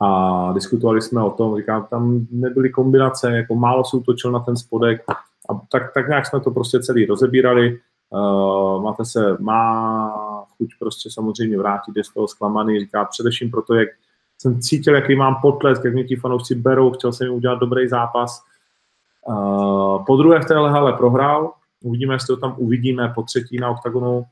A 0.00 0.52
diskutovali 0.52 1.02
jsme 1.02 1.22
o 1.22 1.30
tom, 1.30 1.56
říkám, 1.56 1.86
tam 1.90 2.26
nebyly 2.30 2.70
kombinace, 2.70 3.36
jako 3.36 3.54
málo 3.54 3.84
se 3.84 3.96
utočil 3.96 4.32
na 4.32 4.40
ten 4.40 4.56
spodek, 4.56 5.04
a 5.50 5.60
tak, 5.72 5.94
tak 5.94 6.08
nějak 6.08 6.26
jsme 6.26 6.40
to 6.40 6.50
prostě 6.50 6.80
celý 6.80 7.06
rozebírali. 7.06 7.78
Uh, 8.10 8.82
máte 8.82 9.04
se, 9.04 9.36
má 9.40 10.10
chuť 10.56 10.68
prostě 10.78 11.10
samozřejmě 11.10 11.58
vrátit, 11.58 11.96
je 11.96 12.04
z 12.04 12.08
toho 12.08 12.28
zklamaný, 12.28 12.80
říká 12.80 13.04
především 13.04 13.50
proto, 13.50 13.74
jak 13.74 13.88
jsem 14.38 14.60
cítil, 14.60 14.94
jaký 14.94 15.16
mám 15.16 15.36
potlesk, 15.42 15.84
jak 15.84 15.94
mě 15.94 16.04
ti 16.04 16.16
fanoušci 16.16 16.54
berou, 16.54 16.90
chtěl 16.90 17.12
jsem 17.12 17.26
jim 17.26 17.36
udělat 17.36 17.58
dobrý 17.58 17.88
zápas. 17.88 18.42
Uh, 19.28 20.04
po 20.04 20.16
druhé 20.16 20.40
v 20.40 20.46
téhle 20.46 20.70
hale 20.70 20.92
prohrál, 20.92 21.52
uvidíme, 21.82 22.14
jestli 22.14 22.34
to 22.34 22.40
tam 22.40 22.54
uvidíme 22.56 23.12
po 23.14 23.22
třetí 23.22 23.58
na 23.58 23.70
oktagonu 23.70 24.24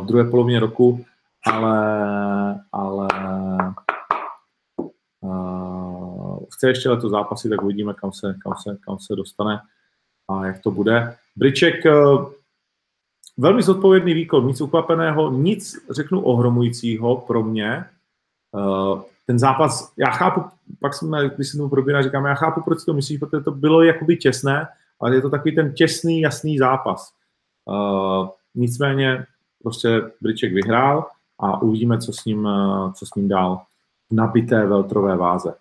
v 0.00 0.06
druhé 0.06 0.24
polovině 0.30 0.60
roku, 0.60 1.04
ale, 1.46 2.64
ale 2.72 3.08
uh, 5.20 6.38
chce 6.54 6.68
ještě 6.68 6.90
letos 6.90 7.10
zápasy, 7.10 7.48
tak 7.48 7.62
uvidíme, 7.62 7.94
kam 7.94 8.12
se, 8.12 8.34
kam 8.42 8.54
se, 8.62 8.76
kam 8.84 8.98
se 8.98 9.16
dostane 9.16 9.60
a 10.28 10.46
jak 10.46 10.62
to 10.62 10.70
bude. 10.70 11.16
Briček, 11.36 11.84
uh, 11.84 12.30
velmi 13.38 13.62
zodpovědný 13.62 14.14
výkon, 14.14 14.46
nic 14.46 14.60
ukvapeného, 14.60 15.30
nic, 15.30 15.86
řeknu, 15.90 16.20
ohromujícího 16.20 17.16
pro 17.16 17.42
mě, 17.42 17.84
ten 19.26 19.38
zápas, 19.38 19.92
já 19.96 20.10
chápu, 20.10 20.44
pak 20.80 20.94
jsme, 20.94 21.28
když 21.28 21.48
jsem 21.48 21.60
to 21.60 21.68
probíral, 21.68 22.02
říkám, 22.02 22.24
já 22.24 22.34
chápu, 22.34 22.60
proč 22.62 22.84
to 22.84 22.92
myslíš, 22.92 23.18
protože 23.18 23.44
to 23.44 23.50
bylo 23.50 23.82
jakoby 23.82 24.16
těsné, 24.16 24.68
ale 25.00 25.14
je 25.14 25.20
to 25.20 25.30
takový 25.30 25.54
ten 25.54 25.72
těsný, 25.72 26.20
jasný 26.20 26.58
zápas. 26.58 27.12
Nicméně 28.54 29.26
prostě 29.62 30.02
Briček 30.20 30.52
vyhrál 30.52 31.06
a 31.38 31.62
uvidíme, 31.62 31.98
co 31.98 32.12
s 32.12 32.24
ním, 32.24 32.44
uh, 32.44 32.92
co 32.92 33.06
s 33.06 33.14
ním 33.14 33.28
dál 33.28 33.62
v 34.10 34.14
nabité 34.14 34.66
veltrové 34.66 35.16
váze. 35.16 35.54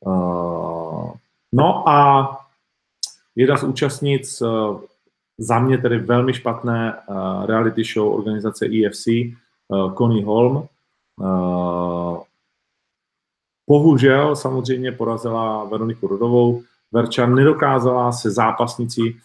Uh, 0.00 1.12
no 1.52 1.88
a 1.88 2.28
jedna 3.36 3.56
z 3.56 3.62
účastnic 3.62 4.42
uh, 4.42 4.80
za 5.38 5.58
mě 5.58 5.78
tedy 5.78 5.98
velmi 5.98 6.34
špatné 6.34 6.98
reality 7.46 7.84
show 7.84 8.14
organizace 8.14 8.66
EFC, 8.66 9.04
Connie 9.96 10.24
Holm, 10.24 10.68
Eh, 11.20 12.20
bohužel 13.70 14.36
samozřejmě 14.36 14.92
porazila 14.92 15.64
Veroniku 15.64 16.06
Rodovou. 16.06 16.62
Verča 16.92 17.26
nedokázala 17.26 18.12
se 18.12 18.30
zápasnicí, 18.30 19.20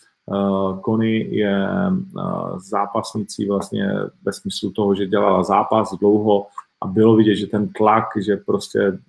Kony 0.82 1.22
eh, 1.22 1.36
je 1.36 1.68
eh, 1.68 2.32
zápasnicí 2.58 3.48
vlastně 3.48 3.90
ve 4.24 4.34
smyslu 4.34 4.72
toho, 4.72 4.96
že 4.96 5.08
dělala 5.08 5.44
zápas 5.44 5.94
dlouho 5.94 6.48
a 6.82 6.88
bylo 6.88 7.16
vidět, 7.16 7.36
že 7.36 7.48
ten 7.48 7.70
tlak, 7.70 8.06
že 8.18 8.38
prostě 8.38 9.00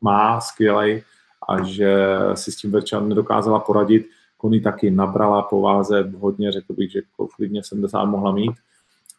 má 0.00 0.40
skvělej 0.40 1.02
a 1.48 1.62
že 1.62 2.18
si 2.34 2.52
s 2.52 2.56
tím 2.56 2.70
Verča 2.70 3.00
nedokázala 3.00 3.58
poradit. 3.58 4.06
Kony 4.36 4.60
taky 4.60 4.90
nabrala 4.90 5.42
po 5.42 5.60
váze 5.60 6.12
hodně, 6.18 6.52
řekl 6.52 6.72
bych, 6.74 6.90
že 6.90 7.00
klidně 7.36 7.62
70 7.64 8.04
mohla 8.04 8.32
mít. 8.32 8.52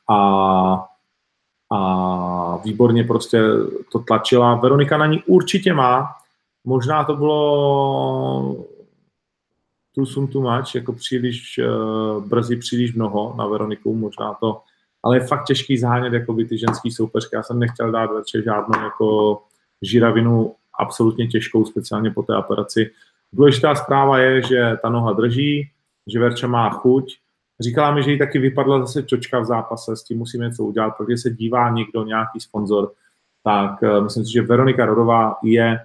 A 0.09 0.85
a 1.71 2.57
výborně 2.63 3.03
prostě 3.03 3.41
to 3.91 3.99
tlačila. 3.99 4.55
Veronika 4.55 4.97
na 4.97 5.05
ní 5.05 5.23
určitě 5.25 5.73
má. 5.73 6.07
Možná 6.65 7.03
to 7.03 7.15
bylo 7.15 8.65
tu 9.95 10.05
sum 10.05 10.27
tu 10.27 10.41
much, 10.41 10.75
jako 10.75 10.93
příliš 10.93 11.59
uh, 11.59 12.25
brzy, 12.25 12.55
příliš 12.55 12.93
mnoho 12.93 13.35
na 13.37 13.47
Veroniku, 13.47 13.95
možná 13.95 14.33
to, 14.33 14.61
ale 15.03 15.17
je 15.17 15.27
fakt 15.27 15.45
těžký 15.45 15.77
zánět 15.77 16.13
jako 16.13 16.33
by 16.33 16.45
ty 16.45 16.57
ženský 16.57 16.91
soupeřky. 16.91 17.35
Já 17.35 17.43
jsem 17.43 17.59
nechtěl 17.59 17.91
dát 17.91 18.11
večer 18.11 18.43
žádnou 18.43 18.83
jako 18.83 19.41
žiravinu 19.81 20.55
absolutně 20.79 21.27
těžkou, 21.27 21.65
speciálně 21.65 22.11
po 22.11 22.23
té 22.23 22.37
operaci. 22.37 22.91
Důležitá 23.33 23.75
zpráva 23.75 24.17
je, 24.17 24.41
že 24.41 24.77
ta 24.81 24.89
noha 24.89 25.13
drží, 25.13 25.69
že 26.07 26.19
Verča 26.19 26.47
má 26.47 26.69
chuť, 26.69 27.17
Říkala 27.61 27.91
mi, 27.91 28.03
že 28.03 28.11
jí 28.11 28.19
taky 28.19 28.39
vypadla 28.39 28.79
zase 28.79 29.03
čočka 29.03 29.39
v 29.39 29.45
zápase, 29.45 29.95
s 29.95 30.03
tím 30.03 30.17
musíme 30.17 30.45
něco 30.45 30.63
udělat, 30.63 30.91
protože 30.97 31.17
se 31.17 31.29
dívá 31.29 31.69
někdo, 31.69 32.03
nějaký 32.03 32.39
sponzor, 32.39 32.91
tak 33.43 33.81
uh, 33.81 34.03
myslím 34.03 34.25
si, 34.25 34.31
že 34.31 34.41
Veronika 34.41 34.85
Rodová 34.85 35.35
je 35.43 35.79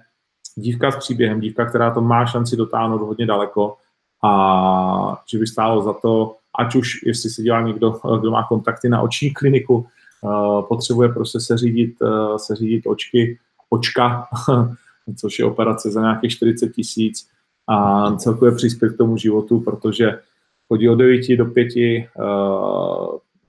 dívka 0.55 0.91
s 0.91 0.95
příběhem, 0.95 1.39
dívka, 1.39 1.65
která 1.65 1.91
to 1.91 2.01
má 2.01 2.25
šanci 2.25 2.55
dotáhnout 2.55 3.01
hodně 3.01 3.25
daleko 3.25 3.77
a 4.23 5.23
že 5.31 5.37
by 5.37 5.47
stálo 5.47 5.81
za 5.81 5.93
to, 5.93 6.35
ať 6.59 6.75
už 6.75 7.03
jestli 7.05 7.29
se 7.29 7.41
dělá 7.41 7.61
někdo, 7.61 7.99
kdo 8.19 8.31
má 8.31 8.43
kontakty 8.43 8.89
na 8.89 9.01
oční 9.01 9.33
kliniku, 9.33 9.85
uh, 10.21 10.61
potřebuje 10.61 11.09
prostě 11.09 11.39
seřídit, 11.39 11.95
uh, 12.01 12.37
seřídit 12.37 12.87
očky, 12.87 13.39
očka, 13.69 14.27
což 15.15 15.39
je 15.39 15.45
operace 15.45 15.91
za 15.91 16.01
nějakých 16.01 16.31
40 16.31 16.69
tisíc 16.69 17.27
a 17.67 18.11
celkově 18.15 18.55
přispět 18.55 18.93
k 18.93 18.97
tomu 18.97 19.17
životu, 19.17 19.59
protože 19.59 20.19
chodí 20.67 20.89
od 20.89 20.95
9 20.95 21.35
do 21.35 21.45
5 21.45 21.77
eh, 21.77 22.03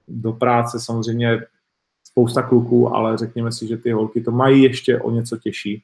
do 0.08 0.32
práce, 0.32 0.80
samozřejmě 0.80 1.40
spousta 2.04 2.42
kluků, 2.42 2.94
ale 2.94 3.18
řekněme 3.18 3.52
si, 3.52 3.66
že 3.66 3.76
ty 3.76 3.92
holky 3.92 4.20
to 4.20 4.30
mají 4.30 4.62
ještě 4.62 5.00
o 5.00 5.10
něco 5.10 5.36
těžší. 5.36 5.74
eh, 5.76 5.82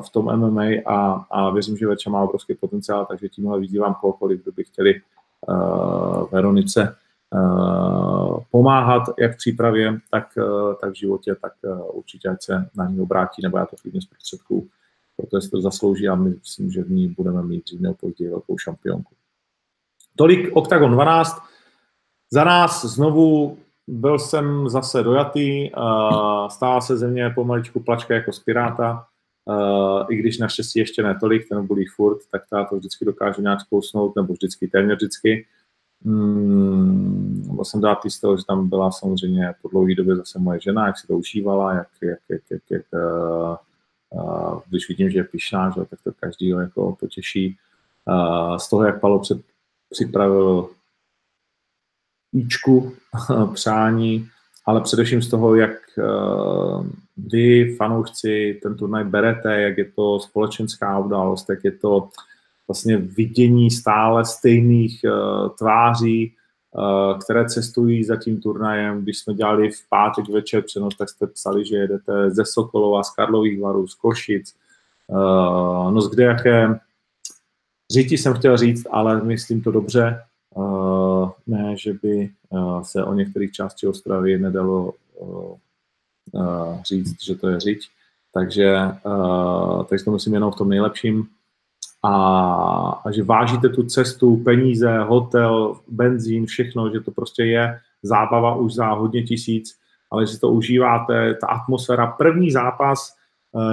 v 0.00 0.10
tom 0.12 0.36
MMA 0.36 0.64
a, 0.86 1.26
a 1.30 1.50
věřím, 1.50 1.76
že 1.76 1.86
Veča 1.86 2.10
má 2.10 2.22
obrovský 2.22 2.54
potenciál, 2.54 3.06
takže 3.06 3.28
tímhle 3.28 3.60
vyzývám 3.60 3.94
kohokoliv, 3.94 4.42
kdo 4.42 4.52
by 4.52 4.64
chtěli 4.64 5.00
uh, 5.48 6.30
Veronice 6.30 6.96
uh, 7.34 8.40
pomáhat 8.50 9.02
jak 9.18 9.34
v 9.34 9.36
přípravě, 9.36 9.98
tak, 10.10 10.38
tak 10.80 10.90
v 10.90 10.96
životě, 10.96 11.34
tak 11.42 11.52
určitě 11.92 12.28
ať 12.28 12.42
se 12.42 12.68
na 12.76 12.88
ní 12.88 13.00
obrátí, 13.00 13.42
nebo 13.42 13.58
já 13.58 13.66
to 13.66 13.76
klidně 13.82 14.00
z 14.02 14.06
prostředků, 14.06 14.68
protože 15.16 15.40
si 15.40 15.50
to 15.50 15.60
zaslouží 15.60 16.08
a 16.08 16.14
my 16.14 16.30
myslím, 16.30 16.70
že 16.70 16.82
v 16.82 16.90
ní 16.90 17.08
budeme 17.08 17.42
mít 17.42 17.64
dřív 17.64 17.80
nebo 17.80 17.94
později 17.94 18.30
velkou 18.30 18.58
šampionku. 18.58 19.14
Tolik 20.16 20.56
Octagon 20.56 20.92
12. 20.92 21.42
Za 22.30 22.44
nás 22.44 22.84
znovu 22.84 23.58
byl 23.86 24.18
jsem 24.18 24.68
zase 24.68 25.02
dojatý, 25.02 25.70
stala 26.48 26.80
se 26.80 26.96
ze 26.96 27.08
mě 27.08 27.30
pomaličku 27.30 27.80
plačka 27.80 28.14
jako 28.14 28.32
z 28.32 28.38
Piráta, 28.38 29.06
i 30.10 30.16
když 30.16 30.38
naštěstí 30.38 30.78
ještě 30.78 31.02
ne 31.02 31.18
tolik, 31.20 31.48
ten 31.48 31.66
bolí 31.66 31.86
furt, 31.86 32.18
tak 32.30 32.42
ta 32.50 32.64
to 32.64 32.76
vždycky 32.76 33.04
dokáže 33.04 33.42
nějak 33.42 33.60
zkousnout, 33.60 34.16
nebo 34.16 34.32
vždycky, 34.32 34.68
téměř 34.68 34.96
vždycky. 34.96 35.46
Hmm, 36.04 37.58
jsem 37.62 37.80
dát 37.80 37.98
z 38.08 38.20
toho, 38.20 38.36
že 38.36 38.44
tam 38.44 38.68
byla 38.68 38.90
samozřejmě 38.90 39.54
po 39.62 39.68
dlouhé 39.68 39.94
době 39.94 40.16
zase 40.16 40.38
moje 40.38 40.60
žena, 40.60 40.86
jak 40.86 40.98
si 40.98 41.06
to 41.06 41.16
užívala, 41.16 41.74
jak, 41.74 41.88
jak, 42.02 42.18
jak, 42.28 42.42
jak, 42.50 42.62
jak 42.70 42.82
uh, 42.92 43.56
uh, 44.10 44.60
když 44.68 44.88
vidím, 44.88 45.10
že 45.10 45.18
je 45.18 45.24
pišná, 45.24 45.70
že, 45.70 45.84
tak 45.84 45.98
to 46.04 46.12
každýho 46.20 46.60
jako 46.60 46.96
potěší. 47.00 47.58
Uh, 48.08 48.56
z 48.56 48.68
toho, 48.68 48.84
jak 48.84 49.00
Palo 49.00 49.18
před 49.18 49.38
připravil 49.90 50.70
jíčku, 52.32 52.92
přání 53.54 54.28
ale 54.68 54.80
především 54.80 55.22
z 55.22 55.28
toho, 55.28 55.54
jak 55.54 55.70
uh, 55.98 56.86
vy, 57.16 57.74
fanoušci, 57.76 58.60
ten 58.62 58.76
turnaj 58.76 59.04
berete, 59.04 59.60
jak 59.60 59.78
je 59.78 59.84
to 59.84 60.20
společenská 60.20 60.98
událost, 60.98 61.50
jak 61.50 61.64
je 61.64 61.72
to 61.72 62.08
vlastně 62.68 62.96
vidění 62.96 63.70
stále 63.70 64.24
stejných 64.24 65.00
uh, 65.04 65.48
tváří, 65.48 66.32
uh, 66.72 67.18
které 67.18 67.48
cestují 67.48 68.04
za 68.04 68.16
tím 68.16 68.40
turnajem. 68.40 69.02
Když 69.02 69.18
jsme 69.18 69.34
dělali 69.34 69.70
v 69.70 69.88
pátek 69.88 70.28
večer 70.28 70.62
přenos, 70.62 70.96
tak 70.96 71.08
jste 71.08 71.26
psali, 71.26 71.64
že 71.64 71.76
jedete 71.76 72.30
ze 72.30 72.44
Sokolova, 72.44 73.02
z 73.02 73.10
Karlových 73.10 73.60
varů, 73.60 73.86
z 73.86 73.94
Košic, 73.94 74.54
no 75.90 76.00
z 76.00 76.10
kde 76.10 76.24
jaké 76.24 76.80
říti 77.92 78.18
jsem 78.18 78.34
chtěl 78.34 78.56
říct, 78.56 78.86
ale 78.90 79.22
myslím 79.22 79.62
to 79.62 79.70
dobře. 79.70 80.20
Ne, 81.48 81.76
že 81.76 81.92
by 81.92 82.30
uh, 82.48 82.82
se 82.82 83.04
o 83.04 83.14
některých 83.14 83.52
části 83.52 83.86
Ostravy 83.86 84.38
nedalo 84.38 84.92
uh, 85.14 85.54
uh, 86.32 86.82
říct, 86.82 87.22
že 87.22 87.34
to 87.34 87.48
je 87.48 87.60
řiď. 87.60 87.88
Takže, 88.34 88.76
takže 89.88 90.04
to 90.04 90.10
myslím 90.10 90.34
jenom 90.34 90.52
v 90.52 90.56
tom 90.56 90.68
nejlepším. 90.68 91.26
A, 92.02 92.12
a 93.04 93.10
že 93.10 93.22
vážíte 93.22 93.68
tu 93.68 93.82
cestu, 93.82 94.36
peníze, 94.36 94.98
hotel, 94.98 95.80
benzín, 95.88 96.46
všechno, 96.46 96.90
že 96.90 97.00
to 97.00 97.10
prostě 97.10 97.42
je 97.44 97.80
zábava 98.02 98.54
už 98.54 98.74
za 98.74 98.86
hodně 98.86 99.22
tisíc, 99.22 99.78
ale 100.10 100.26
že 100.26 100.38
to 100.38 100.50
užíváte, 100.50 101.34
ta 101.34 101.46
atmosféra, 101.46 102.06
první 102.06 102.50
zápas 102.50 103.16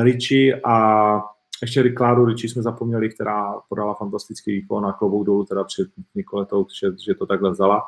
Richie 0.01 0.61
a 0.63 1.17
ještě 1.61 1.81
Rikládu 1.81 2.25
Richie 2.25 2.51
jsme 2.51 2.61
zapomněli, 2.61 3.09
která 3.09 3.53
podala 3.69 3.93
fantastický 3.93 4.51
výkon 4.51 4.85
a 4.85 4.93
klobouk 4.93 5.25
dolů 5.25 5.45
teda 5.45 5.63
před 5.63 5.87
Nikoletou, 6.15 6.67
že, 6.79 6.87
že 7.05 7.15
to 7.15 7.25
takhle 7.25 7.51
vzala. 7.51 7.83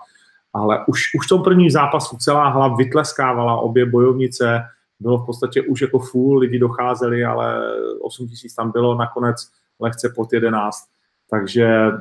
Ale 0.53 0.85
už, 0.85 1.01
už 1.15 1.25
v 1.25 1.29
tom 1.29 1.43
prvním 1.43 1.69
zápasu 1.69 2.17
celá 2.17 2.49
hala 2.49 2.75
vytleskávala 2.75 3.61
obě 3.61 3.85
bojovnice, 3.85 4.63
bylo 4.99 5.17
v 5.17 5.25
podstatě 5.25 5.61
už 5.61 5.81
jako 5.81 5.99
full, 5.99 6.37
lidi 6.37 6.59
docházeli, 6.59 7.25
ale 7.25 7.75
8 8.01 8.27
tisíc 8.27 8.55
tam 8.55 8.71
bylo, 8.71 8.95
nakonec 8.95 9.51
lehce 9.79 10.13
pod 10.15 10.33
11. 10.33 10.89
Takže 11.29 11.91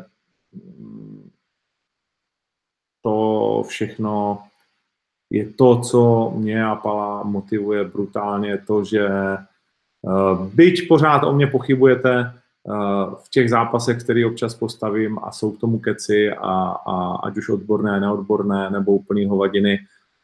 mm, 0.53 1.31
to 3.03 3.63
všechno 3.67 4.43
je 5.31 5.53
to, 5.53 5.81
co 5.81 6.33
mě 6.37 6.67
a 6.67 6.75
Pala 6.75 7.23
motivuje 7.23 7.85
brutálně, 7.85 8.59
to, 8.59 8.85
že 8.85 9.09
byť 10.55 10.89
pořád 10.89 11.23
o 11.25 11.33
mě 11.33 11.47
pochybujete 11.47 12.21
eh, 12.21 12.73
v 13.25 13.31
těch 13.31 13.51
zápasech, 13.51 14.03
který 14.03 14.25
občas 14.25 14.55
postavím 14.55 15.19
a 15.23 15.33
jsou 15.33 15.51
k 15.51 15.61
tomu 15.61 15.79
keci 15.79 16.31
a, 16.33 16.53
a 16.87 17.17
ať 17.17 17.37
už 17.37 17.49
odborné, 17.49 18.01
neodborné 18.01 18.71
nebo 18.71 18.93
úplný 18.93 19.27
hovadiny 19.27 19.79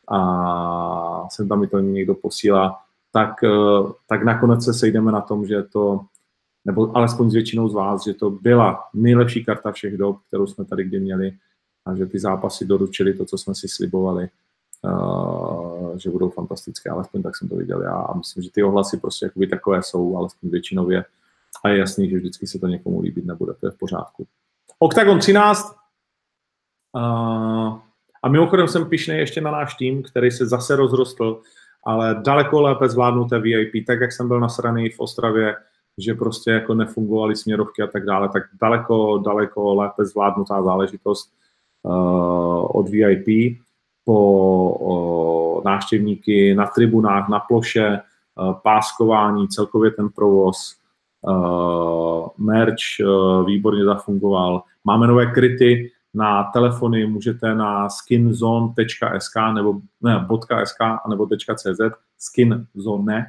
a 0.08 1.28
sem 1.30 1.48
tam 1.48 1.60
mi 1.60 1.66
to 1.66 1.78
někdo 1.78 2.14
posílá, 2.14 2.78
tak, 3.12 3.44
eh, 3.44 3.92
tak 4.08 4.24
nakonec 4.24 4.64
se 4.64 4.74
sejdeme 4.74 5.12
na 5.12 5.20
tom, 5.20 5.46
že 5.46 5.62
to, 5.62 6.00
nebo 6.64 6.96
alespoň 6.96 7.30
s 7.30 7.34
většinou 7.34 7.68
z 7.68 7.74
vás, 7.74 8.04
že 8.04 8.14
to 8.14 8.30
byla 8.30 8.84
nejlepší 8.94 9.44
karta 9.44 9.72
všech 9.72 9.96
dob, 9.96 10.18
kterou 10.28 10.46
jsme 10.46 10.64
tady 10.64 10.84
kdy 10.84 11.00
měli 11.00 11.32
a 11.86 11.94
že 11.94 12.06
ty 12.06 12.18
zápasy 12.18 12.64
doručili 12.64 13.14
to, 13.14 13.24
co 13.24 13.38
jsme 13.38 13.54
si 13.54 13.68
slibovali 13.68 14.28
že 15.96 16.10
budou 16.10 16.30
fantastické, 16.30 16.90
alespoň 16.90 17.22
tak 17.22 17.36
jsem 17.36 17.48
to 17.48 17.56
viděl 17.56 17.82
já. 17.82 17.94
A 17.94 18.16
myslím, 18.16 18.42
že 18.42 18.50
ty 18.50 18.62
ohlasy 18.62 18.96
prostě 18.96 19.26
jakoby 19.26 19.46
takové 19.46 19.82
jsou, 19.82 20.16
alespoň 20.16 20.50
většinově. 20.50 21.04
A 21.64 21.68
je 21.68 21.78
jasný, 21.78 22.10
že 22.10 22.16
vždycky 22.16 22.46
se 22.46 22.58
to 22.58 22.66
někomu 22.66 23.00
líbit 23.00 23.24
nebude, 23.24 23.54
to 23.54 23.66
je 23.66 23.70
v 23.70 23.78
pořádku. 23.78 24.26
Octagon 24.78 25.18
13 25.18 25.76
a 28.22 28.28
mimochodem 28.28 28.68
jsem 28.68 28.88
pišnej 28.88 29.18
ještě 29.18 29.40
na 29.40 29.50
náš 29.50 29.74
tým, 29.74 30.02
který 30.02 30.30
se 30.30 30.46
zase 30.46 30.76
rozrostl, 30.76 31.40
ale 31.84 32.20
daleko 32.24 32.60
lépe 32.60 32.88
zvládnuté 32.88 33.38
VIP, 33.38 33.86
tak 33.86 34.00
jak 34.00 34.12
jsem 34.12 34.28
byl 34.28 34.40
nasraný 34.40 34.90
v 34.90 35.00
Ostravě, 35.00 35.56
že 35.98 36.14
prostě 36.14 36.50
jako 36.50 36.74
nefungovaly 36.74 37.36
směrovky 37.36 37.82
a 37.82 37.86
tak 37.86 38.04
dále, 38.04 38.28
tak 38.28 38.42
daleko, 38.60 39.18
daleko 39.18 39.74
lépe 39.74 40.04
zvládnutá 40.04 40.62
záležitost 40.62 41.32
uh, 41.82 42.76
od 42.76 42.88
VIP 42.88 43.58
po 44.04 45.62
návštěvníky 45.64 46.54
na 46.54 46.66
tribunách, 46.66 47.28
na 47.28 47.40
ploše, 47.40 48.00
páskování, 48.62 49.48
celkově 49.48 49.90
ten 49.90 50.08
provoz, 50.08 50.76
merch 52.38 52.74
výborně 53.46 53.84
zafungoval. 53.84 54.62
Máme 54.84 55.06
nové 55.06 55.26
kryty 55.26 55.90
na 56.14 56.44
telefony, 56.44 57.06
můžete 57.06 57.54
na 57.54 57.88
skinzone.sk 57.88 59.36
nebo 59.54 59.74
ne, 60.02 60.26
.sk 60.64 60.78
nebo 61.08 61.26
.cz, 61.56 61.80
skinzone, 62.18 63.26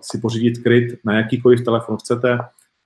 si 0.00 0.18
pořídit 0.18 0.58
kryt 0.58 0.98
na 1.04 1.14
jakýkoliv 1.14 1.64
telefon 1.64 1.96
chcete, 1.96 2.38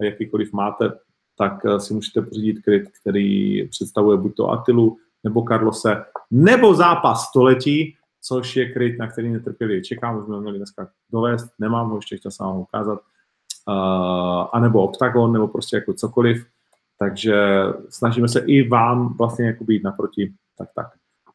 jakýkoliv 0.02 0.52
máte, 0.52 0.92
tak 1.38 1.52
si 1.78 1.94
můžete 1.94 2.22
pořídit 2.22 2.62
kryt, 2.62 2.88
který 3.00 3.68
představuje 3.68 4.18
buď 4.18 4.36
to 4.36 4.50
Atilu, 4.50 4.96
nebo 5.26 5.42
Carlose, 5.42 6.04
nebo 6.30 6.74
zápas 6.74 7.28
století, 7.28 7.96
což 8.22 8.56
je 8.56 8.72
kryt, 8.72 8.98
na 8.98 9.06
který 9.06 9.32
netrpěli 9.32 9.82
čekám, 9.82 10.18
už 10.18 10.24
jsme 10.24 10.40
měli 10.40 10.56
dneska 10.58 10.88
dovést, 11.12 11.46
nemám 11.58 11.90
ho 11.90 11.96
ještě, 11.96 12.30
jsem 12.30 12.46
vám 12.46 12.56
ukázat, 12.56 12.98
uh, 13.68 14.46
anebo 14.52 14.82
Octagon, 14.82 15.32
nebo 15.32 15.48
prostě 15.48 15.76
jako 15.76 15.94
cokoliv, 15.94 16.46
takže 16.98 17.36
snažíme 17.88 18.28
se 18.28 18.40
i 18.40 18.68
vám 18.68 19.14
vlastně 19.18 19.46
jako 19.46 19.64
být 19.64 19.84
naproti, 19.84 20.32
tak 20.58 20.68
tak. 20.74 20.86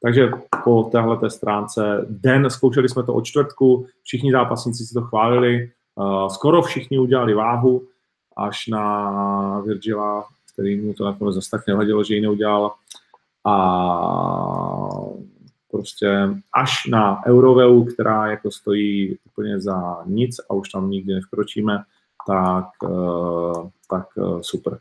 Takže 0.03 0.31
po 0.63 0.83
téhle 0.83 1.29
stránce 1.29 2.05
den, 2.09 2.49
zkoušeli 2.49 2.89
jsme 2.89 3.03
to 3.03 3.13
od 3.13 3.25
čtvrtku, 3.25 3.85
všichni 4.03 4.31
zápasníci 4.31 4.85
si 4.85 4.93
to 4.93 5.01
chválili, 5.01 5.71
uh, 5.95 6.27
skoro 6.27 6.61
všichni 6.61 6.99
udělali 6.99 7.33
váhu, 7.33 7.87
až 8.37 8.67
na 8.67 9.59
Virgila, 9.59 10.25
který 10.53 10.81
mu 10.81 10.93
to 10.93 11.05
nakonec 11.05 11.35
zase 11.35 11.51
tak 11.51 11.67
nevadilo, 11.67 12.03
že 12.03 12.15
ji 12.15 12.21
neudělal 12.21 12.71
a 13.45 14.89
prostě 15.71 16.29
až 16.53 16.85
na 16.89 17.25
Euroveu, 17.27 17.85
která 17.85 18.27
jako 18.27 18.51
stojí 18.51 19.17
úplně 19.25 19.61
za 19.61 20.03
nic 20.05 20.39
a 20.49 20.53
už 20.53 20.69
tam 20.69 20.89
nikdy 20.89 21.13
nevkročíme, 21.13 21.83
tak, 22.27 22.65
eh, 22.83 23.69
tak 23.89 24.07
eh, 24.17 24.21
super. 24.41 24.79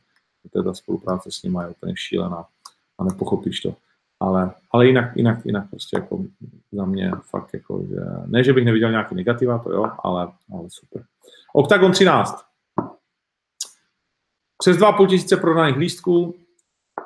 Ta 0.64 0.74
spolupráce 0.74 1.30
s 1.30 1.42
nimi 1.42 1.58
je 1.62 1.68
úplně 1.68 1.94
šílená 1.96 2.44
a 2.98 3.04
nepochopíš 3.04 3.60
to. 3.60 3.74
Ale, 4.20 4.54
ale 4.72 4.86
jinak, 4.86 5.16
jinak, 5.16 5.46
jinak 5.46 5.70
prostě 5.70 5.96
jako 5.96 6.24
za 6.72 6.84
mě 6.84 7.10
fakt 7.30 7.54
jako, 7.54 7.84
že 7.88 8.00
ne, 8.26 8.44
že 8.44 8.52
bych 8.52 8.64
neviděl 8.64 8.90
nějaký 8.90 9.14
negativa, 9.14 9.58
to 9.58 9.72
jo, 9.72 9.90
ale, 10.04 10.32
ale 10.52 10.64
super. 10.68 11.04
Octagon 11.54 11.92
13. 11.92 12.44
Přes 14.58 14.76
2,5 14.76 15.08
tisíce 15.08 15.36
prodaných 15.36 15.76
lístků, 15.76 16.34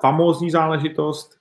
famózní 0.00 0.50
záležitost, 0.50 1.38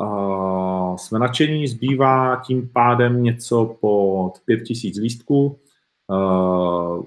Uh, 0.00 0.96
jsme 0.96 1.18
nadšení, 1.18 1.68
zbývá 1.68 2.42
tím 2.46 2.68
pádem 2.68 3.22
něco 3.22 3.76
pod 3.80 4.32
5000 4.44 4.96
lístků. 4.96 5.58
Uh, 6.06 7.04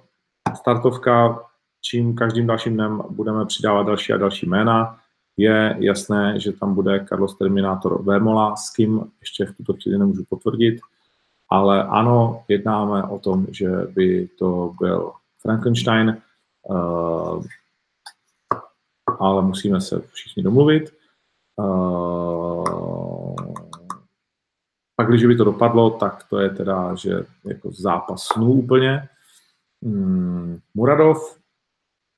startovka, 0.56 1.44
čím 1.82 2.16
každým 2.16 2.48
dalším 2.48 2.74
dnem 2.74 3.04
budeme 3.10 3.46
přidávat 3.46 3.84
další 3.84 4.14
a 4.14 4.18
další 4.18 4.46
jména. 4.46 5.00
Je 5.38 5.76
jasné, 5.80 6.40
že 6.40 6.52
tam 6.52 6.76
bude 6.76 7.06
Carlos 7.10 7.38
Terminator 7.38 8.04
Vémola, 8.04 8.56
s 8.56 8.70
kým 8.70 9.12
ještě 9.20 9.46
v 9.46 9.58
tuto 9.58 9.74
chvíli 9.74 10.00
nemůžu 10.00 10.24
potvrdit, 10.30 10.80
ale 11.50 11.84
ano, 11.84 12.44
jednáme 12.48 13.04
o 13.04 13.20
tom, 13.20 13.46
že 13.52 13.70
by 13.70 14.30
to 14.40 14.74
byl 14.80 15.12
Frankenstein, 15.42 16.18
uh, 16.64 17.44
ale 19.20 19.42
musíme 19.42 19.82
se 19.82 20.02
všichni 20.14 20.44
domluvit. 20.44 20.94
Uh, 21.58 22.55
pak, 24.96 25.08
když 25.08 25.26
by 25.26 25.36
to 25.36 25.44
dopadlo, 25.44 25.90
tak 25.90 26.24
to 26.30 26.40
je 26.40 26.50
teda, 26.50 26.96
že 26.96 27.26
jako 27.46 27.72
zápas 27.72 28.24
snů 28.24 28.52
úplně. 28.52 29.08
Hmm, 29.84 30.60
Muradov, 30.74 31.38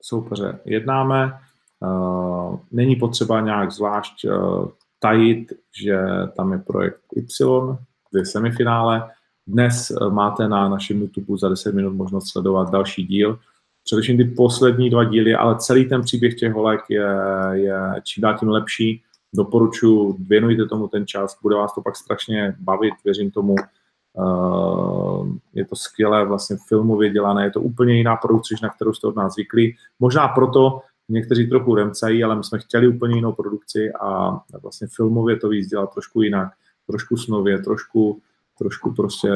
soupeře 0.02 0.60
jednáme, 0.66 1.40
uh, 1.80 2.60
není 2.72 2.96
potřeba 2.96 3.42
nějak 3.42 3.72
zvlášť 3.72 4.26
uh, 4.26 4.68
tajit, 5.00 5.54
že 5.82 6.00
tam 6.36 6.52
je 6.54 6.60
projekt 6.60 7.02
Y, 7.16 7.78
dvě 8.12 8.26
semifinále. 8.26 9.10
Dnes 9.48 9.92
uh, 9.92 10.14
máte 10.14 10.48
na 10.48 10.70
našem 10.70 11.02
YouTube 11.02 11.38
za 11.38 11.50
10 11.50 11.76
minut 11.76 11.94
možnost 11.94 12.32
sledovat 12.32 12.72
další 12.72 13.06
díl. 13.06 13.40
Především 13.84 14.18
ty 14.18 14.24
poslední 14.24 14.90
dva 14.90 15.04
díly, 15.04 15.36
ale 15.36 15.56
celý 15.60 15.86
ten 15.86 16.02
příběh 16.02 16.36
těch 16.36 16.54
holek 16.54 16.82
je, 16.90 17.08
je 17.52 17.80
čím 18.04 18.22
dál 18.22 18.38
tím 18.38 18.50
lepší 18.50 19.04
doporučuji, 19.36 20.16
věnujte 20.20 20.66
tomu 20.66 20.88
ten 20.88 21.08
čas, 21.08 21.40
bude 21.42 21.56
vás 21.56 21.74
to 21.76 21.82
pak 21.82 21.96
strašně 21.96 22.56
bavit, 22.60 22.94
věřím 23.06 23.32
tomu. 23.32 23.56
Uh, 24.14 25.28
je 25.54 25.66
to 25.66 25.76
skvělé 25.76 26.26
vlastně 26.26 26.58
filmově 26.68 27.10
dělané, 27.10 27.44
je 27.44 27.52
to 27.52 27.62
úplně 27.62 27.94
jiná 27.94 28.16
produkce, 28.16 28.56
na 28.64 28.70
kterou 28.70 28.94
jste 28.94 29.08
od 29.08 29.16
nás 29.16 29.34
zvykli. 29.34 29.74
Možná 30.00 30.28
proto 30.28 30.82
někteří 31.10 31.48
trochu 31.48 31.76
remcají, 31.76 32.24
ale 32.24 32.36
my 32.36 32.44
jsme 32.44 32.60
chtěli 32.60 32.88
úplně 32.88 33.16
jinou 33.16 33.32
produkci 33.32 33.92
a 34.02 34.40
vlastně 34.62 34.88
filmově 34.88 35.38
to 35.38 35.50
víc 35.50 35.68
dělat 35.68 35.94
trošku 35.94 36.22
jinak, 36.22 36.50
trošku 36.88 37.18
snově, 37.18 37.62
trošku 37.62 38.22
trošku 38.58 38.94
prostě 38.94 39.30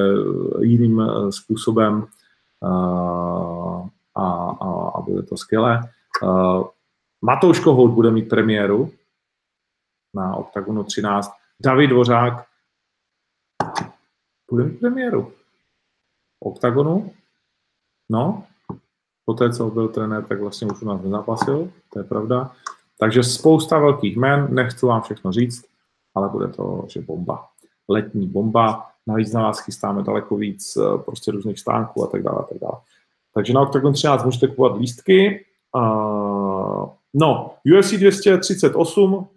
jiným 0.59 1.01
způsobem 1.29 2.05
a, 4.15 4.25
a, 4.61 4.91
a 4.95 5.01
bude 5.01 5.23
to 5.23 5.37
skvělé. 5.37 5.81
Matouš 7.21 7.59
Kohout 7.59 7.91
bude 7.91 8.11
mít 8.11 8.29
premiéru 8.29 8.91
na 10.14 10.36
OKTAGONu 10.36 10.84
13. 10.84 11.32
David 11.59 11.89
Dvořák 11.89 12.45
bude 14.51 14.64
mít 14.64 14.80
premiéru. 14.80 15.34
OKTAGONu. 16.39 17.14
No, 18.09 18.43
poté, 19.26 19.53
co 19.53 19.70
byl 19.70 19.88
trenér, 19.88 20.24
tak 20.24 20.41
vlastně 20.41 20.68
už 20.68 20.82
u 20.82 20.86
nás 20.86 21.01
nezápasil, 21.01 21.72
to 21.93 21.99
je 21.99 22.03
pravda. 22.03 22.51
Takže 22.99 23.24
spousta 23.24 23.80
velkých 23.80 24.18
jmen, 24.18 24.47
nechci 24.55 24.86
vám 24.86 25.01
všechno 25.01 25.32
říct, 25.32 25.66
ale 26.16 26.30
bude 26.30 26.47
to, 26.47 26.86
že 26.88 27.01
bomba. 27.01 27.47
Letní 27.89 28.28
bomba, 28.28 28.91
navíc 29.07 29.34
na 29.34 29.41
vás 29.41 29.59
chystáme 29.59 30.03
daleko 30.03 30.36
víc 30.36 30.78
eh, 30.78 30.97
prostě 30.97 31.32
různých 31.32 31.59
stánků 31.59 32.03
a 32.03 32.07
tak 32.07 32.24
dále. 32.24 32.39
A 32.39 32.43
tak 32.43 32.57
dále. 32.62 32.78
Takže 33.34 33.53
na 33.53 33.62
Octagon 33.62 33.93
13 33.93 34.26
můžete 34.26 34.47
kupovat 34.47 34.78
lístky. 34.78 35.45
Uh, 35.76 36.89
no, 37.14 37.53
UFC 37.78 37.91
238, 37.91 39.28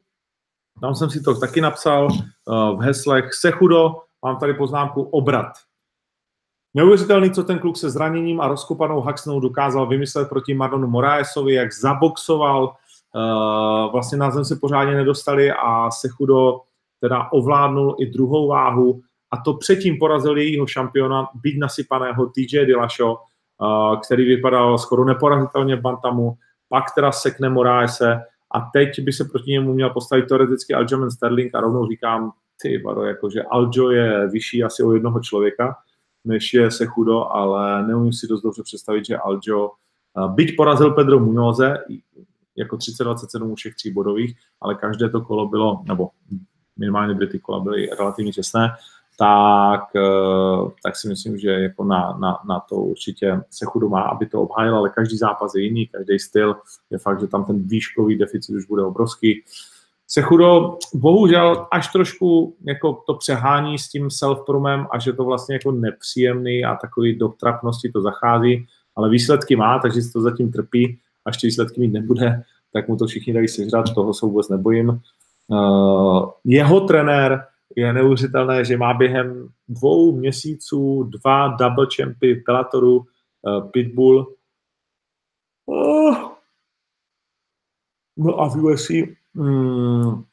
tam 0.85 0.95
jsem 0.95 1.11
si 1.11 1.21
to 1.21 1.35
taky 1.35 1.61
napsal 1.61 2.09
uh, 2.09 2.79
v 2.79 2.81
heslech 2.81 3.35
Sechudo, 3.35 3.97
mám 4.25 4.37
tady 4.37 4.55
poznámku 4.55 5.03
obrat. 5.03 5.53
Neuvěřitelný, 6.75 7.31
co 7.31 7.45
ten 7.45 7.59
kluk 7.59 7.77
se 7.77 7.91
zraněním 7.91 8.41
a 8.41 8.49
rozkopanou 8.49 9.01
Haxnou 9.01 9.41
dokázal 9.41 9.87
vymyslet 9.87 10.29
proti 10.29 10.55
Marlonu 10.55 10.89
Moraesovi, 10.89 11.55
jak 11.55 11.73
zaboxoval, 11.73 12.65
uh, 12.65 13.93
vlastně 13.93 14.19
na 14.19 14.31
zem 14.31 14.45
se 14.45 14.57
pořádně 14.57 14.95
nedostali 14.95 15.53
a 15.53 15.91
Sechudo 15.91 16.61
teda 17.01 17.33
ovládnul 17.33 17.97
i 18.01 18.07
druhou 18.07 18.49
váhu 18.49 19.01
a 19.31 19.37
to 19.37 19.55
předtím 19.55 19.99
porazil 19.99 20.37
jejího 20.37 20.67
šampiona, 20.67 21.29
byť 21.35 21.59
nasypaného 21.59 22.27
TJ 22.27 22.67
Dillashaw, 22.67 23.17
který 24.05 24.25
vypadal 24.25 24.79
skoro 24.79 25.05
neporazitelně 25.05 25.77
v 25.77 25.81
Bantamu, 25.81 26.35
pak 26.69 26.85
teda 26.95 27.13
sekne 27.13 27.49
Moraese 27.49 28.21
a 28.55 28.61
teď 28.73 29.01
by 29.01 29.13
se 29.13 29.25
proti 29.25 29.51
němu 29.51 29.75
měl 29.75 29.91
postavit 29.91 30.27
teoreticky 30.29 30.75
Aljamain 30.75 31.11
Sterling 31.11 31.55
a 31.55 31.61
rovnou 31.61 31.87
říkám, 31.87 32.33
ty 32.63 32.83
vado, 32.83 33.03
jakože 33.03 33.43
Aljo 33.43 33.91
je 33.91 34.29
vyšší 34.29 34.63
asi 34.63 34.83
o 34.83 34.93
jednoho 34.93 35.21
člověka, 35.21 35.77
než 36.25 36.55
je 36.55 36.71
Sechudo, 36.71 37.25
ale 37.25 37.87
neumím 37.87 38.13
si 38.13 38.27
dost 38.27 38.43
dobře 38.43 38.63
představit, 38.63 39.07
že 39.07 39.17
Aljo, 39.17 39.71
byť 40.29 40.57
porazil 40.57 40.91
Pedro 40.91 41.21
Munoze, 41.21 41.79
jako 42.57 42.77
30-27 42.77 43.51
u 43.51 43.55
všech 43.55 43.75
tří 43.75 43.91
bodových, 43.91 44.37
ale 44.61 44.75
každé 44.75 45.09
to 45.09 45.21
kolo 45.21 45.49
bylo, 45.49 45.83
nebo 45.89 46.09
minimálně 46.77 47.15
dvě 47.15 47.27
ty 47.27 47.39
kola 47.39 47.61
byly 47.61 47.89
relativně 47.99 48.33
těsné, 48.33 48.69
tak, 49.19 49.81
eh, 49.97 50.71
tak 50.83 50.97
si 50.97 51.09
myslím, 51.09 51.39
že 51.39 51.51
jako 51.51 51.85
na, 51.85 52.17
na, 52.21 52.39
na 52.49 52.61
to 52.61 52.77
určitě 52.77 53.41
se 53.51 53.65
chudu 53.65 53.89
má, 53.89 54.03
aby 54.03 54.27
to 54.27 54.43
obhájil, 54.43 54.77
ale 54.77 54.91
každý 54.91 55.17
zápas 55.17 55.55
je 55.55 55.63
jiný, 55.63 55.87
každý 55.87 56.19
styl. 56.19 56.57
Je 56.91 56.99
fakt, 56.99 57.21
že 57.21 57.27
tam 57.27 57.45
ten 57.45 57.63
výškový 57.63 58.19
deficit 58.19 58.55
už 58.55 58.67
bude 58.67 58.83
obrovský. 58.83 59.45
Se 60.07 60.23
chudo 60.23 60.79
bohužel 60.95 61.67
až 61.73 61.93
trošku 61.93 62.57
jako 62.65 63.03
to 63.07 63.15
přehání 63.15 63.79
s 63.79 63.89
tím 63.89 64.09
self-promem 64.09 64.87
a 64.91 64.99
že 64.99 65.13
to 65.13 65.25
vlastně 65.25 65.55
jako 65.55 65.73
nepříjemný 65.73 66.65
a 66.65 66.75
takový 66.75 67.19
do 67.19 67.29
trapnosti 67.29 67.93
to 67.93 68.03
zachází, 68.03 68.67
ale 68.97 69.11
výsledky 69.11 69.57
má, 69.57 69.79
takže 69.79 70.03
si 70.03 70.13
to 70.13 70.21
zatím 70.21 70.53
trpí. 70.53 70.99
Až 71.25 71.37
ty 71.37 71.47
výsledky 71.47 71.81
mít 71.81 71.93
nebude, 71.93 72.43
tak 72.73 72.89
mu 72.89 72.97
to 72.97 73.07
všichni 73.07 73.33
dají 73.33 73.49
sežrat, 73.49 73.95
toho 73.95 74.15
se 74.15 74.27
vůbec 74.27 74.49
nebojím. 74.49 75.01
Uh, 75.49 76.31
jeho 76.45 76.81
trenér 76.81 77.47
je 77.77 77.93
neuvěřitelné, 77.93 78.65
že 78.65 78.77
má 78.77 78.95
během 78.95 79.49
dvou 79.69 80.17
měsíců 80.17 81.03
dva 81.03 81.49
double 81.49 81.87
champy 81.97 82.43
Bellatoru, 82.47 82.97
uh, 82.97 83.71
Pitbull. 83.71 84.35
Oh. 85.67 86.31
No 88.17 88.41
a 88.41 88.49
v 88.49 88.57
UFC 88.57 88.91
mm, 89.35 90.25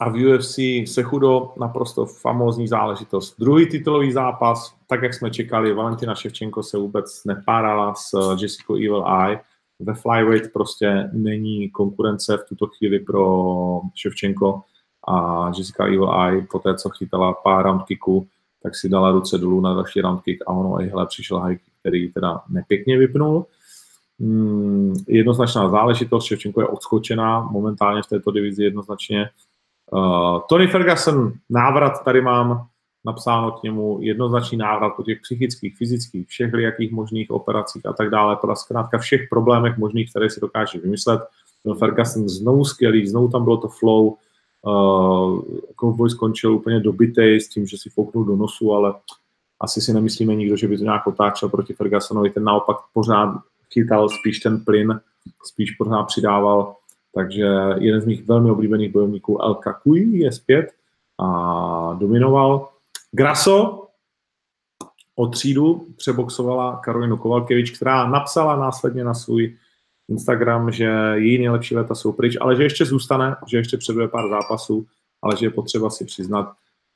a 0.00 0.08
v 0.10 0.14
UFC 0.14 0.58
Sechudo 0.84 1.52
naprosto 1.60 2.06
famózní 2.06 2.68
záležitost. 2.68 3.34
Druhý 3.38 3.66
titulový 3.66 4.12
zápas, 4.12 4.76
tak 4.86 5.02
jak 5.02 5.14
jsme 5.14 5.30
čekali, 5.30 5.74
Valentina 5.74 6.14
Ševčenko 6.14 6.62
se 6.62 6.78
vůbec 6.78 7.24
nepárala 7.24 7.94
s 7.94 8.36
Jessica 8.40 8.74
Evil 8.74 9.04
Eye. 9.22 9.40
Ve 9.80 9.94
flyweight 9.94 10.52
prostě 10.52 11.10
není 11.12 11.70
konkurence 11.70 12.36
v 12.36 12.48
tuto 12.48 12.66
chvíli 12.66 13.00
pro 13.00 13.80
Ševčenko 13.94 14.62
a 15.08 15.46
Jessica 15.56 15.84
Evil 15.84 16.14
Eye 16.22 16.46
po 16.50 16.58
té, 16.58 16.74
co 16.74 16.90
chytala 16.90 17.34
pár 17.34 17.64
round 17.64 17.82
kicků, 17.82 18.26
tak 18.62 18.76
si 18.76 18.88
dala 18.88 19.10
ruce 19.10 19.38
dolů 19.38 19.60
na 19.60 19.74
další 19.74 20.00
round 20.00 20.22
kick 20.22 20.42
a 20.46 20.52
ono 20.52 20.80
i 20.80 20.88
hele, 20.88 21.06
přišel 21.06 21.40
high 21.40 21.56
kick, 21.56 21.72
který 21.80 22.12
teda 22.12 22.40
nepěkně 22.48 22.98
vypnul. 22.98 23.46
Hmm, 24.20 24.94
jednoznačná 25.08 25.68
záležitost, 25.68 26.24
Ševčenko 26.24 26.60
je 26.60 26.66
odskočená 26.66 27.40
momentálně 27.40 28.02
v 28.02 28.06
této 28.06 28.30
divizi 28.30 28.64
jednoznačně. 28.64 29.30
Uh, 29.92 30.40
Tony 30.48 30.66
Ferguson, 30.66 31.32
návrat 31.50 32.04
tady 32.04 32.20
mám 32.20 32.66
napsáno 33.04 33.52
k 33.52 33.62
němu, 33.62 33.98
jednoznačný 34.00 34.58
návrat 34.58 34.90
po 34.96 35.02
těch 35.02 35.20
psychických, 35.20 35.76
fyzických, 35.76 36.28
všech 36.28 36.52
jakých 36.58 36.92
možných 36.92 37.30
operacích 37.30 37.86
a 37.86 37.92
tak 37.92 38.10
dále, 38.10 38.36
teda 38.36 38.54
zkrátka 38.54 38.98
všech 38.98 39.20
problémech 39.30 39.78
možných, 39.78 40.10
které 40.10 40.30
si 40.30 40.40
dokáže 40.40 40.78
vymyslet. 40.78 41.20
Ferguson 41.78 42.28
znovu 42.28 42.64
skvělý, 42.64 43.06
znovu 43.06 43.28
tam 43.28 43.44
bylo 43.44 43.56
to 43.56 43.68
flow, 43.68 44.16
Cowboy 45.80 46.10
skončil 46.10 46.54
úplně 46.54 46.80
dobitej 46.80 47.40
s 47.40 47.48
tím, 47.48 47.66
že 47.66 47.78
si 47.78 47.90
fouknul 47.90 48.24
do 48.24 48.36
nosu, 48.36 48.72
ale 48.72 48.94
asi 49.60 49.80
si 49.80 49.92
nemyslíme 49.92 50.34
nikdo, 50.34 50.56
že 50.56 50.68
by 50.68 50.78
to 50.78 50.84
nějak 50.84 51.06
otáčel 51.06 51.48
proti 51.48 51.72
Fergusonovi. 51.72 52.30
Ten 52.30 52.44
naopak 52.44 52.76
pořád 52.94 53.34
chytal 53.72 54.08
spíš 54.08 54.38
ten 54.38 54.64
plyn, 54.64 55.00
spíš 55.44 55.70
pořád 55.70 56.02
přidával. 56.02 56.74
Takže 57.14 57.46
jeden 57.78 58.00
z 58.00 58.06
mých 58.06 58.26
velmi 58.26 58.50
oblíbených 58.50 58.92
bojovníků 58.92 59.42
El 59.42 59.54
Kakui 59.54 60.18
je 60.18 60.32
zpět 60.32 60.66
a 61.18 61.96
dominoval. 61.98 62.68
Graso 63.12 63.86
o 65.14 65.26
třídu 65.26 65.86
přeboxovala 65.96 66.80
Karolinu 66.84 67.16
Kovalkevič, 67.16 67.70
která 67.70 68.06
napsala 68.06 68.56
následně 68.56 69.04
na 69.04 69.14
svůj 69.14 69.56
Instagram, 70.08 70.72
že 70.72 70.84
její 71.14 71.38
nejlepší 71.38 71.76
léta 71.76 71.94
jsou 71.94 72.12
pryč, 72.12 72.36
ale 72.40 72.56
že 72.56 72.62
ještě 72.62 72.84
zůstane, 72.84 73.36
že 73.46 73.56
ještě 73.56 73.76
předuje 73.76 74.08
pár 74.08 74.28
zápasů, 74.28 74.86
ale 75.22 75.36
že 75.36 75.46
je 75.46 75.50
potřeba 75.50 75.90
si 75.90 76.04
přiznat, 76.04 76.52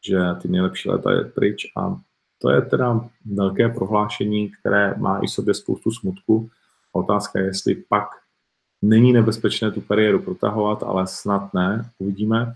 že 0.07 0.19
ty 0.43 0.49
nejlepší 0.49 0.91
léta 0.91 1.13
je 1.13 1.25
pryč 1.25 1.73
a 1.77 1.97
to 2.43 2.51
je 2.51 2.63
teda 2.63 3.01
velké 3.25 3.69
prohlášení, 3.69 4.51
které 4.61 4.95
má 4.99 5.19
i 5.19 5.29
sobě 5.29 5.55
spoustu 5.55 5.91
smutku. 5.91 6.49
Otázka 6.93 7.39
je, 7.39 7.45
jestli 7.45 7.75
pak 7.75 8.09
není 8.83 9.13
nebezpečné 9.13 9.71
tu 9.71 9.81
kariéru 9.81 10.23
protahovat, 10.23 10.83
ale 10.83 11.07
snad 11.07 11.55
ne, 11.55 11.91
uvidíme. 11.99 12.53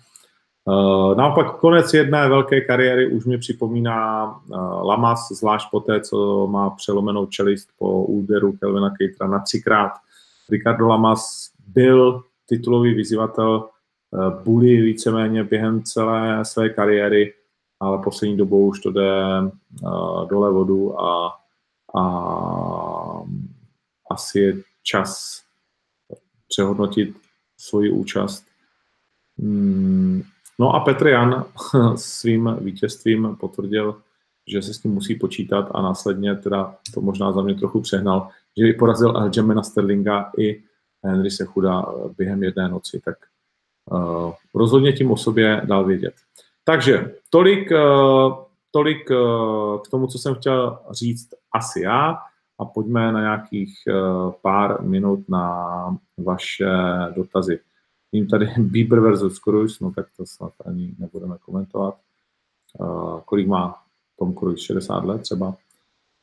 Uh, 0.66 1.16
naopak 1.16 1.56
konec 1.56 1.94
jedné 1.94 2.28
velké 2.28 2.60
kariéry 2.60 3.12
už 3.12 3.24
mi 3.24 3.38
připomíná 3.38 4.26
uh, 4.26 4.86
Lamas, 4.86 5.28
zvlášť 5.32 5.70
po 5.70 5.80
té, 5.80 6.00
co 6.00 6.46
má 6.46 6.70
přelomenou 6.70 7.26
čelist 7.26 7.68
po 7.78 8.04
úderu 8.04 8.52
Kelvina 8.52 8.90
Kejtra 8.90 9.26
na 9.26 9.38
třikrát 9.38 9.92
Ricardo 10.50 10.86
Lamas 10.86 11.50
byl 11.66 12.22
titulový 12.46 12.94
vyzývatel 12.94 13.68
eh, 13.68 14.42
Bully 14.44 14.76
víceméně 14.76 15.44
během 15.44 15.82
celé 15.82 16.44
své 16.44 16.68
kariéry, 16.68 17.34
ale 17.80 17.98
poslední 18.04 18.36
dobou 18.36 18.66
už 18.66 18.80
to 18.80 18.90
jde 18.90 19.40
uh, 19.40 20.28
dole 20.28 20.52
vodu 20.52 21.00
a, 21.00 21.40
a 21.98 22.04
asi 24.10 24.38
je 24.38 24.54
čas 24.82 25.42
přehodnotit 26.48 27.16
svoji 27.56 27.90
účast. 27.90 28.44
Hmm. 29.38 30.22
No 30.58 30.74
a 30.74 30.80
Petr 30.80 31.06
Jan 31.06 31.44
svým 31.96 32.56
vítězstvím 32.60 33.36
potvrdil, 33.40 34.02
že 34.46 34.62
se 34.62 34.74
s 34.74 34.78
tím 34.78 34.90
musí 34.90 35.14
počítat 35.14 35.68
a 35.74 35.82
následně 35.82 36.34
teda 36.34 36.74
to 36.94 37.00
možná 37.00 37.32
za 37.32 37.42
mě 37.42 37.54
trochu 37.54 37.80
přehnal, 37.80 38.28
že 38.56 38.72
porazil 38.72 39.16
Aljamena 39.16 39.62
Sterlinga 39.62 40.30
i 40.38 40.62
Henry 41.04 41.30
Sechuda 41.30 41.86
během 42.18 42.42
jedné 42.42 42.68
noci, 42.68 43.00
tak 43.04 43.16
uh, 43.90 44.32
rozhodně 44.54 44.92
tím 44.92 45.10
o 45.10 45.16
sobě 45.16 45.62
dal 45.64 45.84
vědět. 45.84 46.14
Takže 46.64 47.14
tolik, 47.30 47.70
uh, 47.70 48.34
tolik 48.70 49.10
uh, 49.10 49.82
k 49.82 49.88
tomu, 49.88 50.06
co 50.06 50.18
jsem 50.18 50.34
chtěl 50.34 50.78
říct 50.90 51.28
asi 51.52 51.80
já 51.80 52.18
a 52.58 52.64
pojďme 52.64 53.12
na 53.12 53.20
nějakých 53.20 53.74
pár 54.42 54.82
minut 54.82 55.28
na 55.28 55.98
vaše 56.18 56.68
dotazy. 57.16 57.60
Vím 58.12 58.28
tady 58.28 58.48
Bieber 58.58 59.00
versus 59.00 59.38
Cruise, 59.38 59.84
no 59.84 59.92
tak 59.92 60.06
to 60.16 60.26
snad 60.26 60.52
ani 60.66 60.94
nebudeme 60.98 61.38
komentovat. 61.38 61.96
Kolik 63.24 63.46
má 63.48 63.83
Tom 64.18 64.34
Cruise? 64.34 64.64
60 64.64 65.04
let 65.04 65.22
třeba. 65.22 65.56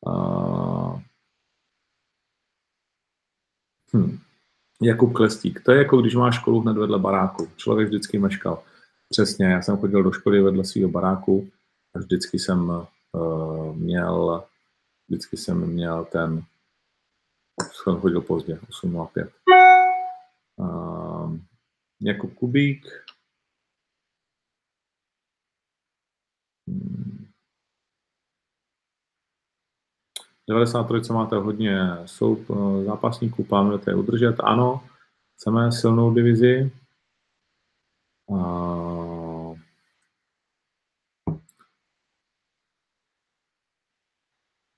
Uh, 0.07 0.99
Hmm. 3.93 4.19
Jakub 4.81 5.13
Klestík. 5.13 5.63
To 5.63 5.71
je 5.71 5.77
jako 5.77 6.01
když 6.01 6.15
máš 6.15 6.35
školu 6.35 6.61
hned 6.61 6.77
vedle 6.77 6.99
baráku. 6.99 7.47
Člověk 7.55 7.87
vždycky 7.87 8.19
meškal. 8.19 8.63
Přesně, 9.09 9.45
já 9.45 9.61
jsem 9.61 9.77
chodil 9.77 10.03
do 10.03 10.11
školy 10.11 10.41
vedle 10.41 10.65
svého 10.65 10.89
baráku 10.89 11.51
vždycky 11.95 12.39
jsem 12.39 12.69
uh, 13.11 13.75
měl, 13.75 14.43
vždycky 15.07 15.37
jsem 15.37 15.67
měl 15.67 16.05
ten, 16.05 16.43
jsem 17.83 17.95
chodil 17.99 18.21
pozdě, 18.21 18.59
8.05. 18.83 19.29
Uh, 20.55 21.37
jako 22.01 22.27
Kubík, 22.27 22.85
hmm. 26.67 27.00
93 30.51 31.13
máte 31.13 31.35
hodně 31.35 31.79
sou, 32.05 32.37
zápasníků, 32.85 33.43
plánujete 33.43 33.91
je 33.91 33.95
udržet, 33.95 34.35
ano, 34.39 34.83
chceme 35.35 35.71
silnou 35.71 36.13
divizi. 36.13 36.71
Uh, 38.27 39.57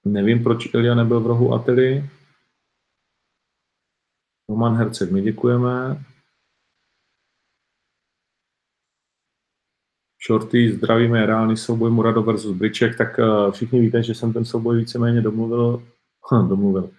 Nevím, 0.05 0.43
proč 0.43 0.73
Ilja 0.73 0.95
nebyl 0.95 1.19
v 1.19 1.27
rohu 1.27 1.53
Atily. 1.53 2.09
Roman 4.49 4.75
Herceg, 4.75 5.11
my 5.11 5.21
děkujeme. 5.21 6.03
Shorty, 10.27 10.71
zdravíme, 10.71 11.25
reálný 11.25 11.57
souboj 11.57 11.91
Murado 11.91 12.23
versus 12.23 12.57
Briček, 12.57 12.97
tak 12.97 13.19
uh, 13.19 13.51
všichni 13.51 13.79
víte, 13.79 14.03
že 14.03 14.15
jsem 14.15 14.33
ten 14.33 14.45
souboj 14.45 14.77
víceméně 14.77 15.21
domluvil, 15.21 15.83
hm, 16.33 16.47
domluvil, 16.47 16.89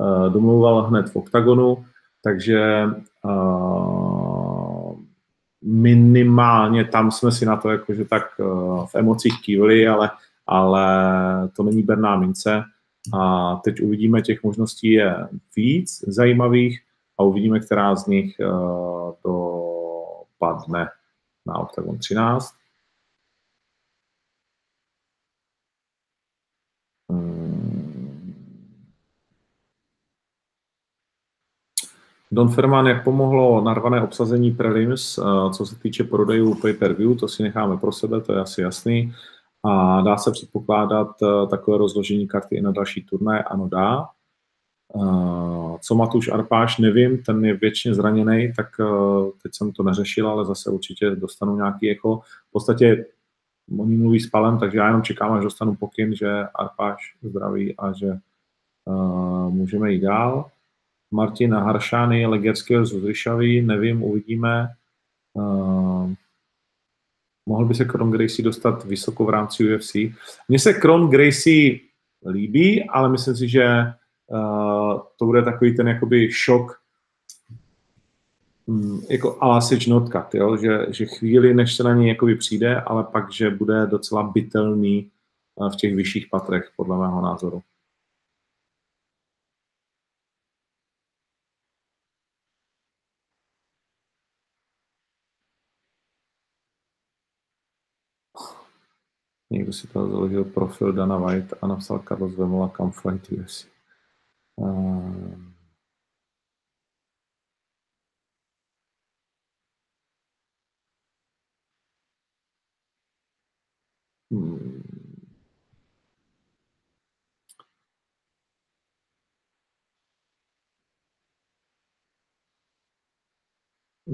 uh, 0.00 0.32
domluval 0.32 0.82
hned 0.82 1.10
v 1.10 1.16
OKTAGONu, 1.16 1.84
takže 2.24 2.86
uh, 3.24 4.96
minimálně 5.62 6.84
tam 6.84 7.10
jsme 7.10 7.32
si 7.32 7.46
na 7.46 7.56
to 7.56 7.70
jakože 7.70 8.04
tak 8.04 8.22
v 8.86 8.94
emocích 8.94 9.42
kývili, 9.42 9.88
ale 9.88 10.10
ale 10.46 10.84
to 11.56 11.62
není 11.62 11.82
berná 11.82 12.16
mince. 12.16 12.62
A 13.14 13.56
teď 13.64 13.82
uvidíme, 13.82 14.22
těch 14.22 14.42
možností 14.42 14.92
je 14.92 15.28
víc 15.56 16.04
zajímavých 16.06 16.80
a 17.18 17.22
uvidíme, 17.22 17.60
která 17.60 17.94
z 17.94 18.06
nich 18.06 18.36
uh, 18.40 19.12
dopadne 19.24 20.88
na 21.46 21.58
Octagon 21.58 21.98
13. 21.98 22.61
Don 32.32 32.48
Ferman, 32.48 32.86
jak 32.86 33.04
pomohlo 33.04 33.60
narvané 33.60 34.02
obsazení 34.02 34.50
prelims, 34.50 35.18
uh, 35.18 35.52
co 35.52 35.66
se 35.66 35.76
týče 35.76 36.04
prodejů 36.04 36.54
pay-per-view, 36.54 37.18
to 37.18 37.28
si 37.28 37.42
necháme 37.42 37.76
pro 37.76 37.92
sebe, 37.92 38.20
to 38.20 38.32
je 38.32 38.40
asi 38.40 38.60
jasný. 38.60 39.12
A 39.64 40.00
dá 40.00 40.16
se 40.16 40.30
předpokládat 40.30 41.16
eh, 41.22 41.46
takové 41.46 41.78
rozložení 41.78 42.28
karty 42.28 42.56
i 42.56 42.60
na 42.60 42.72
další 42.72 43.04
turné? 43.04 43.42
Ano, 43.42 43.68
dá. 43.68 44.08
Eh, 44.96 45.78
co 45.80 45.94
Matuš 45.94 46.28
Arpáš, 46.28 46.78
nevím, 46.78 47.22
ten 47.22 47.44
je 47.44 47.54
většině 47.54 47.94
zraněný, 47.94 48.52
tak 48.56 48.66
eh, 48.80 49.30
teď 49.42 49.54
jsem 49.54 49.72
to 49.72 49.82
neřešil, 49.82 50.28
ale 50.28 50.44
zase 50.44 50.70
určitě 50.70 51.10
dostanu 51.10 51.56
nějaký 51.56 51.86
jako, 51.86 52.20
v 52.48 52.52
podstatě 52.52 53.06
oni 53.78 53.96
mluví 53.96 54.20
s 54.20 54.30
Palem, 54.30 54.58
takže 54.58 54.78
já 54.78 54.86
jenom 54.86 55.02
čekám, 55.02 55.32
až 55.32 55.44
dostanu 55.44 55.74
pokyn, 55.74 56.14
že 56.14 56.44
Arpáš 56.54 57.16
zdraví 57.22 57.76
a 57.76 57.92
že 57.92 58.18
můžeme 59.48 59.92
jít 59.92 60.00
dál. 60.00 60.50
Martin 61.12 61.54
Haršány, 61.54 62.26
Legerský 62.26 62.74
z 62.82 63.04
Ryšavý, 63.04 63.62
nevím, 63.62 64.02
uvidíme. 64.02 64.68
Uh, 65.32 66.12
mohl 67.46 67.64
by 67.64 67.74
se 67.74 67.84
Kron 67.84 68.10
Gracie 68.10 68.44
dostat 68.44 68.84
vysoko 68.84 69.24
v 69.24 69.30
rámci 69.30 69.74
UFC. 69.74 69.94
Mně 70.48 70.58
se 70.58 70.74
Kron 70.74 71.10
Gracie 71.10 71.78
líbí, 72.30 72.84
ale 72.88 73.08
myslím 73.08 73.36
si, 73.36 73.48
že 73.48 73.66
uh, 74.26 75.00
to 75.18 75.24
bude 75.24 75.42
takový 75.42 75.76
ten 75.76 75.88
jakoby 75.88 76.32
šok 76.32 76.80
um, 78.66 79.02
jako 79.10 79.38
ala 79.40 79.60
Notkat, 79.88 80.34
jo? 80.34 80.56
Že, 80.56 80.86
že 80.90 81.06
chvíli, 81.06 81.54
než 81.54 81.74
se 81.74 81.82
na 81.82 81.94
něj 81.94 82.08
jakoby 82.08 82.34
přijde, 82.34 82.80
ale 82.80 83.04
pak, 83.04 83.32
že 83.32 83.50
bude 83.50 83.86
docela 83.86 84.22
bytelný 84.22 85.10
uh, 85.54 85.72
v 85.72 85.76
těch 85.76 85.94
vyšších 85.94 86.26
patrech, 86.30 86.70
podle 86.76 86.98
mého 86.98 87.22
názoru. 87.22 87.62
Někdo 99.52 99.72
si 99.72 99.86
to 99.86 100.10
založil 100.10 100.44
profil 100.44 100.92
Dana 100.92 101.16
White 101.18 101.54
a 101.62 101.66
napsal 101.66 102.02
Carlos 102.08 102.36
Vemola 102.36 102.72
Come 102.76 102.92
Fight 102.92 103.32
UFC. 103.32 103.66
Uh, 104.56 105.52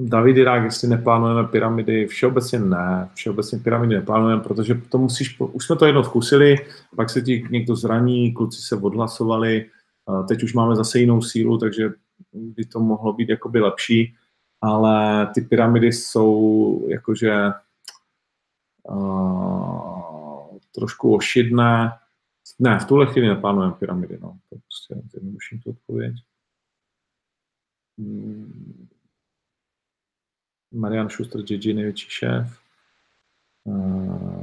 David 0.03 0.37
Irák, 0.37 0.63
jestli 0.63 0.87
neplánujeme 0.87 1.47
pyramidy, 1.47 2.07
všeobecně 2.07 2.59
ne, 2.59 3.09
všeobecně 3.13 3.59
pyramidy 3.59 3.95
neplánujeme, 3.95 4.41
protože 4.41 4.75
to 4.75 4.97
musíš, 4.97 5.39
už 5.39 5.65
jsme 5.65 5.75
to 5.75 5.85
jedno 5.85 6.03
zkusili, 6.03 6.55
pak 6.95 7.09
se 7.09 7.21
ti 7.21 7.47
někdo 7.49 7.75
zraní, 7.75 8.33
kluci 8.33 8.61
se 8.61 8.75
odhlasovali, 8.75 9.69
teď 10.27 10.43
už 10.43 10.53
máme 10.53 10.75
zase 10.75 10.99
jinou 10.99 11.21
sílu, 11.21 11.57
takže 11.57 11.89
by 12.33 12.65
to 12.65 12.79
mohlo 12.79 13.13
být 13.13 13.29
jakoby 13.29 13.59
lepší, 13.59 14.15
ale 14.61 15.27
ty 15.33 15.41
pyramidy 15.41 15.93
jsou 15.93 16.85
jakože 16.89 17.35
uh, 18.83 20.57
trošku 20.75 21.15
ošidné. 21.15 21.91
Ne, 22.59 22.79
v 22.79 22.85
tuhle 22.85 23.05
chvíli 23.05 23.27
neplánujeme 23.27 23.73
pyramidy, 23.73 24.17
no. 24.21 24.37
To 24.49 24.55
prostě 24.55 25.09
zjednoduším 25.11 25.59
tu 25.59 25.69
odpověď. 25.69 26.15
Hmm 27.97 28.87
Marian 30.71 31.09
Schuster, 31.09 31.41
JJ, 31.49 31.73
největší 31.73 32.09
šéf. 32.09 32.59
Uh, 33.63 34.39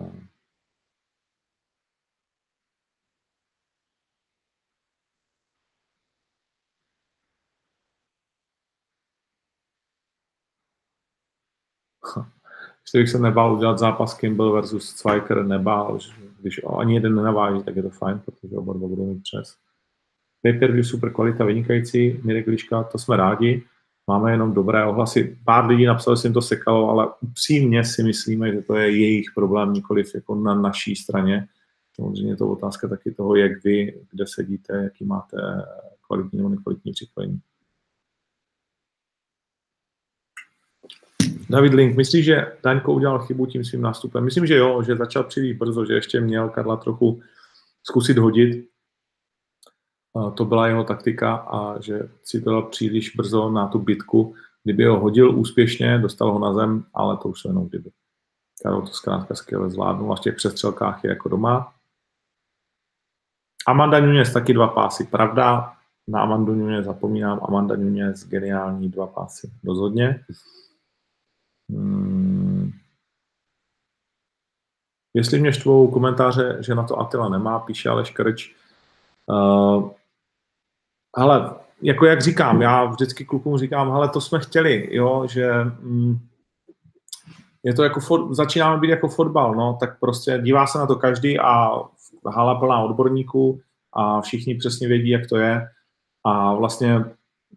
Ještě 12.86 12.98
bych 12.98 13.10
se 13.10 13.18
nebál 13.18 13.54
udělat 13.54 13.78
zápas 13.78 14.14
Kimball 14.14 14.52
versus 14.52 15.02
Zwiker, 15.02 15.44
nebál, 15.44 15.98
když 16.40 16.60
ani 16.78 16.94
jeden 16.94 17.14
nenaváží, 17.14 17.62
tak 17.62 17.76
je 17.76 17.82
to 17.82 17.90
fajn, 17.90 18.20
protože 18.24 18.56
oba 18.56 18.72
dva 18.72 18.88
budou 18.88 19.06
mít 19.06 19.22
přes. 19.22 19.56
Pay-per-view 20.42 20.86
super 20.86 21.12
kvalita, 21.12 21.44
vynikající, 21.44 22.20
Mirek 22.24 22.46
Liška, 22.46 22.82
to 22.82 22.98
jsme 22.98 23.16
rádi 23.16 23.64
máme 24.06 24.30
jenom 24.30 24.54
dobré 24.54 24.84
ohlasy. 24.84 25.38
Pár 25.44 25.66
lidí 25.66 25.84
napsalo, 25.84 26.16
že 26.16 26.26
jim 26.26 26.32
to 26.32 26.42
sekalo, 26.42 26.90
ale 26.90 27.08
upřímně 27.20 27.84
si 27.84 28.02
myslíme, 28.02 28.52
že 28.52 28.62
to 28.62 28.74
je 28.74 29.00
jejich 29.00 29.26
problém, 29.34 29.72
nikoliv 29.72 30.14
jako 30.14 30.34
na 30.34 30.54
naší 30.54 30.96
straně. 30.96 31.48
Samozřejmě 31.94 32.32
je 32.32 32.36
to 32.36 32.48
otázka 32.48 32.88
taky 32.88 33.10
toho, 33.10 33.36
jak 33.36 33.64
vy, 33.64 34.00
kde 34.10 34.24
sedíte, 34.26 34.76
jaký 34.76 35.04
máte 35.04 35.36
kvalitní 36.06 36.36
nebo 36.36 36.48
nekvalitní 36.48 36.92
připojení. 36.92 37.40
David 41.50 41.74
Link, 41.74 41.96
myslíš, 41.96 42.24
že 42.24 42.52
Daňko 42.62 42.94
udělal 42.94 43.18
chybu 43.18 43.46
tím 43.46 43.64
svým 43.64 43.80
nástupem? 43.82 44.24
Myslím, 44.24 44.46
že 44.46 44.56
jo, 44.56 44.82
že 44.82 44.96
začal 44.96 45.24
příliš 45.24 45.56
brzo, 45.56 45.86
že 45.86 45.94
ještě 45.94 46.20
měl 46.20 46.48
Karla 46.48 46.76
trochu 46.76 47.20
zkusit 47.82 48.18
hodit, 48.18 48.68
to 50.34 50.44
byla 50.44 50.66
jeho 50.66 50.84
taktika 50.84 51.34
a 51.34 51.80
že 51.80 52.08
dal 52.44 52.62
příliš 52.62 53.16
brzo 53.16 53.50
na 53.50 53.68
tu 53.68 53.78
bitku. 53.78 54.34
Kdyby 54.64 54.84
ho 54.84 55.00
hodil 55.00 55.38
úspěšně, 55.38 55.98
dostal 55.98 56.32
ho 56.32 56.38
na 56.38 56.54
zem, 56.54 56.84
ale 56.94 57.16
to 57.16 57.28
už 57.28 57.44
jenom 57.44 57.68
kdyby. 57.68 57.90
Karol 58.62 58.82
to 58.82 58.86
zkrátka 58.86 59.34
skvěle 59.34 59.70
zvládnul 59.70 60.12
a 60.12 60.16
v 60.16 60.20
těch 60.20 60.36
přestřelkách 60.36 61.04
je 61.04 61.10
jako 61.10 61.28
doma. 61.28 61.74
Amanda 63.66 64.00
Nunes 64.00 64.32
taky 64.32 64.54
dva 64.54 64.68
pásy. 64.68 65.06
Pravda, 65.06 65.76
na 66.08 66.22
Amandu 66.22 66.54
Nunes 66.54 66.86
zapomínám. 66.86 67.40
Amanda 67.42 67.76
Nunes 67.76 68.28
geniální 68.28 68.88
dva 68.88 69.06
pásy. 69.06 69.50
Rozhodně. 69.64 70.24
Hmm. 71.70 72.70
Jestli 75.14 75.40
mě 75.40 75.52
štvou 75.52 75.90
komentáře, 75.90 76.56
že 76.60 76.74
na 76.74 76.82
to 76.82 77.00
Atila 77.00 77.28
nemá, 77.28 77.58
píše 77.58 77.88
Aleš 77.88 78.10
Krč, 78.10 78.54
uh, 79.26 79.90
ale 81.16 81.50
jako 81.82 82.06
jak 82.06 82.22
říkám, 82.22 82.62
já 82.62 82.84
vždycky 82.84 83.24
klukům 83.24 83.58
říkám, 83.58 83.90
hele, 83.90 84.08
to 84.08 84.20
jsme 84.20 84.40
chtěli, 84.40 84.88
jo, 84.90 85.26
že 85.30 85.50
mm, 85.64 86.18
je 87.62 87.74
to 87.74 87.82
jako, 87.82 88.00
fot, 88.00 88.34
začínáme 88.34 88.80
být 88.80 88.90
jako 88.90 89.08
fotbal, 89.08 89.54
no, 89.54 89.76
tak 89.80 90.00
prostě 90.00 90.38
dívá 90.42 90.66
se 90.66 90.78
na 90.78 90.86
to 90.86 90.96
každý 90.96 91.38
a 91.38 91.70
hala 92.26 92.54
plná 92.54 92.80
odborníků 92.80 93.60
a 93.92 94.20
všichni 94.20 94.54
přesně 94.54 94.88
vědí, 94.88 95.08
jak 95.08 95.26
to 95.26 95.36
je. 95.36 95.68
A 96.24 96.54
vlastně, 96.54 97.04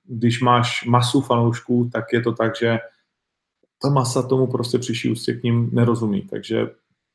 když 0.05 0.41
máš 0.41 0.85
masu 0.85 1.21
fanoušků, 1.21 1.89
tak 1.93 2.05
je 2.13 2.21
to 2.21 2.31
tak, 2.31 2.55
že 2.55 2.79
ta 3.81 3.89
masa 3.89 4.21
tomu 4.21 4.47
prostě 4.47 4.77
přiší 4.77 5.11
ústě 5.11 5.33
k 5.33 5.43
ním 5.43 5.69
nerozumí, 5.73 6.21
takže 6.21 6.67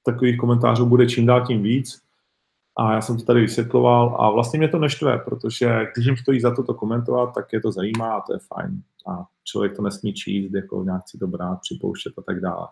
takových 0.04 0.38
komentářů 0.38 0.86
bude 0.86 1.06
čím 1.06 1.26
dál 1.26 1.46
tím 1.46 1.62
víc 1.62 2.03
a 2.76 2.92
já 2.92 3.00
jsem 3.00 3.16
to 3.16 3.24
tady 3.24 3.40
vysvětloval 3.40 4.16
a 4.20 4.30
vlastně 4.30 4.58
mě 4.58 4.68
to 4.68 4.78
neštve, 4.78 5.18
protože 5.18 5.86
když 5.94 6.06
jim 6.06 6.16
stojí 6.16 6.40
za 6.40 6.54
to 6.54 6.62
to 6.62 6.74
komentovat, 6.74 7.34
tak 7.34 7.52
je 7.52 7.60
to 7.60 7.72
zajímá 7.72 8.14
a 8.14 8.20
to 8.20 8.32
je 8.32 8.38
fajn. 8.38 8.82
A 9.06 9.24
člověk 9.44 9.76
to 9.76 9.82
nesmí 9.82 10.14
číst, 10.14 10.54
jako 10.54 10.84
nějak 10.84 11.08
si 11.08 11.18
to 11.18 11.26
brát, 11.26 11.60
připouštět 11.60 12.12
a 12.18 12.22
tak 12.22 12.40
dále. 12.40 12.68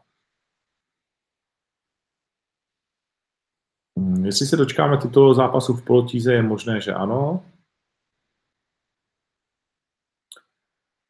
Hmm, 3.98 4.24
jestli 4.26 4.46
se 4.46 4.56
dočkáme 4.56 4.98
tyto 4.98 5.34
zápasu 5.34 5.74
v 5.74 5.84
polotíze, 5.84 6.32
je 6.32 6.42
možné, 6.42 6.80
že 6.80 6.94
ano. 6.94 7.44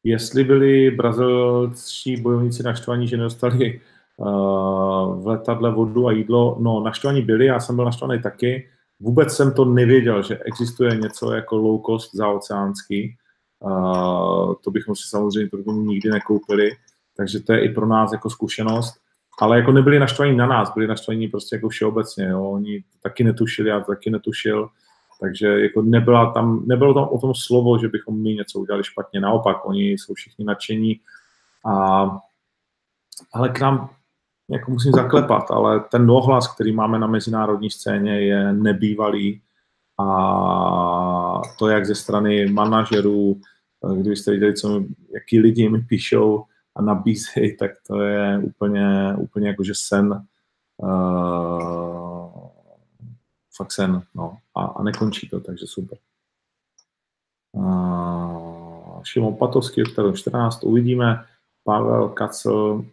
Jestli 0.03 0.43
byli 0.43 0.91
brazilští 0.91 2.21
bojovníci 2.21 2.63
naštvaní, 2.63 3.07
že 3.07 3.17
nedostali 3.17 3.81
uh, 4.17 5.23
v 5.23 5.27
letadle 5.27 5.71
vodu 5.71 6.07
a 6.07 6.11
jídlo, 6.11 6.57
no 6.59 6.79
naštvaní 6.79 7.21
byli, 7.21 7.45
já 7.45 7.59
jsem 7.59 7.75
byl 7.75 7.85
naštvaný 7.85 8.21
taky. 8.21 8.72
Vůbec 9.03 9.35
jsem 9.35 9.53
to 9.53 9.65
nevěděl, 9.65 10.23
že 10.23 10.37
existuje 10.37 10.95
něco 10.95 11.31
jako 11.31 11.57
low 11.57 11.81
cost 11.85 12.15
zaoceánský. 12.15 13.15
Uh, 13.59 14.53
to 14.63 14.71
bychom 14.71 14.95
si 14.95 15.03
samozřejmě 15.09 15.49
nikdy 15.73 16.09
nekoupili, 16.09 16.71
takže 17.17 17.39
to 17.39 17.53
je 17.53 17.65
i 17.65 17.69
pro 17.69 17.87
nás 17.87 18.11
jako 18.11 18.29
zkušenost 18.29 19.03
ale 19.39 19.57
jako 19.57 19.71
nebyli 19.71 19.99
naštvaní 19.99 20.37
na 20.37 20.45
nás, 20.45 20.73
byli 20.73 20.87
naštvaní 20.87 21.27
prostě 21.27 21.55
jako 21.55 21.69
všeobecně, 21.69 22.25
jo. 22.25 22.49
oni 22.49 22.83
taky 23.03 23.23
netušili, 23.23 23.69
já 23.69 23.79
taky 23.79 24.09
netušil, 24.09 24.69
takže 25.21 25.47
jako 25.47 25.81
nebyla 25.81 26.31
tam, 26.31 26.67
nebylo 26.67 26.93
tam 26.93 27.07
o 27.07 27.19
tom 27.19 27.35
slovo, 27.35 27.79
že 27.79 27.87
bychom 27.87 28.23
my 28.23 28.33
něco 28.33 28.59
udělali 28.59 28.83
špatně, 28.83 29.21
naopak, 29.21 29.65
oni 29.65 29.91
jsou 29.91 30.13
všichni 30.13 30.45
nadšení 30.45 30.99
a 31.65 32.05
ale 33.33 33.49
k 33.49 33.59
nám 33.59 33.89
jako 34.49 34.71
musím 34.71 34.91
zaklepat, 34.91 35.51
ale 35.51 35.79
ten 35.79 36.07
dohlas, 36.07 36.53
který 36.53 36.71
máme 36.71 36.99
na 36.99 37.07
mezinárodní 37.07 37.69
scéně, 37.69 38.21
je 38.21 38.53
nebývalý. 38.53 39.41
A 39.99 41.41
to 41.59 41.67
jak 41.67 41.85
ze 41.85 41.95
strany 41.95 42.45
manažerů, 42.45 43.41
kdybyste 43.95 44.31
viděli, 44.31 44.53
co, 44.53 44.83
jaký 45.13 45.39
lidi 45.39 45.69
mi 45.69 45.81
píšou, 45.81 46.45
a 46.75 46.81
nabízejí, 46.81 47.57
tak 47.57 47.71
to 47.87 48.01
je 48.01 48.37
úplně, 48.37 49.15
úplně 49.17 49.47
jako, 49.47 49.63
že 49.63 49.73
sen, 49.75 50.25
uh, 50.77 52.47
fakt 53.55 53.71
sen, 53.71 54.03
no, 54.15 54.37
a, 54.55 54.65
a 54.65 54.83
nekončí 54.83 55.29
to, 55.29 55.39
takže 55.39 55.67
super. 55.67 55.97
Uh, 57.51 59.03
Šimon 59.03 59.35
Patovský, 59.35 59.83
kterou 59.83 60.13
14, 60.13 60.63
uvidíme, 60.63 61.25
Pavel 61.63 62.09
Kacel, 62.09 62.85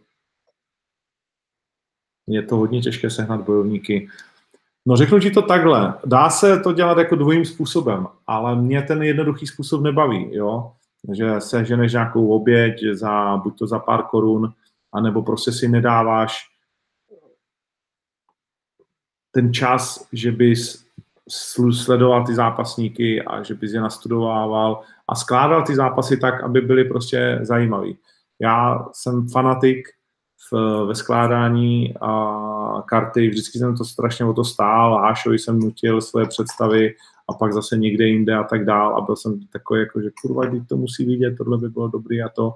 je 2.26 2.42
to 2.42 2.56
hodně 2.56 2.80
těžké 2.80 3.10
sehnat 3.10 3.40
bojovníky. 3.40 4.08
No 4.86 4.96
řeknu 4.96 5.20
ti 5.20 5.30
to 5.30 5.42
takhle, 5.42 5.94
dá 6.04 6.30
se 6.30 6.60
to 6.60 6.72
dělat 6.72 6.98
jako 6.98 7.16
dvojím 7.16 7.44
způsobem, 7.44 8.06
ale 8.26 8.56
mě 8.56 8.82
ten 8.82 9.02
jednoduchý 9.02 9.46
způsob 9.46 9.82
nebaví, 9.82 10.34
jo 10.34 10.72
že 11.12 11.40
seženeš 11.40 11.92
nějakou 11.92 12.28
oběť 12.28 12.84
za, 12.92 13.36
buď 13.36 13.58
to 13.58 13.66
za 13.66 13.78
pár 13.78 14.02
korun, 14.02 14.52
anebo 14.92 15.22
prostě 15.22 15.52
si 15.52 15.68
nedáváš 15.68 16.42
ten 19.30 19.52
čas, 19.52 20.08
že 20.12 20.32
bys 20.32 20.86
sledoval 21.72 22.26
ty 22.26 22.34
zápasníky 22.34 23.22
a 23.22 23.42
že 23.42 23.54
bys 23.54 23.72
je 23.72 23.80
nastudovával 23.80 24.82
a 25.08 25.14
skládal 25.14 25.62
ty 25.62 25.74
zápasy 25.74 26.16
tak, 26.16 26.42
aby 26.42 26.60
byly 26.60 26.84
prostě 26.84 27.38
zajímavý. 27.42 27.98
Já 28.40 28.86
jsem 28.92 29.28
fanatik 29.28 29.88
v, 30.52 30.84
ve 30.86 30.94
skládání 30.94 31.94
a 32.00 32.82
karty, 32.86 33.28
vždycky 33.28 33.58
jsem 33.58 33.76
to 33.76 33.84
strašně 33.84 34.24
o 34.24 34.32
to 34.32 34.44
stál, 34.44 34.98
Hášovi 34.98 35.38
jsem 35.38 35.60
nutil 35.60 36.00
své 36.00 36.26
představy 36.26 36.94
a 37.28 37.32
pak 37.32 37.52
zase 37.52 37.76
někde 37.76 38.06
jinde 38.06 38.34
a 38.34 38.44
tak 38.44 38.64
dál 38.64 38.96
a 38.96 39.00
byl 39.00 39.16
jsem 39.16 39.40
takový 39.52 39.80
jako, 39.80 40.00
že 40.00 40.10
kurva, 40.22 40.50
teď 40.50 40.62
to 40.68 40.76
musí 40.76 41.04
vidět, 41.04 41.34
tohle 41.38 41.58
by 41.58 41.68
bylo 41.68 41.88
dobrý 41.88 42.22
a 42.22 42.28
to. 42.28 42.54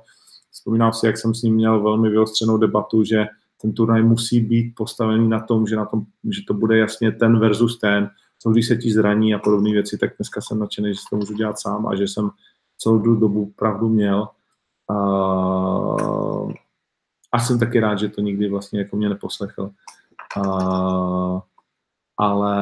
Vzpomínám 0.51 0.93
si, 0.93 1.07
jak 1.07 1.19
jsem 1.19 1.35
s 1.35 1.43
ním 1.43 1.55
měl 1.55 1.83
velmi 1.83 2.11
vyostřenou 2.11 2.57
debatu, 2.57 3.05
že 3.05 3.27
ten 3.63 3.73
turnaj 3.73 4.03
musí 4.03 4.41
být 4.41 4.73
postavený 4.77 5.29
na 5.29 5.41
tom, 5.41 5.67
že, 5.67 5.77
na 5.77 5.85
tom, 5.85 6.05
že 6.31 6.41
to 6.49 6.55
bude 6.55 6.79
jasně 6.79 7.13
ten 7.13 7.39
versus 7.39 7.79
ten, 7.79 8.11
co 8.39 8.51
když 8.51 8.67
se 8.67 8.77
ti 8.77 8.93
zraní 8.93 9.35
a 9.35 9.39
podobné 9.39 9.73
věci, 9.73 9.99
tak 9.99 10.11
dneska 10.19 10.41
jsem 10.41 10.59
nadšený, 10.59 10.95
že 10.95 11.01
to 11.11 11.17
můžu 11.17 11.35
dělat 11.35 11.61
sám 11.61 11.87
a 11.87 11.95
že 11.95 12.05
jsem 12.05 12.31
celou 12.79 12.99
dobu 12.99 13.53
pravdu 13.57 13.89
měl. 13.89 14.29
A 17.35 17.39
jsem 17.39 17.59
taky 17.59 17.81
rád, 17.81 17.99
že 17.99 18.09
to 18.09 18.21
nikdy 18.21 18.49
vlastně 18.49 18.79
jako 18.79 18.97
mě 18.97 19.09
neposlechl. 19.09 19.71
A, 20.37 21.43
ale 22.17 22.55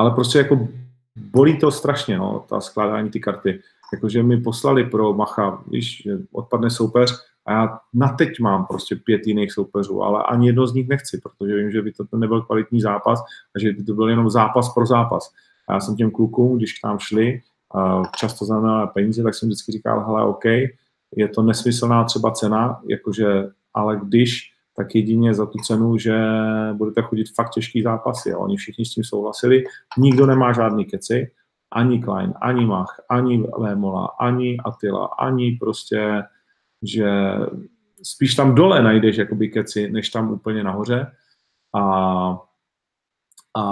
ale 0.00 0.10
prostě 0.10 0.38
jako 0.38 0.68
bolí 1.16 1.58
to 1.58 1.70
strašně, 1.70 2.18
no, 2.18 2.44
ta 2.48 2.60
skládání 2.60 3.10
ty 3.10 3.20
karty. 3.20 3.60
Jakože 3.92 4.22
mi 4.22 4.40
poslali 4.40 4.84
pro 4.84 5.12
Macha, 5.12 5.62
víš, 5.68 6.08
odpadne 6.32 6.70
soupeř 6.70 7.12
a 7.46 7.52
já 7.52 7.78
na 7.94 8.08
teď 8.08 8.40
mám 8.40 8.66
prostě 8.66 8.96
pět 8.96 9.26
jiných 9.26 9.52
soupeřů, 9.52 10.02
ale 10.02 10.24
ani 10.24 10.46
jedno 10.46 10.66
z 10.66 10.74
nich 10.74 10.88
nechci, 10.88 11.20
protože 11.20 11.56
vím, 11.56 11.70
že 11.70 11.82
by 11.82 11.92
to 11.92 12.04
nebyl 12.16 12.42
kvalitní 12.42 12.80
zápas 12.80 13.20
a 13.56 13.58
že 13.58 13.72
by 13.72 13.84
to 13.84 13.94
byl 13.94 14.08
jenom 14.08 14.30
zápas 14.30 14.74
pro 14.74 14.86
zápas. 14.86 15.32
A 15.68 15.74
já 15.74 15.80
jsem 15.80 15.96
těm 15.96 16.10
klukům, 16.10 16.56
když 16.56 16.78
k 16.78 16.86
nám 16.86 16.98
šli, 16.98 17.42
často 18.16 18.44
znamená 18.44 18.86
peníze, 18.86 19.22
tak 19.22 19.34
jsem 19.34 19.48
vždycky 19.48 19.72
říkal, 19.72 20.04
hele, 20.04 20.24
OK, 20.24 20.44
je 21.16 21.28
to 21.28 21.42
nesmyslná 21.42 22.04
třeba 22.04 22.30
cena, 22.30 22.80
jakože, 22.88 23.50
ale 23.74 24.00
když 24.04 24.52
tak 24.76 24.94
jedině 24.94 25.34
za 25.34 25.46
tu 25.46 25.58
cenu, 25.58 25.98
že 25.98 26.14
budete 26.72 27.02
chodit 27.02 27.34
fakt 27.34 27.50
těžký 27.50 27.82
zápasy. 27.82 28.32
A 28.32 28.38
oni 28.38 28.56
všichni 28.56 28.84
s 28.84 28.94
tím 28.94 29.04
souhlasili. 29.04 29.64
Nikdo 29.98 30.26
nemá 30.26 30.52
žádný 30.52 30.84
keci, 30.84 31.30
ani 31.72 32.02
Klein, 32.02 32.34
ani 32.40 32.66
Mach, 32.66 33.00
ani 33.10 33.46
Lémola, 33.58 34.06
ani 34.20 34.56
Attila, 34.64 35.06
ani 35.06 35.56
prostě, 35.60 36.22
že 36.82 37.36
spíš 38.02 38.34
tam 38.34 38.54
dole 38.54 38.82
najdeš 38.82 39.16
jakoby 39.16 39.48
keci, 39.48 39.90
než 39.90 40.10
tam 40.10 40.32
úplně 40.32 40.64
nahoře. 40.64 41.12
A, 41.74 41.82
a, 43.56 43.64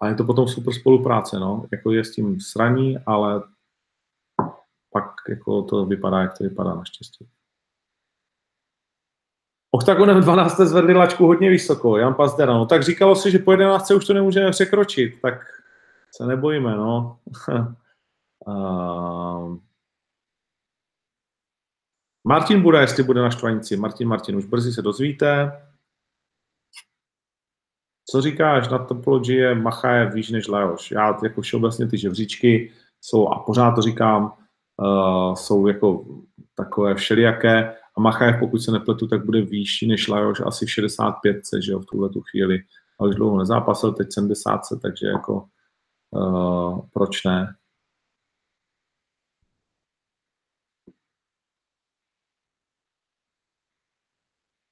a 0.00 0.08
je 0.08 0.14
to 0.14 0.24
potom 0.24 0.48
super 0.48 0.74
spolupráce, 0.74 1.38
no. 1.40 1.64
Jako 1.72 1.92
je 1.92 2.04
s 2.04 2.14
tím 2.14 2.40
sraní, 2.40 2.98
ale 3.06 3.42
jako 5.28 5.62
to 5.62 5.86
vypadá, 5.86 6.20
jak 6.20 6.38
to 6.38 6.44
vypadá 6.44 6.74
naštěstí. 6.74 7.28
Oktagonem 9.70 10.20
12. 10.20 10.56
zvedli 10.56 10.94
lačku 10.94 11.26
hodně 11.26 11.50
vysoko, 11.50 11.96
Jan 11.96 12.14
Pazdera. 12.14 12.52
No 12.52 12.66
tak 12.66 12.82
říkalo 12.82 13.16
si, 13.16 13.30
že 13.30 13.38
po 13.38 13.50
11. 13.50 13.90
už 13.90 14.06
to 14.06 14.14
nemůžeme 14.14 14.50
překročit, 14.50 15.20
tak 15.22 15.34
se 16.16 16.26
nebojíme, 16.26 16.76
no. 16.76 17.18
Martin 22.24 22.62
bude, 22.62 22.80
jestli 22.80 23.02
bude 23.02 23.22
na 23.22 23.30
štvanici. 23.30 23.76
Martin, 23.76 24.08
Martin, 24.08 24.36
už 24.36 24.44
brzy 24.44 24.72
se 24.72 24.82
dozvíte. 24.82 25.62
Co 28.10 28.20
říkáš 28.20 28.68
na 28.68 28.78
topologie 28.78 29.54
Machaje 29.54 30.10
výš 30.10 30.30
než 30.30 30.48
Leoš? 30.48 30.90
Já 30.90 31.18
jako 31.22 31.40
všeobecně 31.40 31.88
ty 31.88 31.98
žebříčky 31.98 32.72
jsou, 33.00 33.28
a 33.28 33.38
pořád 33.38 33.74
to 33.74 33.82
říkám, 33.82 34.41
uh, 34.76 35.34
jsou 35.34 35.66
jako 35.66 36.04
takové 36.54 36.94
všelijaké 36.94 37.74
a 37.96 38.00
Machajev, 38.00 38.36
pokud 38.40 38.58
se 38.58 38.72
nepletu, 38.72 39.06
tak 39.06 39.24
bude 39.24 39.40
výšší 39.42 39.88
než 39.88 40.08
Lajoš 40.08 40.40
asi 40.40 40.66
v 40.66 40.70
65, 40.70 41.40
že 41.64 41.72
jo, 41.72 41.80
v 41.80 41.86
tuhle 41.86 42.08
tu 42.08 42.20
chvíli. 42.20 42.58
Ale 42.98 43.08
už 43.08 43.16
dlouho 43.16 43.38
nezápasil, 43.38 43.92
teď 43.92 44.12
70, 44.12 44.60
takže 44.82 45.06
jako 45.06 45.48
uh, 46.10 46.80
proč 46.92 47.24
ne? 47.24 47.54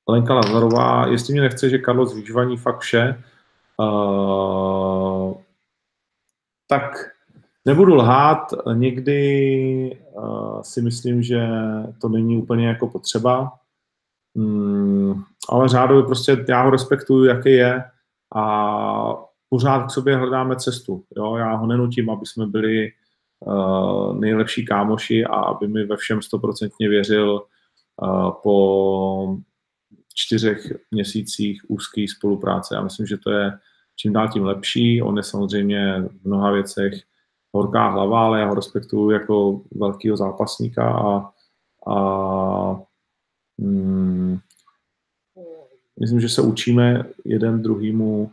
Lenka 0.09 0.35
Lazarová, 0.35 1.07
jestli 1.07 1.33
mě 1.33 1.43
nechce, 1.43 1.71
že 1.71 1.79
Carlos 1.85 2.15
vyžvaní 2.15 2.57
fakt 2.57 2.79
vše, 2.81 3.25
uh, 3.79 5.35
tak 6.67 6.93
Nebudu 7.65 7.95
lhát, 7.95 8.55
někdy 8.75 10.01
uh, 10.13 10.61
si 10.63 10.83
myslím, 10.83 11.23
že 11.23 11.49
to 12.01 12.09
není 12.09 12.37
úplně 12.37 12.69
jako 12.69 12.89
potřeba, 12.89 13.53
mm, 14.35 15.23
ale 15.49 15.69
řádově 15.69 16.03
prostě 16.03 16.45
já 16.49 16.63
ho 16.63 16.71
respektuju, 16.71 17.25
jaký 17.25 17.51
je 17.51 17.85
a 18.37 19.15
pořád 19.49 19.87
k 19.87 19.91
sobě 19.91 20.17
hledáme 20.17 20.57
cestu. 20.57 21.05
Jo? 21.17 21.37
Já 21.37 21.55
ho 21.55 21.67
nenutím, 21.67 22.11
aby 22.11 22.27
jsme 22.27 22.47
byli 22.47 22.93
uh, 23.41 24.21
nejlepší 24.21 24.67
kámoši 24.67 25.25
a 25.25 25.35
aby 25.35 25.69
mi 25.69 25.87
ve 25.87 25.97
všem 25.97 26.23
stoprocentně 26.23 26.89
věřil 26.89 27.43
po 28.43 29.37
čtyřech 30.15 30.73
měsících 30.91 31.63
úzké 31.69 32.05
spolupráce. 32.17 32.75
Já 32.75 32.83
myslím, 32.83 33.07
že 33.07 33.17
to 33.17 33.31
je 33.31 33.59
čím 33.97 34.13
dál 34.13 34.29
tím 34.29 34.45
lepší. 34.45 35.03
On 35.03 35.17
je 35.17 35.23
samozřejmě 35.23 36.03
v 36.23 36.25
mnoha 36.25 36.51
věcech 36.51 36.93
horká 37.53 37.89
hlava, 37.89 38.25
ale 38.25 38.41
já 38.41 38.49
ho 38.49 38.55
respektuju 38.55 39.11
jako 39.11 39.61
velkého 39.73 40.17
zápasníka 40.17 40.91
a, 40.91 41.31
a 41.93 42.81
mm, 43.59 44.39
myslím, 46.01 46.21
že 46.21 46.29
se 46.29 46.43
učíme 46.43 47.05
jeden 47.25 47.63
druhýmu 47.63 48.31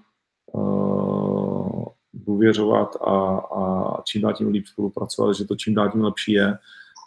uh, 0.53 1.85
důvěřovat 2.13 2.95
a, 2.95 3.37
a 3.37 4.01
čím 4.03 4.21
dál 4.21 4.33
tím 4.33 4.47
líp 4.47 4.65
spolupracovat, 4.67 5.33
že 5.33 5.45
to 5.45 5.55
čím 5.55 5.73
dál 5.73 5.91
tím 5.91 6.03
lepší 6.03 6.31
je. 6.31 6.57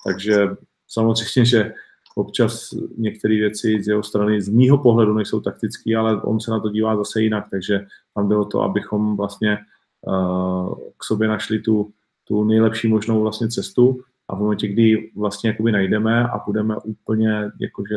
Takže 0.06 0.48
samozřejmě, 0.88 1.44
že 1.44 1.74
občas 2.14 2.74
některé 2.96 3.34
věci 3.34 3.82
z 3.82 3.88
jeho 3.88 4.02
strany 4.02 4.42
z 4.42 4.48
mýho 4.48 4.78
pohledu 4.78 5.14
nejsou 5.14 5.40
taktické, 5.40 5.96
ale 5.96 6.22
on 6.22 6.40
se 6.40 6.50
na 6.50 6.60
to 6.60 6.68
dívá 6.68 6.96
zase 6.96 7.22
jinak, 7.22 7.46
takže 7.50 7.86
tam 8.14 8.28
bylo 8.28 8.44
to, 8.44 8.62
abychom 8.62 9.16
vlastně 9.16 9.58
uh, 10.06 10.74
k 10.96 11.04
sobě 11.04 11.28
našli 11.28 11.58
tu, 11.58 11.92
tu 12.24 12.44
nejlepší 12.44 12.88
možnou 12.88 13.20
vlastně 13.20 13.48
cestu. 13.48 14.00
A 14.28 14.36
v 14.36 14.38
momentě, 14.38 14.68
kdy 14.68 15.10
vlastně 15.16 15.50
jakoby 15.50 15.72
najdeme 15.72 16.28
a 16.28 16.38
budeme 16.46 16.76
úplně 16.76 17.50
jakože 17.60 17.96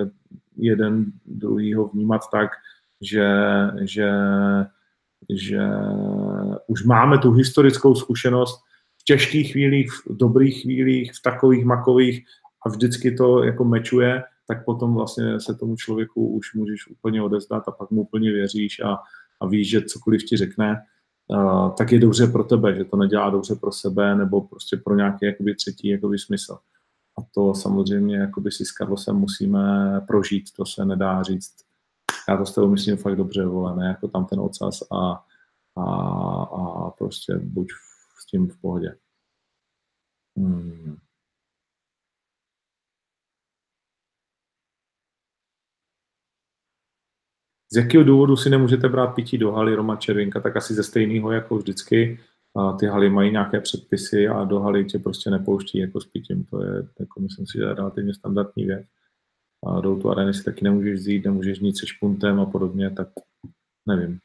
jeden 0.58 1.06
druhýho 1.26 1.88
vnímat 1.88 2.22
tak, 2.32 2.50
že, 3.02 3.30
že, 3.82 4.12
že 5.30 5.62
už 6.68 6.84
máme 6.84 7.18
tu 7.18 7.32
historickou 7.32 7.96
zkušenost 7.96 8.64
v 8.98 9.04
těžkých 9.04 9.52
chvílích, 9.52 9.92
v 9.92 10.18
dobrých 10.18 10.62
chvílích, 10.62 11.12
v 11.14 11.22
takových 11.22 11.66
makových 11.66 12.26
a 12.66 12.70
vždycky 12.70 13.12
to 13.12 13.44
jako 13.44 13.66
mečuje, 13.66 14.24
tak 14.48 14.66
potom 14.66 14.94
vlastně 14.94 15.40
se 15.40 15.56
tomu 15.56 15.76
člověku 15.76 16.28
už 16.28 16.54
můžeš 16.54 16.88
úplně 16.88 17.22
odezdat 17.22 17.64
a 17.68 17.72
pak 17.72 17.92
mu 17.92 18.02
úplně 18.02 18.32
věříš 18.32 18.80
a, 18.80 18.98
a 19.42 19.48
víš, 19.48 19.70
že 19.70 19.82
cokoliv 19.82 20.24
ti 20.24 20.38
řekne, 20.38 20.82
tak 21.78 21.92
je 21.92 22.00
dobře 22.00 22.28
pro 22.28 22.44
tebe, 22.44 22.76
že 22.76 22.84
to 22.84 22.98
nedělá 22.98 23.30
dobře 23.30 23.56
pro 23.56 23.72
sebe 23.72 24.16
nebo 24.16 24.42
prostě 24.42 24.78
pro 24.78 24.96
nějaký 24.96 25.26
jakoby 25.26 25.56
třetí 25.56 25.88
jakoby 25.88 26.20
smysl. 26.20 26.58
A 27.20 27.22
to 27.34 27.54
samozřejmě 27.54 28.18
jakoby 28.18 28.52
si 28.52 28.66
s 28.66 28.72
Karlosem 28.72 29.16
musíme 29.16 29.62
prožít, 30.08 30.52
to 30.52 30.66
se 30.66 30.86
nedá 30.86 31.24
říct. 31.24 31.56
Já 32.30 32.38
to 32.38 32.46
s 32.46 32.54
tebou 32.54 32.68
myslím 32.68 32.98
fakt 32.98 33.16
dobře, 33.16 33.46
vole, 33.46 33.76
ne 33.76 33.88
jako 33.88 34.08
tam 34.08 34.26
ten 34.26 34.40
ocas 34.40 34.80
a, 34.92 35.26
a, 35.82 35.84
a 36.44 36.92
prostě 36.92 37.38
buď 37.38 37.68
s 38.22 38.26
tím 38.26 38.48
v 38.48 38.62
pohodě. 38.62 38.96
Hmm. 40.38 40.98
Z 47.74 47.76
jakého 47.76 48.04
důvodu 48.04 48.38
si 48.38 48.50
nemůžete 48.50 48.90
brát 48.90 49.08
pití 49.08 49.38
do 49.38 49.52
haly 49.52 49.76
Roma 49.76 49.96
Červinka, 49.96 50.40
tak 50.40 50.58
asi 50.58 50.74
ze 50.74 50.84
stejného 50.84 51.32
jako 51.32 51.58
vždycky. 51.58 52.20
A 52.56 52.74
ty 52.74 52.86
haly 52.86 53.10
mají 53.10 53.32
nějaké 53.32 53.60
předpisy 53.60 54.28
a 54.28 54.44
do 54.44 54.60
haly 54.60 54.86
tě 54.86 55.00
prostě 55.00 55.30
nepouští 55.30 55.78
jako 55.78 56.02
s 56.02 56.06
pitím. 56.06 56.44
To 56.44 56.64
je, 56.64 56.88
jako 57.00 57.20
myslím 57.20 57.48
si, 57.48 57.58
že 57.58 57.74
relativně 57.74 58.14
standardní 58.14 58.66
věc. 58.66 58.86
A 59.68 59.82
do 59.82 59.96
tu 59.96 60.10
areny 60.10 60.34
si 60.34 60.44
taky 60.44 60.64
nemůžeš 60.64 60.94
vzít, 60.94 61.26
nemůžeš 61.26 61.60
nic 61.60 61.80
se 61.80 61.88
špuntem 61.88 62.40
a 62.40 62.46
podobně, 62.46 62.90
tak 62.90 63.08
nevím. 63.88 64.20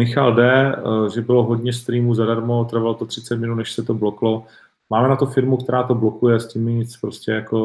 Michal 0.00 0.34
D., 0.34 0.42
eh, 0.44 1.10
že 1.14 1.20
bylo 1.20 1.42
hodně 1.44 1.72
streamů 1.72 2.14
zadarmo, 2.14 2.64
trvalo 2.64 2.94
to 2.94 3.06
30 3.06 3.36
minut, 3.36 3.54
než 3.54 3.72
se 3.72 3.82
to 3.82 3.94
bloklo. 3.94 4.46
Máme 4.90 5.08
na 5.08 5.16
to 5.16 5.26
firmu, 5.26 5.56
která 5.56 5.82
to 5.82 5.94
blokuje, 5.94 6.40
s 6.40 6.48
tím 6.48 6.66
nic 6.66 6.96
prostě 6.96 7.32
jako 7.32 7.58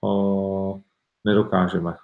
o, 0.00 0.76
eh, 0.76 0.80
nedokážeme. 1.24 1.94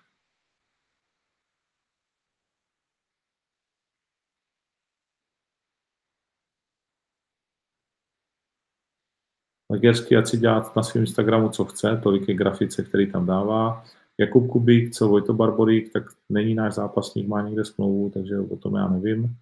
Magersky, 9.72 10.16
ať 10.16 10.26
si 10.26 10.36
dělá 10.38 10.72
na 10.76 10.82
svém 10.82 11.02
Instagramu, 11.02 11.48
co 11.48 11.64
chce, 11.64 12.00
tolik 12.02 12.28
je 12.28 12.34
grafice, 12.34 12.82
který 12.82 13.12
tam 13.12 13.26
dává. 13.26 13.84
Jakub 14.18 14.48
Kubík, 14.50 14.94
co 14.94 15.08
Vojto 15.08 15.34
Barborík, 15.34 15.92
tak 15.92 16.04
není 16.28 16.54
náš 16.54 16.74
zápasník, 16.74 17.28
má 17.28 17.42
někde 17.42 17.64
smlouvu, 17.64 18.10
takže 18.10 18.38
o 18.38 18.56
tom 18.56 18.74
já 18.74 18.88
nevím. 18.88 19.36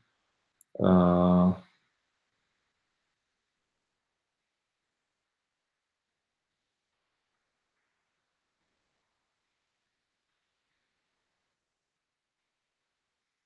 Uh, 0.78 1.52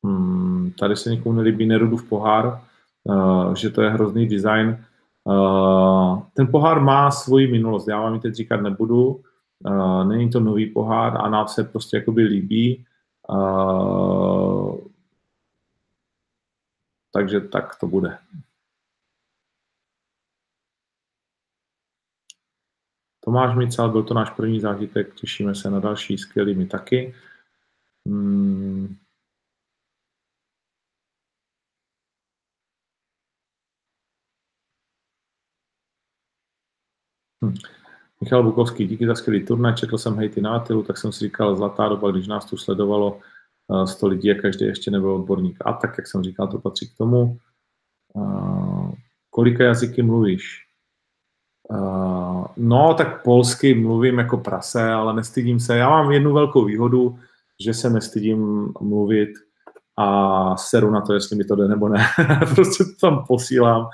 hmm, 0.05 0.72
tady 0.79 0.97
se 0.97 1.11
někomu 1.11 1.35
nelíbí 1.35 1.66
Nerudův 1.66 2.09
pohár, 2.09 2.61
uh, 3.05 3.55
že 3.55 3.70
to 3.70 3.83
je 3.83 3.91
hrozný 3.91 4.29
design. 4.29 4.85
Uh, 5.24 6.22
ten 6.35 6.47
pohár 6.47 6.81
má 6.81 7.11
svoji 7.11 7.53
minulost, 7.53 7.89
já 7.89 8.01
vám 8.01 8.14
ji 8.14 8.20
teď 8.20 8.35
říkat 8.35 8.61
nebudu, 8.61 9.22
Uh, 9.66 10.05
není 10.05 10.31
to 10.31 10.41
nový 10.41 10.66
pohár 10.66 11.16
a 11.20 11.29
nám 11.29 11.49
se 11.49 11.64
prostě 11.64 11.97
jakoby 11.97 12.22
líbí. 12.22 12.85
Takže 17.18 17.40
tak 17.40 17.76
to 17.80 17.86
bude. 17.86 18.18
Tomáš 23.24 23.56
Mical, 23.56 23.90
byl 23.90 24.02
to 24.02 24.14
náš 24.14 24.30
první 24.30 24.60
zážitek, 24.60 25.14
těšíme 25.14 25.54
se 25.54 25.70
na 25.70 25.80
další 25.80 26.18
skvělý 26.18 26.54
mi 26.54 26.66
taky. 26.66 27.14
Hmm. 28.06 28.96
Hm. 37.44 37.54
Michal 38.20 38.42
Bukovský, 38.42 38.86
díky 38.86 39.06
za 39.06 39.14
skvělý 39.14 39.46
turnaj, 39.46 39.74
četl 39.74 39.98
jsem 39.98 40.16
hejty 40.16 40.40
na 40.40 40.56
Atilu, 40.56 40.82
tak 40.82 40.98
jsem 40.98 41.12
si 41.12 41.24
říkal, 41.24 41.56
zlatá 41.56 41.88
doba, 41.88 42.10
když 42.10 42.26
nás 42.26 42.44
tu 42.44 42.56
sledovalo 42.56 43.20
100 43.84 44.06
eh, 44.06 44.10
lidí 44.10 44.30
a 44.30 44.40
každý 44.40 44.64
ještě 44.64 44.90
nebyl 44.90 45.12
odborník. 45.12 45.58
A 45.64 45.72
tak, 45.72 45.98
jak 45.98 46.06
jsem 46.06 46.22
říkal, 46.22 46.48
to 46.48 46.58
patří 46.58 46.88
k 46.88 46.96
tomu. 46.96 47.38
Kolika 49.30 49.64
jazyky 49.64 50.02
mluvíš? 50.02 50.64
No, 52.56 52.94
tak 52.94 53.22
polsky 53.22 53.74
mluvím 53.74 54.18
jako 54.18 54.38
prase, 54.38 54.90
ale 54.90 55.14
nestydím 55.14 55.60
se. 55.60 55.76
Já 55.76 55.90
mám 55.90 56.12
jednu 56.12 56.32
velkou 56.32 56.64
výhodu, 56.64 57.18
že 57.60 57.74
se 57.74 57.90
nestydím 57.90 58.72
mluvit 58.80 59.30
a 59.96 60.56
seru 60.56 60.90
na 60.90 61.00
to, 61.00 61.14
jestli 61.14 61.36
mi 61.36 61.44
to 61.44 61.56
jde 61.56 61.68
nebo 61.68 61.88
ne. 61.88 62.06
prostě 62.54 62.84
to 62.84 62.90
tam 63.00 63.24
posílám. 63.26 63.88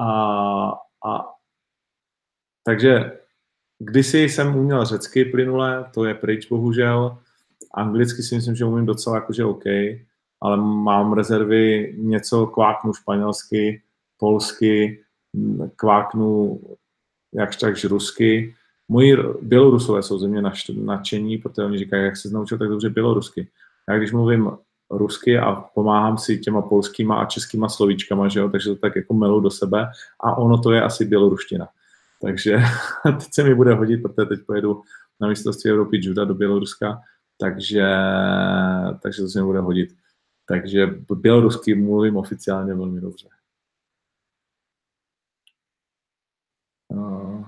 A, 0.00 0.70
a, 1.06 1.24
takže 2.64 3.18
Kdysi 3.78 4.18
jsem 4.18 4.56
uměl 4.56 4.84
řecky 4.84 5.24
plynule, 5.24 5.84
to 5.94 6.04
je 6.04 6.14
pryč 6.14 6.48
bohužel. 6.48 7.18
Anglicky 7.74 8.22
si 8.22 8.34
myslím, 8.34 8.54
že 8.54 8.64
umím 8.64 8.86
docela 8.86 9.16
jakože 9.16 9.44
OK, 9.44 9.64
ale 10.40 10.56
mám 10.56 11.12
rezervy, 11.12 11.94
něco 11.98 12.46
kváknu 12.46 12.92
španělsky, 12.92 13.82
polsky, 14.18 15.04
kváknu 15.76 16.60
jakž 17.34 17.56
takž 17.56 17.84
rusky. 17.84 18.54
Moji 18.88 19.16
bělorusové 19.42 20.02
jsou 20.02 20.18
ze 20.18 20.28
mě 20.28 20.42
nadšení, 20.74 21.38
protože 21.38 21.62
oni 21.62 21.78
říkají, 21.78 22.04
jak 22.04 22.16
se 22.16 22.30
naučil 22.30 22.58
tak 22.58 22.68
dobře 22.68 22.90
bělorusky. 22.90 23.48
Já 23.88 23.98
když 23.98 24.12
mluvím 24.12 24.50
rusky 24.90 25.38
a 25.38 25.54
pomáhám 25.54 26.18
si 26.18 26.38
těma 26.38 26.62
polskýma 26.62 27.16
a 27.16 27.26
českýma 27.26 27.68
slovíčkama, 27.68 28.28
že 28.28 28.40
jo, 28.40 28.48
takže 28.48 28.70
to 28.70 28.76
tak 28.76 28.96
jako 28.96 29.14
melu 29.14 29.40
do 29.40 29.50
sebe 29.50 29.86
a 30.20 30.36
ono 30.36 30.58
to 30.58 30.72
je 30.72 30.82
asi 30.82 31.04
běloruština. 31.04 31.68
Takže 32.22 32.58
teď 33.18 33.28
se 33.34 33.44
mi 33.44 33.54
bude 33.54 33.74
hodit, 33.74 34.02
protože 34.02 34.26
teď 34.26 34.40
pojedu 34.46 34.82
na 35.20 35.28
mistrovství 35.28 35.70
Evropy 35.70 36.00
juda 36.02 36.24
do 36.24 36.34
Běloruska, 36.34 37.00
takže, 37.40 37.86
takže 39.02 39.22
to 39.22 39.28
se 39.28 39.38
mi 39.40 39.44
bude 39.44 39.60
hodit. 39.60 39.96
Takže 40.46 40.86
bělorusky 41.14 41.74
mluvím 41.74 42.16
oficiálně 42.16 42.74
velmi 42.74 43.00
dobře. 43.00 43.28
Uh, 46.88 47.46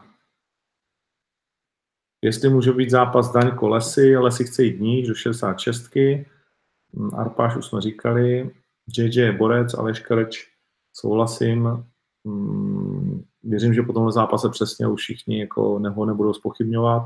jestli 2.22 2.48
může 2.48 2.72
být 2.72 2.90
zápas 2.90 3.32
Daň 3.32 3.56
Kolesy, 3.56 4.16
Lesy 4.16 4.44
chce 4.44 4.62
jít 4.62 4.80
níž 4.80 5.08
do 5.08 5.14
66. 5.14 5.96
Hm, 5.96 7.14
Arpáš 7.14 7.56
už 7.56 7.66
jsme 7.66 7.80
říkali. 7.80 8.50
JJ 8.98 9.16
je 9.16 9.32
borec, 9.32 9.74
Aleš 9.74 10.00
Kareč 10.00 10.48
souhlasím. 10.92 11.84
Mm, 12.24 13.24
věřím, 13.42 13.74
že 13.74 13.82
po 13.82 13.92
tomhle 13.92 14.12
zápase 14.12 14.48
přesně 14.48 14.88
už 14.88 15.00
všichni 15.00 15.40
jako 15.40 15.78
neho 15.78 16.06
nebudou 16.06 16.34
spochybňovat. 16.34 17.02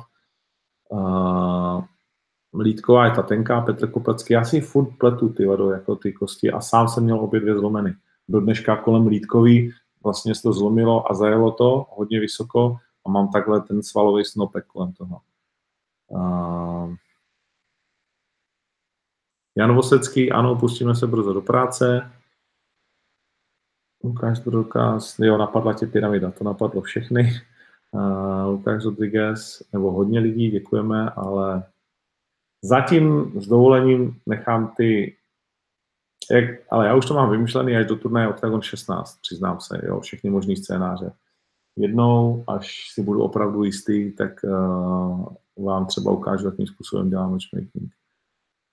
Lítková 2.61 3.07
je 3.07 3.11
ta 3.11 3.22
tenká, 3.22 3.61
Petr 3.61 3.90
Kopecký, 3.90 4.32
já 4.32 4.44
si 4.44 4.61
furt 4.61 4.98
pletu 4.98 5.28
ty 5.28 5.46
vado, 5.46 5.70
jako 5.70 5.96
ty 5.96 6.12
kosti 6.12 6.50
a 6.50 6.61
sám 6.61 6.88
jsem 6.88 7.05
měl 7.05 7.20
obě 7.20 7.40
dvě 7.40 7.59
zlomeny. 7.59 7.94
do 8.28 8.40
dneška 8.40 8.76
kolem 8.76 9.07
lítkový, 9.07 9.72
vlastně 10.05 10.34
se 10.34 10.42
to 10.42 10.52
zlomilo 10.52 11.11
a 11.11 11.14
zajelo 11.14 11.52
to 11.52 11.86
hodně 11.90 12.20
vysoko 12.20 12.76
a 13.07 13.11
mám 13.11 13.28
takhle 13.28 13.61
ten 13.61 13.82
svalový 13.82 14.24
snopek 14.24 14.66
kolem 14.66 14.92
toho. 14.92 15.20
Uh, 16.09 16.94
Jan 19.57 19.74
Vosecký, 19.74 20.32
ano, 20.32 20.57
pustíme 20.57 20.94
se 20.94 21.07
brzo 21.07 21.32
do 21.32 21.42
práce. 21.42 22.11
Lukáš 24.05 24.38
Drokás, 24.38 25.18
jo, 25.18 25.38
napadla 25.38 25.72
tě 25.72 25.86
pyramida, 25.86 26.30
to 26.30 26.44
napadlo 26.44 26.82
všechny. 26.82 27.32
Uh, 27.90 28.46
Lukáš 28.46 28.84
Rodriguez, 28.84 29.62
nebo 29.72 29.90
hodně 29.90 30.20
lidí, 30.20 30.50
děkujeme, 30.50 31.11
ale 31.11 31.62
zatím 32.65 33.33
s 33.41 33.49
dovolením 33.49 34.21
nechám 34.27 34.75
ty, 34.77 35.17
jak, 36.31 36.45
ale 36.71 36.87
já 36.87 36.95
už 36.95 37.07
to 37.07 37.15
mám 37.15 37.31
vymyšlený 37.31 37.77
až 37.77 37.87
do 37.87 37.97
turnaje 37.97 38.29
Octagon 38.29 38.62
16, 38.62 39.19
přiznám 39.21 39.61
se, 39.61 39.81
jo, 39.87 40.01
všechny 40.01 40.31
možný 40.31 40.57
scénáře. 40.57 41.12
Jednou, 41.77 42.45
až 42.49 42.91
si 42.95 43.03
budu 43.03 43.23
opravdu 43.23 43.65
jistý, 43.65 44.12
tak 44.12 44.45
uh, 44.45 45.27
vám 45.65 45.87
třeba 45.87 46.12
ukážu, 46.12 46.47
jakým 46.47 46.67
způsobem 46.67 47.11
dělám 47.11 47.31
matchmaking. 47.31 47.93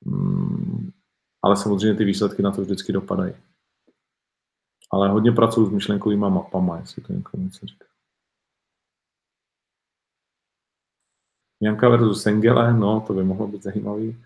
Mm, 0.06 0.92
ale 1.44 1.58
samozřejmě 1.58 1.98
ty 1.98 2.06
výsledky 2.06 2.42
na 2.42 2.52
to 2.52 2.62
vždycky 2.62 2.94
dopadají. 2.94 3.34
Ale 4.92 5.10
hodně 5.10 5.32
pracuji 5.32 5.66
s 5.66 5.70
myšlenkovými 5.70 6.30
mapama, 6.30 6.78
jestli 6.78 7.02
to 7.02 7.14
někomu 7.14 7.44
něco 7.44 7.66
říká. 7.66 7.91
Janka 11.62 11.90
versus 11.90 12.24
Sengele, 12.24 12.74
no, 12.74 13.04
to 13.08 13.14
by 13.14 13.24
mohlo 13.24 13.48
být 13.48 13.64
zajímavý. 13.64 14.24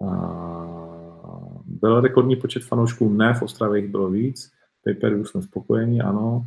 Uh, 0.00 1.62
byl 1.64 2.00
rekordní 2.00 2.36
počet 2.36 2.64
fanoušků, 2.64 3.08
ne, 3.08 3.34
v 3.34 3.42
Ostravě 3.42 3.80
jich 3.80 3.90
bylo 3.90 4.10
víc. 4.10 4.52
Paper 4.84 5.26
jsme 5.26 5.42
spokojení, 5.42 6.00
ano. 6.00 6.46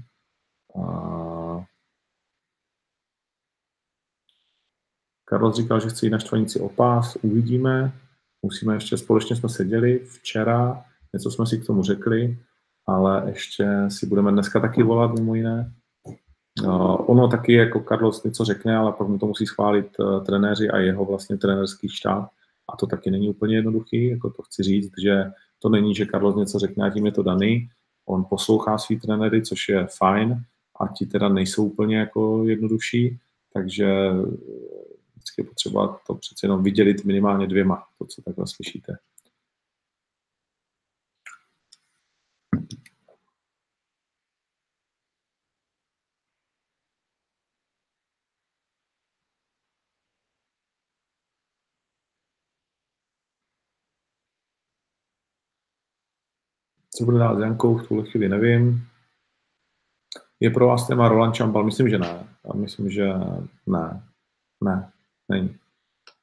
Uh, 0.76 1.64
Karol 5.26 5.52
říkal, 5.52 5.80
že 5.80 5.90
chce 5.90 6.06
jít 6.06 6.10
na 6.10 6.20
štvanici 6.20 6.60
o 6.60 6.70
pás, 6.70 7.16
uvidíme. 7.16 7.92
Musíme 8.42 8.74
ještě, 8.74 8.98
společně 8.98 9.36
jsme 9.36 9.50
seděli 9.50 10.00
včera, 10.00 10.86
něco 11.14 11.32
jsme 11.32 11.46
si 11.46 11.58
k 11.58 11.66
tomu 11.66 11.84
řekli, 11.84 12.38
ale 12.86 13.24
ještě 13.30 13.68
si 13.88 14.06
budeme 14.06 14.32
dneska 14.32 14.60
taky 14.60 14.84
volat 14.84 15.14
mimo 15.14 15.36
jiné. 15.36 15.74
Uh, 16.64 17.10
ono 17.10 17.28
taky 17.28 17.54
jako 17.54 17.80
Carlos 17.80 18.24
něco 18.24 18.46
řekne, 18.46 18.78
ale 18.78 18.92
pak 18.92 19.08
mu 19.08 19.18
to 19.20 19.26
musí 19.26 19.46
schválit 19.46 19.88
uh, 20.00 20.24
trenéři 20.24 20.70
a 20.70 20.78
jeho 20.78 21.06
vlastně 21.06 21.38
trenerský 21.38 21.90
štáb. 21.90 22.30
A 22.74 22.78
to 22.78 22.88
taky 22.88 23.12
není 23.12 23.30
úplně 23.30 23.56
jednoduchý, 23.56 24.08
jako 24.08 24.30
to 24.30 24.44
chci 24.44 24.64
říct, 24.64 24.92
že 25.04 25.32
to 25.60 25.70
není, 25.70 25.96
že 25.96 26.06
Carlos 26.06 26.36
něco 26.36 26.60
řekne 26.60 26.88
a 26.88 26.90
tím 26.90 27.06
je 27.06 27.12
to 27.12 27.24
daný. 27.24 27.70
On 28.06 28.26
poslouchá 28.30 28.78
svý 28.78 29.00
trenéry, 29.00 29.42
což 29.42 29.70
je 29.70 29.88
fajn, 29.98 30.44
a 30.80 30.88
ti 30.88 31.06
teda 31.06 31.30
nejsou 31.30 31.66
úplně 31.66 31.98
jako 31.98 32.44
jednodušší, 32.46 33.20
takže 33.54 34.12
vždycky 35.16 35.42
je 35.42 35.46
potřeba 35.46 36.00
to 36.08 36.16
přece 36.16 36.46
jenom 36.46 36.64
vydělit 36.64 37.06
minimálně 37.06 37.48
dvěma, 37.48 37.84
to, 37.98 38.06
co 38.06 38.22
takhle 38.22 38.48
slyšíte. 38.48 38.98
Co 56.98 57.06
bude 57.06 57.18
dál 57.18 57.38
s 57.38 57.40
Jankou, 57.40 57.78
v 57.78 57.88
tuhle 57.88 58.06
chvíli 58.06 58.30
nevím. 58.30 58.88
Je 60.40 60.50
pro 60.50 60.68
vás 60.68 60.88
téma 60.88 61.10
Roland 61.10 61.36
Čambal? 61.36 61.64
Myslím, 61.64 61.90
že 61.90 61.98
ne. 61.98 62.28
Myslím, 62.56 62.90
že 62.90 63.14
ne. 63.68 64.04
Ne, 64.64 64.92
není. 65.30 65.56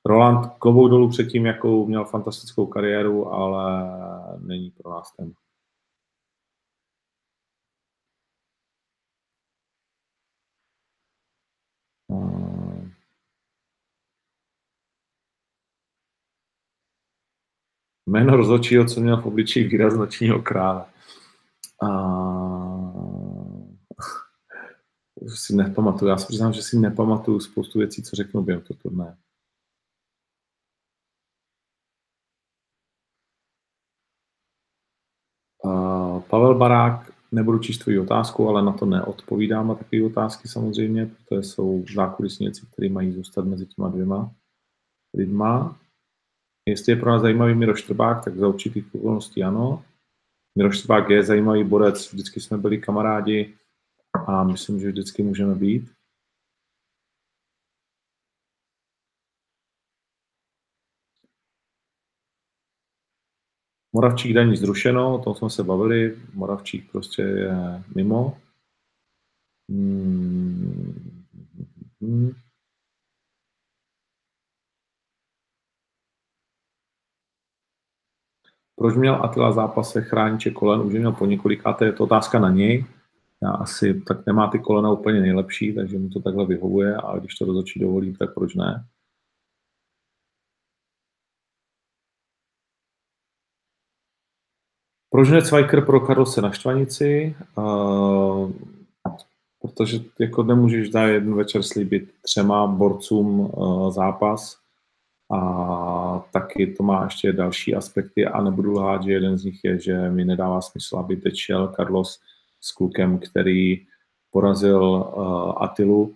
Roland 0.06 0.46
klobouk 0.58 0.90
dolů 0.90 1.08
předtím, 1.08 1.46
jakou 1.46 1.86
měl 1.86 2.04
fantastickou 2.04 2.66
kariéru, 2.66 3.32
ale 3.32 3.90
není 4.38 4.70
pro 4.70 4.90
nás 4.90 5.12
téma. 5.16 5.32
Jméno 18.14 18.36
rozhodčího, 18.36 18.84
co 18.84 19.00
měl 19.00 19.22
v 19.22 19.26
obličeji 19.26 19.68
výraz 19.68 19.94
nočního 19.94 20.42
krále. 20.42 20.84
A... 21.82 21.88
si 25.34 25.56
nepamatuju. 25.56 26.08
Já 26.08 26.16
si 26.16 26.26
přiznám, 26.26 26.52
že 26.52 26.62
si 26.62 26.78
nepamatuju 26.78 27.40
spoustu 27.40 27.78
věcí, 27.78 28.02
co 28.02 28.16
řeknu 28.16 28.42
během 28.42 28.62
toho 28.62 28.78
turné. 28.82 29.16
Pavel 36.30 36.54
Barák, 36.54 37.12
nebudu 37.32 37.58
číst 37.58 37.78
tvoji 37.78 37.98
otázku, 37.98 38.48
ale 38.48 38.62
na 38.62 38.72
to 38.72 38.86
neodpovídám 38.86 39.70
a 39.70 39.74
takové 39.74 40.06
otázky 40.06 40.48
samozřejmě, 40.48 41.06
protože 41.06 41.42
jsou 41.42 41.84
zákulisní 41.94 42.46
věci, 42.46 42.66
které 42.72 42.88
mají 42.88 43.12
zůstat 43.12 43.44
mezi 43.44 43.66
těma 43.66 43.88
dvěma 43.88 44.34
lidma. 45.14 45.83
Jestli 46.68 46.92
je 46.92 46.96
pro 46.96 47.10
nás 47.10 47.22
zajímavý 47.22 47.54
Miroš 47.54 47.82
Trbák, 47.82 48.24
tak 48.24 48.36
za 48.36 48.48
určitých 48.48 48.94
okolností 48.94 49.42
ano. 49.42 49.84
Miroš 50.58 50.82
Trbák 50.82 51.10
je 51.10 51.24
zajímavý 51.24 51.64
borec, 51.64 52.12
vždycky 52.12 52.40
jsme 52.40 52.58
byli 52.58 52.78
kamarádi 52.78 53.58
a 54.26 54.44
myslím, 54.44 54.80
že 54.80 54.88
vždycky 54.88 55.22
můžeme 55.22 55.54
být. 55.54 55.92
Moravčík 63.92 64.32
daní 64.32 64.56
zrušeno, 64.56 65.14
o 65.14 65.22
tom 65.22 65.34
jsme 65.34 65.50
se 65.50 65.64
bavili, 65.64 66.18
Moravčík 66.32 66.90
prostě 66.90 67.22
je 67.22 67.82
mimo. 67.94 68.38
Hmm. 69.70 71.04
Proč 78.84 78.96
měl 78.96 79.24
Attila 79.24 79.52
zápase 79.52 80.02
chrániče 80.02 80.50
kolen? 80.50 80.80
Už 80.80 80.94
měl 80.94 81.12
po 81.12 81.26
několikáté, 81.26 81.84
je 81.84 81.92
to 81.92 82.04
otázka 82.04 82.38
na 82.38 82.50
něj. 82.50 82.84
Já 83.42 83.50
asi 83.50 84.00
tak 84.00 84.26
nemá 84.26 84.48
ty 84.48 84.58
kolena 84.58 84.90
úplně 84.90 85.20
nejlepší, 85.20 85.74
takže 85.74 85.98
mu 85.98 86.08
to 86.08 86.20
takhle 86.20 86.46
vyhovuje 86.46 86.96
a 86.96 87.18
když 87.18 87.34
to 87.34 87.44
rozhodčí 87.44 87.80
dovolí, 87.80 88.16
tak 88.16 88.34
proč 88.34 88.54
ne? 88.54 88.84
Proč 95.10 95.30
ne 95.30 95.42
Cvajker 95.42 95.84
pro 95.84 96.00
Karlose 96.00 96.42
na 96.42 96.50
Štvanici? 96.50 97.36
Uh, 97.58 98.52
protože 99.62 99.98
jako 100.20 100.42
nemůžeš 100.42 100.88
dát 100.88 101.06
jeden 101.06 101.34
večer 101.34 101.62
slíbit 101.62 102.12
třema 102.22 102.66
borcům 102.66 103.40
uh, 103.40 103.90
zápas, 103.90 104.63
a 105.32 106.24
taky 106.32 106.66
to 106.66 106.82
má 106.82 107.04
ještě 107.04 107.32
další 107.32 107.74
aspekty 107.74 108.26
a 108.26 108.42
nebudu 108.42 108.72
lhát, 108.72 109.02
že 109.02 109.12
jeden 109.12 109.38
z 109.38 109.44
nich 109.44 109.60
je, 109.64 109.78
že 109.80 110.10
mi 110.10 110.24
nedává 110.24 110.60
smysl, 110.60 110.96
aby 110.96 111.16
teď 111.16 111.36
šel 111.36 111.72
Carlos 111.76 112.20
s 112.60 112.72
klukem, 112.72 113.18
který 113.18 113.86
porazil 114.30 114.82
uh, 114.84 115.62
Atilu 115.62 116.14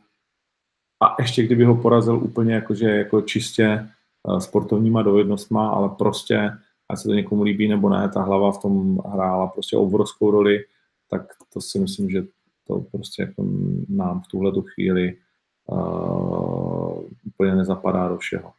a 1.03 1.17
ještě 1.19 1.43
kdyby 1.43 1.65
ho 1.65 1.77
porazil 1.77 2.17
úplně 2.17 2.55
jakože 2.55 2.91
jako 2.91 3.21
čistě 3.23 3.89
uh, 4.23 4.39
sportovníma 4.39 5.03
dovednostma, 5.03 5.69
ale 5.69 5.89
prostě, 5.89 6.51
ať 6.89 6.99
se 6.99 7.09
to 7.09 7.15
někomu 7.15 7.43
líbí 7.43 7.69
nebo 7.69 7.89
ne, 7.89 8.09
ta 8.09 8.23
hlava 8.23 8.53
v 8.53 8.63
tom 8.63 8.99
hrála 9.13 9.47
prostě 9.47 9.77
obrovskou 9.77 10.31
roli, 10.31 10.65
tak 11.11 11.23
to 11.53 11.61
si 11.61 11.79
myslím, 11.79 12.11
že 12.11 12.23
to 12.67 12.81
prostě 12.81 13.23
jako 13.23 13.45
nám 13.89 14.21
v 14.21 14.27
tuhle 14.27 14.53
chvíli 14.75 15.17
uh, 15.67 17.03
úplně 17.27 17.55
nezapadá 17.55 18.09
do 18.09 18.17
všeho. 18.17 18.53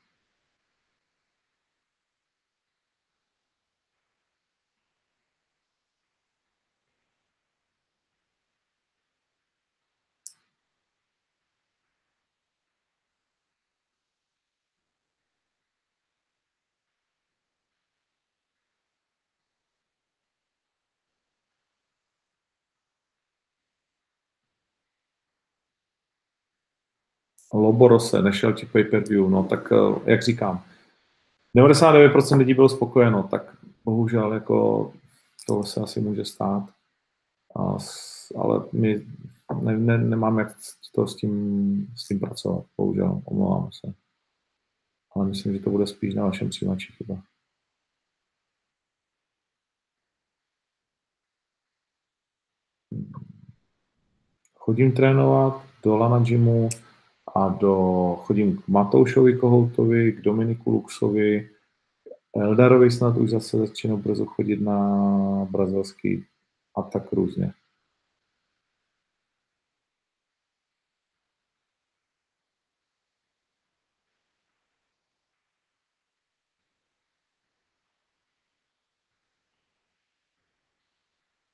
Loborose, 27.60 28.22
nešel 28.22 28.53
ti 28.53 28.65
pay-per-view, 28.65 29.30
no 29.30 29.44
tak 29.44 29.72
eh, 29.72 30.11
jak 30.11 30.23
říkám, 30.23 30.64
99% 31.57 32.38
lidí 32.38 32.53
bylo 32.53 32.69
spokojeno, 32.69 33.23
tak 33.23 33.57
bohužel 33.86 34.34
jako 34.34 34.91
to 35.48 35.64
se 35.64 35.81
asi 35.81 36.02
může 36.02 36.26
stát. 36.26 36.69
ale 38.38 38.64
my 38.73 39.06
ne, 39.61 39.77
ne, 39.77 39.98
nemám 39.98 40.40
jak 40.40 40.57
to 40.95 41.07
s 41.07 41.15
tím, 41.15 41.88
s 41.95 42.07
tím 42.07 42.19
pracovat, 42.19 42.65
bohužel, 42.77 43.22
omlouvám 43.26 43.69
se. 43.72 43.94
Ale 45.15 45.26
myslím, 45.26 45.53
že 45.53 45.60
to 45.60 45.69
bude 45.69 45.88
spíš 45.88 46.14
na 46.14 46.26
vašem 46.26 46.49
přijímači 46.49 46.94
chyba. 46.94 47.22
Chodím 54.56 54.91
trénovat 54.91 55.61
do 55.84 55.98
Lana 55.98 56.19
Gymu 56.19 56.69
a 57.35 57.49
do, 57.49 58.15
chodím 58.22 58.57
k 58.57 58.68
Matoušovi 58.68 59.38
Kohoutovi, 59.38 60.11
k 60.11 60.22
Dominiku 60.22 60.72
Luxovi, 60.72 61.49
Eldarovi 62.35 62.91
snad 62.91 63.18
už 63.18 63.30
zase 63.30 63.57
začíná 63.57 63.95
brzo 63.95 64.26
chodit 64.26 64.61
na 64.61 65.47
brazilský 65.51 66.26
a 66.76 66.81
tak 66.81 67.14
různě. 67.14 67.53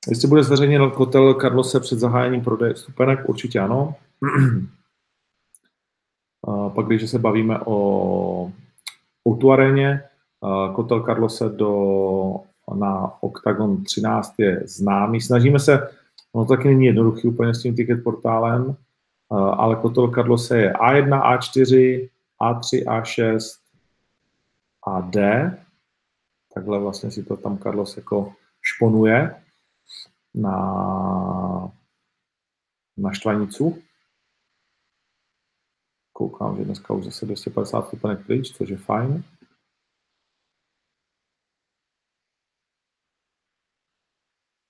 Jestli 0.08 0.28
bude 0.28 0.42
zveřejněn 0.42 0.82
hotel 0.82 1.34
Carlose 1.34 1.80
před 1.80 1.98
zahájením 1.98 2.40
prodeje 2.40 2.74
vstupenek, 2.74 3.28
určitě 3.28 3.60
ano. 3.60 3.94
Pak, 6.74 6.86
když 6.86 7.10
se 7.10 7.18
bavíme 7.18 7.60
o, 7.64 8.52
o 9.24 9.50
aréně, 9.50 10.02
kotel 10.74 11.02
Carlose 11.02 11.48
do, 11.48 12.40
na 12.74 13.22
Octagon 13.22 13.84
13 13.84 14.34
je 14.38 14.62
známý. 14.64 15.20
Snažíme 15.20 15.58
se, 15.58 15.88
ono 16.32 16.44
taky 16.44 16.68
není 16.68 16.86
jednoduchý 16.86 17.28
úplně 17.28 17.54
s 17.54 17.62
tím 17.62 17.76
ticket 17.76 18.04
portálem, 18.04 18.76
ale 19.30 19.76
kotel 19.76 20.08
Carlose 20.08 20.58
je 20.58 20.72
A1, 20.72 21.22
A4, 21.22 22.08
A3, 22.40 22.84
A6 22.84 23.38
a 24.86 25.00
D. 25.00 25.58
Takhle 26.54 26.78
vlastně 26.78 27.10
si 27.10 27.22
to 27.22 27.36
tam 27.36 27.58
Carlos 27.58 27.96
jako 27.96 28.32
šponuje 28.62 29.34
na, 30.34 31.72
na 32.96 33.12
štvanicu. 33.12 33.78
Koukám, 36.16 36.56
že 36.56 36.64
dneska 36.64 36.94
už 36.94 37.04
zase 37.04 37.26
250 37.26 37.86
stupenek 37.86 38.26
pryč, 38.26 38.56
což 38.56 38.68
je 38.68 38.76
fajn. 38.76 39.24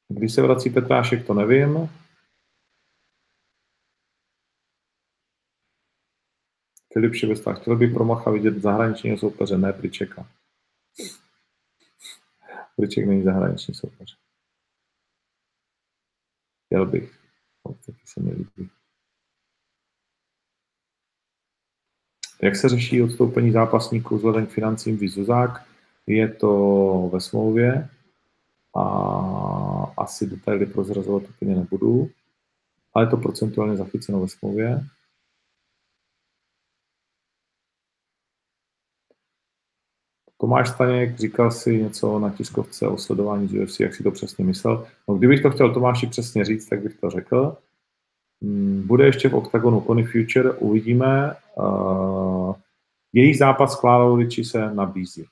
Když 0.09 0.35
se 0.35 0.43
vrací 0.43 0.71
Petrášek, 0.71 1.27
to 1.27 1.35
nevím. 1.35 1.89
Filip 6.93 7.15
Šibesta, 7.15 7.53
chtěl 7.53 7.77
bych 7.77 7.95
pro 7.95 8.05
Macha 8.05 8.31
vidět 8.31 8.63
zahraničního 8.63 9.19
soupeře, 9.19 9.59
ne 9.59 9.73
Pričeka. 9.73 10.29
Priček 12.77 13.07
není 13.07 13.23
zahraniční 13.23 13.75
soupeř. 13.75 14.19
Chtěl 16.67 16.87
bych. 16.87 17.21
Taky 17.63 18.07
se 18.07 18.21
mi 18.21 18.33
líbí. 18.33 18.71
Jak 22.43 22.57
se 22.57 22.69
řeší 22.69 23.03
odstoupení 23.03 23.53
zápasníků 23.53 24.17
vzhledem 24.17 24.47
k 24.47 24.51
financím 24.51 24.97
Vizuzák? 24.97 25.67
Je 26.07 26.29
to 26.29 27.11
ve 27.13 27.21
smlouvě 27.21 27.89
a 28.77 28.83
asi 29.97 30.27
detaily 30.27 30.67
prozrazovat 30.67 31.23
úplně 31.29 31.55
nebudu, 31.55 32.11
ale 32.95 33.05
je 33.05 33.11
to 33.11 33.17
procentuálně 33.17 33.77
zachyceno 33.77 34.21
ve 34.21 34.29
smlouvě. 34.29 34.81
Tomáš 40.39 40.69
Staněk 40.69 41.19
říkal 41.19 41.51
si 41.51 41.83
něco 41.83 42.19
na 42.19 42.31
tiskovce 42.31 42.89
o 42.89 42.99
sledování 42.99 43.49
z 43.49 43.55
UFC, 43.55 43.81
jak 43.81 43.95
si 43.95 44.03
to 44.03 44.11
přesně 44.11 44.45
myslel. 44.45 44.87
No, 45.09 45.15
kdybych 45.15 45.43
to 45.43 45.51
chtěl 45.51 45.75
Tomáši 45.75 46.07
přesně 46.07 46.45
říct, 46.45 46.69
tak 46.69 46.83
bych 46.83 47.01
to 47.01 47.11
řekl. 47.11 47.57
Hmm, 48.43 48.87
bude 48.87 49.07
ještě 49.07 49.29
v 49.29 49.35
OKTAGONu 49.35 49.81
Pony 49.81 50.05
Future, 50.05 50.53
uvidíme. 50.53 51.37
Její 53.13 53.35
zápas 53.35 53.73
s 53.73 53.81
Klárou 53.81 54.31
se 54.31 54.75
nabízí. 54.75 55.27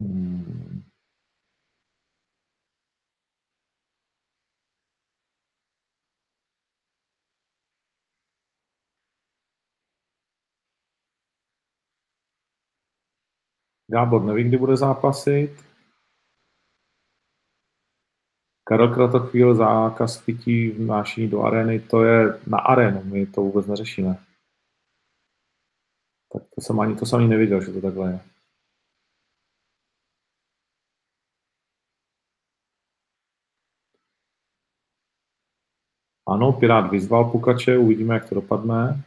Hmm. 0.00 0.82
Gábor 13.90 14.24
neví, 14.24 14.44
kdy 14.44 14.56
bude 14.56 14.76
zápasit. 14.76 15.67
Karel 18.68 18.94
Kratochvíl 18.94 19.54
zákaz 19.54 20.22
pití 20.22 20.70
vnáší 20.70 21.28
do 21.28 21.42
arény, 21.42 21.80
to 21.80 22.04
je 22.04 22.40
na 22.46 22.58
arénu, 22.58 23.04
my 23.04 23.26
to 23.26 23.40
vůbec 23.40 23.66
neřešíme. 23.66 24.24
Tak 26.32 26.42
to 26.54 26.60
jsem 26.60 26.80
ani, 26.80 26.96
to 26.96 27.06
jsem 27.06 27.18
ani 27.18 27.28
nevěděl, 27.28 27.64
že 27.64 27.72
to 27.72 27.80
takhle 27.80 28.10
je. 28.10 28.20
Ano, 36.28 36.52
Pirát 36.52 36.90
vyzval 36.90 37.30
Pukače, 37.30 37.78
uvidíme, 37.78 38.14
jak 38.14 38.28
to 38.28 38.34
dopadne. 38.34 39.04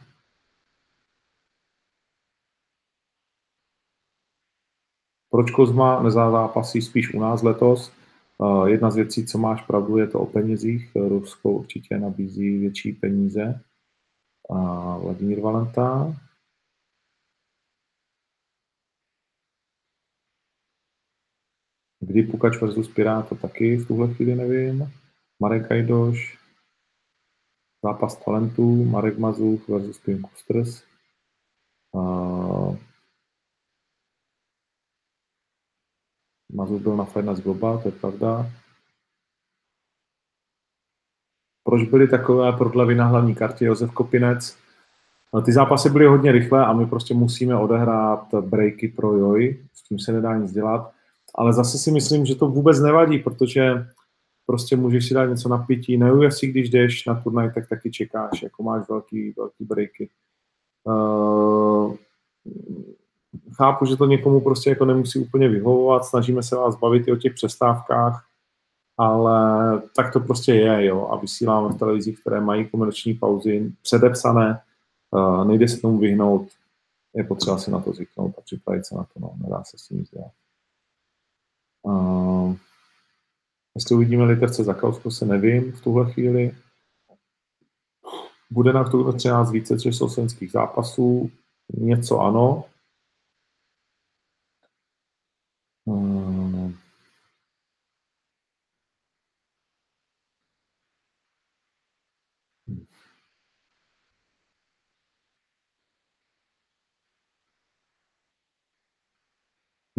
Proč 5.30 5.50
Kozma 5.50 6.02
nezápasí 6.02 6.82
spíš 6.82 7.14
u 7.14 7.20
nás 7.20 7.42
letos? 7.42 8.01
Jedna 8.66 8.90
z 8.90 8.96
věcí, 8.96 9.26
co 9.26 9.38
máš 9.38 9.62
pravdu, 9.62 9.96
je 9.96 10.06
to 10.06 10.20
o 10.20 10.26
penězích. 10.26 10.96
Rusko 11.08 11.50
určitě 11.50 11.98
nabízí 11.98 12.58
větší 12.58 12.92
peníze. 12.92 13.60
Vladimír 15.02 15.40
Valenta. 15.40 16.16
Kdy 22.00 22.22
Pukač 22.22 22.60
versus 22.60 22.94
Pirát, 22.94 23.28
to 23.28 23.34
taky 23.34 23.76
v 23.76 23.86
tuhle 23.86 24.14
chvíli 24.14 24.34
nevím. 24.34 24.92
Marek 25.42 25.72
Ajdoš, 25.72 26.38
zápas 27.84 28.24
talentů, 28.24 28.84
Marek 28.84 29.18
Mazův 29.18 29.68
versus 29.68 30.00
Kusters. 30.30 30.84
Mazur 36.52 36.80
byl 36.80 36.96
na 36.96 37.04
Finance 37.04 37.42
Global, 37.42 37.78
to 37.78 37.88
je 37.88 37.92
pravda. 37.92 38.46
Proč 41.64 41.82
byly 41.82 42.08
takové 42.08 42.52
prodlevy 42.52 42.94
na 42.94 43.06
hlavní 43.06 43.34
kartě 43.34 43.64
Josef 43.64 43.90
Kopinec? 43.90 44.56
Ty 45.44 45.52
zápasy 45.52 45.90
byly 45.90 46.06
hodně 46.06 46.32
rychlé 46.32 46.66
a 46.66 46.72
my 46.72 46.86
prostě 46.86 47.14
musíme 47.14 47.56
odehrát 47.56 48.34
breaky 48.34 48.88
pro 48.88 49.16
Joj, 49.16 49.64
s 49.74 49.82
tím 49.82 49.98
se 49.98 50.12
nedá 50.12 50.36
nic 50.36 50.52
dělat. 50.52 50.92
Ale 51.34 51.52
zase 51.52 51.78
si 51.78 51.90
myslím, 51.90 52.26
že 52.26 52.34
to 52.34 52.48
vůbec 52.48 52.80
nevadí, 52.80 53.18
protože 53.18 53.86
prostě 54.46 54.76
můžeš 54.76 55.08
si 55.08 55.14
dát 55.14 55.26
něco 55.26 55.48
na 55.48 55.58
pití. 55.58 55.96
Na 55.96 56.12
UFC, 56.12 56.40
když 56.40 56.70
jdeš 56.70 57.06
na 57.06 57.20
turnaj, 57.20 57.52
tak 57.54 57.68
taky 57.68 57.90
čekáš, 57.90 58.42
jako 58.42 58.62
máš 58.62 58.88
velký, 58.88 59.34
velký 59.36 59.64
breaky. 59.64 60.10
Uh, 60.84 61.96
chápu, 63.52 63.84
že 63.84 63.96
to 63.96 64.06
někomu 64.06 64.40
prostě 64.40 64.70
jako 64.70 64.84
nemusí 64.84 65.18
úplně 65.18 65.48
vyhovovat, 65.48 66.04
snažíme 66.04 66.42
se 66.42 66.56
vás 66.56 66.76
bavit 66.76 67.08
i 67.08 67.12
o 67.12 67.16
těch 67.16 67.34
přestávkách, 67.34 68.26
ale 68.98 69.82
tak 69.96 70.12
to 70.12 70.20
prostě 70.20 70.54
je, 70.54 70.84
jo, 70.84 71.08
a 71.08 71.16
vysíláme 71.16 71.74
v 71.74 71.78
televizích, 71.78 72.20
které 72.20 72.40
mají 72.40 72.68
komerční 72.68 73.14
pauzy 73.14 73.72
předepsané, 73.82 74.60
uh, 75.10 75.44
nejde 75.44 75.68
se 75.68 75.80
tomu 75.80 75.98
vyhnout, 75.98 76.48
je 77.14 77.24
potřeba 77.24 77.58
si 77.58 77.70
na 77.70 77.80
to 77.80 77.92
zvyknout 77.92 78.34
a 78.38 78.40
připravit 78.40 78.86
se 78.86 78.94
na 78.94 79.04
to, 79.04 79.20
no, 79.20 79.34
nedá 79.36 79.64
se 79.64 79.78
s 79.78 79.88
tím 79.88 79.98
nic 79.98 80.10
dělat. 80.10 80.30
Uh, 81.82 82.56
jestli 83.74 83.94
uvidíme 83.94 84.24
litevce 84.24 84.64
za 84.64 84.74
Kausko, 84.74 85.10
se 85.10 85.26
nevím 85.26 85.72
v 85.72 85.80
tuhle 85.80 86.12
chvíli. 86.12 86.54
Bude 88.50 88.72
na 88.72 88.84
to 88.84 89.12
13 89.12 89.50
více 89.50 89.78
československých 89.78 90.50
zápasů, 90.50 91.30
něco 91.78 92.20
ano, 92.20 92.64
Hmm. 95.86 96.78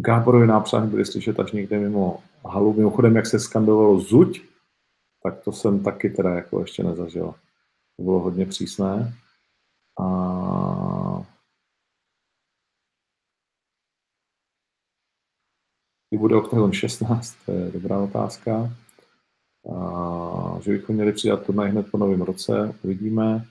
Gáborovi 0.05 0.47
nápřáhy 0.47 0.87
byly 0.87 1.05
slyšet 1.05 1.39
až 1.39 1.51
někde 1.51 1.79
mimo 1.79 2.23
halu. 2.45 2.73
Mimochodem, 2.73 3.15
jak 3.15 3.25
se 3.25 3.39
skandovalo 3.39 3.99
zuď, 3.99 4.41
tak 5.23 5.43
to 5.43 5.51
jsem 5.51 5.83
taky 5.83 6.09
teda 6.09 6.29
jako 6.29 6.59
ještě 6.59 6.83
nezažil. 6.83 7.35
To 7.97 8.03
bylo 8.03 8.19
hodně 8.19 8.45
přísné. 8.45 9.13
A 10.01 11.23
Kdy 16.09 16.17
bude 16.17 16.35
Octagon 16.35 16.73
16, 16.73 17.35
to 17.45 17.51
je 17.51 17.71
dobrá 17.71 17.99
otázka. 17.99 18.75
A, 19.75 20.59
že 20.61 20.71
bychom 20.71 20.95
měli 20.95 21.13
přidat 21.13 21.45
turnaj 21.45 21.69
hned 21.69 21.91
po 21.91 21.97
novém 21.97 22.21
roce, 22.21 22.75
uvidíme. 22.83 23.45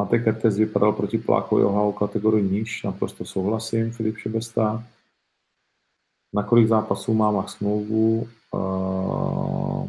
Matek 0.00 0.24
Kertes 0.24 0.56
vypadal 0.56 0.92
proti 0.92 1.18
Plákovi 1.18 1.64
o 1.64 1.92
kategorii 1.92 2.44
níž, 2.44 2.82
naprosto 2.82 3.24
souhlasím, 3.24 3.92
Filip 3.92 4.16
Šebesta. 4.16 4.84
Na 6.34 6.42
kolik 6.42 6.68
zápasů 6.68 7.14
má 7.14 7.30
Max 7.30 7.52
smlouvu? 7.52 8.28
Uh, 8.52 9.88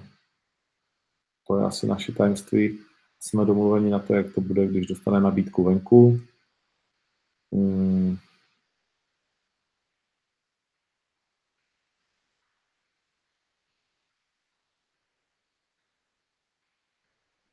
to 1.47 1.59
je 1.59 1.65
asi 1.65 1.88
naše 1.88 2.11
tajemství. 2.11 2.79
Jsme 3.19 3.45
domluveni 3.45 3.89
na 3.89 3.99
to, 3.99 4.13
jak 4.13 4.33
to 4.35 4.41
bude, 4.41 4.67
když 4.67 4.88
dostane 4.88 5.19
nabídku 5.19 5.63
venku. 5.63 6.19
Hmm. 7.53 8.17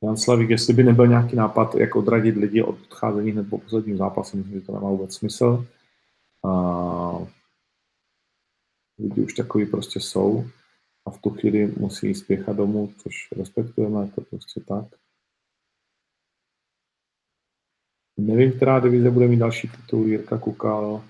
Jan 0.03 0.17
Slavík, 0.17 0.49
jestli 0.49 0.73
by 0.73 0.83
nebyl 0.83 1.07
nějaký 1.07 1.35
nápad, 1.35 1.75
jak 1.75 1.95
odradit 1.95 2.35
lidi 2.35 2.63
od 2.63 2.81
odcházení 2.81 3.31
hned 3.31 3.49
po 3.49 3.57
posledním 3.57 3.97
zápase, 3.97 4.37
myslím, 4.37 4.59
že 4.59 4.65
to 4.65 4.73
nemá 4.73 4.89
vůbec 4.89 5.15
smysl. 5.15 5.65
Uh, 6.45 7.27
lidi 8.99 9.21
už 9.21 9.33
takový 9.33 9.65
prostě 9.65 9.99
jsou 9.99 10.45
a 11.05 11.11
v 11.11 11.21
tu 11.21 11.29
chvíli 11.29 11.73
musí 11.77 12.15
spěchat 12.15 12.55
domů, 12.55 12.93
což 12.97 13.13
respektujeme, 13.37 14.07
to 14.15 14.21
prostě 14.21 14.61
tak. 14.67 14.85
Nevím, 18.17 18.51
která 18.51 18.79
divize 18.79 19.11
bude 19.11 19.27
mít 19.27 19.39
další 19.39 19.67
titul, 19.67 20.07
Jirka 20.07 20.37
Kukal. 20.37 21.03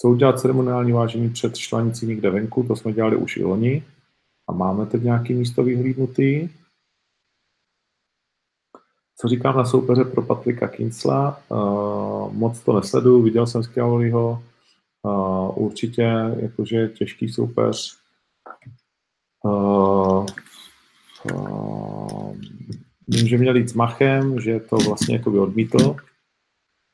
Co 0.00 0.08
udělat 0.08 0.40
ceremoniální 0.40 0.92
vážení 0.92 1.30
před 1.30 1.56
šlanicí 1.56 2.06
někde 2.06 2.30
venku, 2.30 2.62
to 2.62 2.76
jsme 2.76 2.92
dělali 2.92 3.16
už 3.16 3.36
i 3.36 3.44
loni 3.44 3.84
a 4.48 4.52
máme 4.52 4.86
teď 4.86 5.02
nějaký 5.02 5.34
místo 5.34 5.62
vyhlídnutý. 5.62 6.48
Co 9.20 9.28
říkám 9.28 9.56
na 9.56 9.64
soupeře 9.64 10.04
pro 10.04 10.22
Patrika 10.22 10.68
Kincla? 10.68 11.42
Uh, 11.48 12.32
moc 12.32 12.60
to 12.60 12.72
nesleduju, 12.72 13.22
viděl 13.22 13.46
jsem 13.46 13.62
Schiavoliho, 13.62 14.42
uh, 15.02 15.64
určitě 15.64 16.02
jakože 16.40 16.88
těžký 16.88 17.28
soupeř. 17.28 17.98
Uh, 19.44 20.26
uh, 21.32 22.36
vím, 23.08 23.28
že 23.28 23.38
měl 23.38 23.56
jít 23.56 23.68
s 23.68 23.74
Machem, 23.74 24.40
že 24.40 24.60
to 24.60 24.76
vlastně 24.76 25.16
jako 25.16 25.30
by 25.30 25.38
odmítl, 25.38 25.96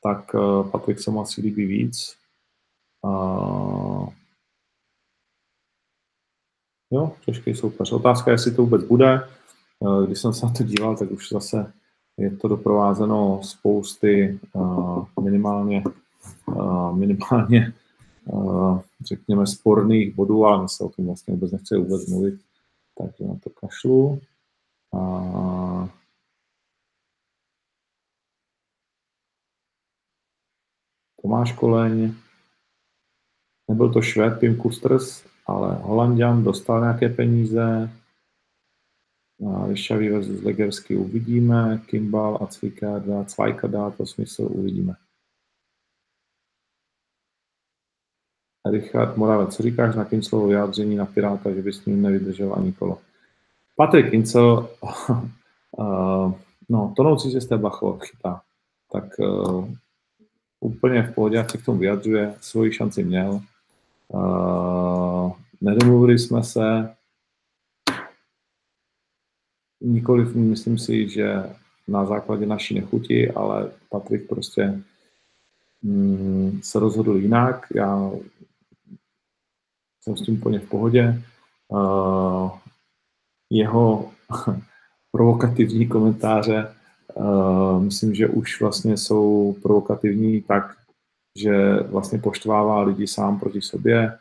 tak 0.03 0.33
uh, 0.33 0.69
Patrik 0.69 0.99
se 0.99 1.11
mu 1.11 1.21
asi 1.21 1.41
líbí 1.41 1.65
víc. 1.65 2.24
Uh, 3.05 4.09
Jo, 6.91 7.11
těžký 7.25 7.55
soupeř. 7.55 7.91
Otázka, 7.91 8.31
jestli 8.31 8.51
to 8.51 8.61
vůbec 8.61 8.83
bude. 8.83 9.27
Eh, 9.83 10.07
když 10.07 10.19
jsem 10.19 10.33
se 10.33 10.45
na 10.45 10.51
to 10.51 10.63
díval, 10.63 10.97
tak 10.97 11.11
už 11.11 11.29
zase 11.29 11.73
je 12.17 12.37
to 12.37 12.47
doprovázeno 12.47 13.39
spousty 13.43 14.39
uh, 14.53 15.05
minimálně, 15.21 15.83
uh, 16.45 16.97
minimálně 16.97 17.73
řekněme 19.05 19.47
sporných 19.47 20.15
bodů, 20.15 20.45
ale 20.45 20.61
my 20.61 20.69
se 20.69 20.83
o 20.83 20.89
tom 20.89 21.05
vlastně 21.05 21.33
vůbec 21.33 21.51
nechci 21.51 21.77
vůbec 21.77 22.07
mluvit, 22.07 22.41
takže 22.97 23.23
na 23.23 23.35
to 23.43 23.49
kašlu. 23.49 24.21
Uh, 24.91 25.87
Tomáš 31.21 31.51
Koleň, 31.51 32.15
nebyl 33.69 33.93
to 33.93 34.01
Švéd 34.01 34.39
Pim 34.39 34.55
Kusters, 34.55 35.25
ale 35.45 35.75
Holandian 35.75 36.43
dostal 36.43 36.81
nějaké 36.81 37.09
peníze, 37.09 37.89
Vyšavý 39.67 40.09
versus 40.09 40.43
Legersky 40.43 40.95
uvidíme, 40.95 41.81
Kimball 41.85 42.37
a 42.41 42.47
Cvika 42.47 42.99
dá, 42.99 43.23
Cvajka 43.23 43.67
dá 43.67 43.91
to 43.91 44.05
smysl, 44.05 44.47
uvidíme. 44.51 44.95
Richard 48.71 49.17
Moravec, 49.17 49.55
co 49.55 49.63
říkáš 49.63 49.95
na 49.95 50.05
Kinclovo 50.05 50.47
vyjádření 50.47 50.95
na 50.95 51.05
Piráta, 51.05 51.51
že 51.51 51.61
by 51.61 51.73
s 51.73 51.85
ním 51.85 52.01
nevydržel 52.01 52.53
ani 52.57 52.73
kolo? 52.73 53.01
Patrik 53.75 54.09
Kincel, 54.11 54.69
uh, 54.81 56.33
no, 56.69 56.93
tonoucí 56.95 57.31
se 57.31 57.41
z 57.41 57.47
té 57.47 57.57
Bachova 57.57 57.99
chytá, 57.99 58.41
tak 58.91 59.19
uh, 59.19 59.69
úplně 60.59 61.03
v 61.03 61.15
pohodě, 61.15 61.37
jak 61.37 61.51
se 61.51 61.57
k 61.57 61.65
tomu 61.65 61.79
vyjadřuje, 61.79 62.35
svoji 62.41 62.73
šanci 62.73 63.03
měl. 63.03 63.41
Uh, 64.07 65.31
nedomluvili 65.61 66.19
jsme 66.19 66.43
se, 66.43 66.95
nikoliv 69.81 70.35
myslím 70.35 70.77
si, 70.77 71.09
že 71.09 71.43
na 71.87 72.05
základě 72.05 72.45
naší 72.45 72.75
nechuti, 72.75 73.31
ale 73.31 73.71
Patrik 73.89 74.27
prostě 74.27 74.81
mm, 75.81 76.59
se 76.63 76.79
rozhodl 76.79 77.17
jinak. 77.17 77.65
Já 77.75 78.11
jsem 80.01 80.17
s 80.17 80.21
tím 80.21 80.37
úplně 80.37 80.59
v 80.59 80.69
pohodě. 80.69 81.21
Uh, 81.67 82.51
jeho 83.49 84.11
provokativní 85.11 85.87
komentáře 85.87 86.75
uh, 87.13 87.83
myslím, 87.83 88.15
že 88.15 88.27
už 88.27 88.61
vlastně 88.61 88.97
jsou 88.97 89.55
provokativní 89.61 90.41
tak, 90.41 90.77
že 91.35 91.79
vlastně 91.79 92.19
poštvává 92.19 92.81
lidi 92.81 93.07
sám 93.07 93.39
proti 93.39 93.61
sobě. 93.61 94.17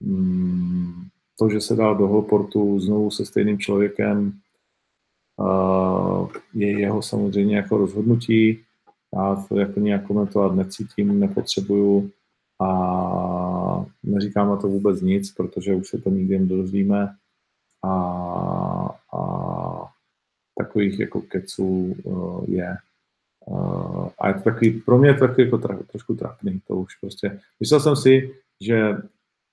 Mm, 0.00 1.04
to, 1.38 1.48
že 1.48 1.60
se 1.60 1.76
dal 1.76 1.94
do 1.94 2.08
Holportu 2.08 2.80
znovu 2.80 3.10
se 3.10 3.26
stejným 3.26 3.58
člověkem, 3.58 4.32
je 6.54 6.80
jeho 6.80 7.02
samozřejmě 7.02 7.56
jako 7.56 7.76
rozhodnutí. 7.76 8.64
Já 9.14 9.44
to 9.48 9.58
jako 9.58 9.80
nějak 9.80 10.06
komentovat 10.06 10.54
necítím, 10.54 11.20
nepotřebuju 11.20 12.10
a 12.60 13.86
neříkám 14.02 14.48
na 14.48 14.56
to 14.56 14.68
vůbec 14.68 15.00
nic, 15.00 15.32
protože 15.32 15.74
už 15.74 15.88
se 15.88 15.98
to 15.98 16.10
nikdy 16.10 16.38
nedozvíme 16.38 17.14
a, 17.84 17.92
a 19.12 19.20
takových 20.58 21.00
jako 21.00 21.20
keců 21.20 21.96
uh, 22.04 22.44
je. 22.50 22.76
Uh, 23.46 24.01
a 24.22 24.28
je 24.28 24.34
to 24.34 24.40
takový, 24.40 24.80
pro 24.80 24.98
mě 24.98 25.08
je 25.08 25.14
to 25.14 25.26
takový 25.26 25.44
jako 25.44 25.58
tra, 25.58 25.78
trošku 25.86 26.14
trapný, 26.14 26.60
to 26.66 26.76
už 26.76 26.96
prostě. 26.96 27.40
Myslel 27.60 27.80
jsem 27.80 27.96
si, 27.96 28.34
že 28.60 28.96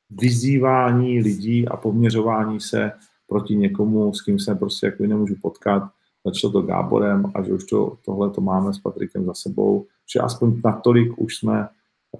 vyzývání 0.09 1.19
lidí 1.19 1.67
a 1.67 1.77
poměřování 1.77 2.59
se 2.59 2.91
proti 3.27 3.55
někomu, 3.55 4.13
s 4.13 4.21
kým 4.21 4.39
se 4.39 4.55
prostě 4.55 4.85
jako 4.85 5.03
nemůžu 5.03 5.35
potkat, 5.41 5.83
začalo 6.25 6.53
to 6.53 6.61
Gáborem 6.61 7.31
a 7.35 7.43
že 7.43 7.53
už 7.53 7.63
to, 7.63 7.97
tohle 8.05 8.29
to 8.29 8.41
máme 8.41 8.73
s 8.73 8.79
Patrikem 8.79 9.25
za 9.25 9.33
sebou, 9.33 9.85
že 10.13 10.19
aspoň 10.19 10.61
natolik 10.65 11.17
už 11.17 11.37
jsme 11.37 11.67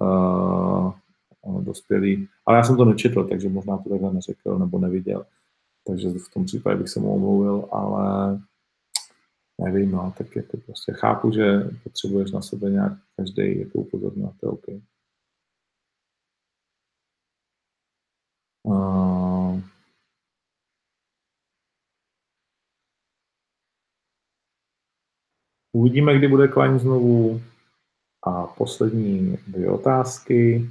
uh, 0.00 0.92
dospělí. 1.60 2.28
Ale 2.46 2.56
já 2.56 2.64
jsem 2.64 2.76
to 2.76 2.84
nečetl, 2.84 3.24
takže 3.24 3.48
možná 3.48 3.78
to 3.78 3.90
takhle 3.90 4.12
neřekl 4.12 4.58
nebo 4.58 4.78
neviděl. 4.78 5.24
Takže 5.86 6.08
v 6.08 6.34
tom 6.34 6.44
případě 6.44 6.76
bych 6.76 6.88
se 6.88 7.00
mu 7.00 7.14
omluvil, 7.14 7.68
ale 7.72 8.40
nevím, 9.64 9.90
no, 9.90 10.14
tak 10.18 10.36
jako 10.36 10.56
prostě 10.56 10.92
chápu, 10.92 11.32
že 11.32 11.70
potřebuješ 11.84 12.30
na 12.30 12.42
sebe 12.42 12.70
nějak 12.70 12.92
každý 13.16 13.60
jako 13.60 13.78
upozorňovat, 13.78 14.34
to 14.40 14.46
je 14.46 14.50
OK. 14.50 14.64
Uh, 18.62 19.60
uvidíme, 25.72 26.18
kdy 26.18 26.28
bude 26.28 26.48
Klein 26.48 26.78
znovu. 26.78 27.40
A 28.26 28.46
poslední 28.46 29.36
dvě 29.46 29.70
otázky. 29.70 30.70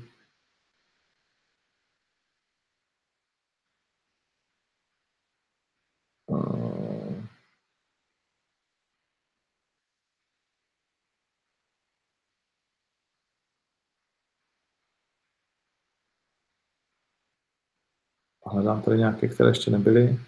Hledám 18.69 18.83
tady 18.83 18.97
nějaké, 18.97 19.27
které 19.27 19.49
ještě 19.49 19.71
nebyly. 19.71 20.19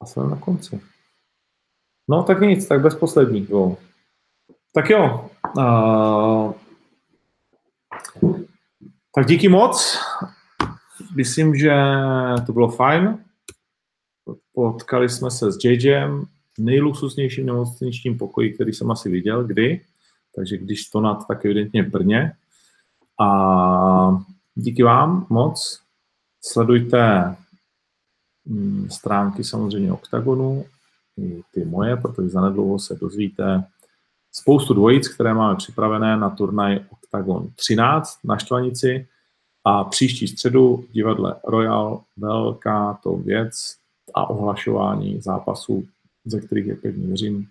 A 0.00 0.06
jsem 0.06 0.30
na 0.30 0.36
konci. 0.36 0.80
No 2.08 2.22
tak 2.22 2.40
nic, 2.40 2.68
tak 2.68 2.80
bez 2.80 2.94
posledních 2.94 3.46
dvou. 3.46 3.76
Tak 4.74 4.90
jo. 4.90 5.30
Uh, 5.56 6.52
tak 9.14 9.26
díky 9.26 9.48
moc. 9.48 9.98
Myslím, 11.16 11.56
že 11.56 11.72
to 12.46 12.52
bylo 12.52 12.68
fajn. 12.68 13.24
Potkali 14.52 15.08
jsme 15.08 15.30
se 15.30 15.52
s 15.52 15.64
JJem 15.64 16.26
v 16.54 16.58
nejluxusnějším 16.58 17.46
nemocničním 17.46 18.18
pokoji, 18.18 18.52
který 18.52 18.72
jsem 18.72 18.90
asi 18.90 19.08
viděl 19.08 19.44
kdy. 19.44 19.84
Takže 20.38 20.56
když 20.56 20.88
to 20.88 21.00
nad, 21.00 21.26
tak 21.26 21.44
evidentně 21.44 21.82
Brně. 21.82 22.32
A 23.20 24.22
díky 24.54 24.82
vám 24.82 25.26
moc. 25.30 25.82
Sledujte 26.40 27.34
mm, 28.44 28.90
stránky 28.90 29.44
samozřejmě 29.44 29.92
OKTAGONu, 29.92 30.64
i 31.16 31.42
ty 31.54 31.64
moje, 31.64 31.96
protože 31.96 32.28
zanedlouho 32.28 32.78
se 32.78 32.94
dozvíte 32.94 33.64
spoustu 34.32 34.74
dvojic, 34.74 35.08
které 35.08 35.34
máme 35.34 35.56
připravené 35.56 36.16
na 36.16 36.30
turnaj 36.30 36.80
OKTAGON 36.90 37.48
13 37.54 38.18
na 38.24 38.38
Štvanici 38.38 39.08
a 39.64 39.84
příští 39.84 40.28
středu 40.28 40.76
v 40.76 40.92
divadle 40.92 41.40
Royal 41.44 42.02
velká 42.16 42.98
to 43.02 43.16
věc 43.16 43.76
a 44.14 44.30
ohlašování 44.30 45.20
zápasů, 45.20 45.88
ze 46.24 46.40
kterých, 46.40 46.66
je 46.66 46.76
pevně 46.76 47.06
věřím, 47.06 47.48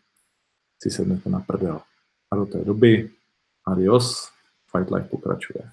si 0.81 0.89
sednete 0.89 1.29
na 1.29 1.39
prdel. 1.39 1.81
A 2.31 2.35
do 2.35 2.45
té 2.45 2.57
doby, 2.65 3.11
adios, 3.65 4.31
Fight 4.71 4.91
Life 4.91 5.09
pokračuje. 5.09 5.71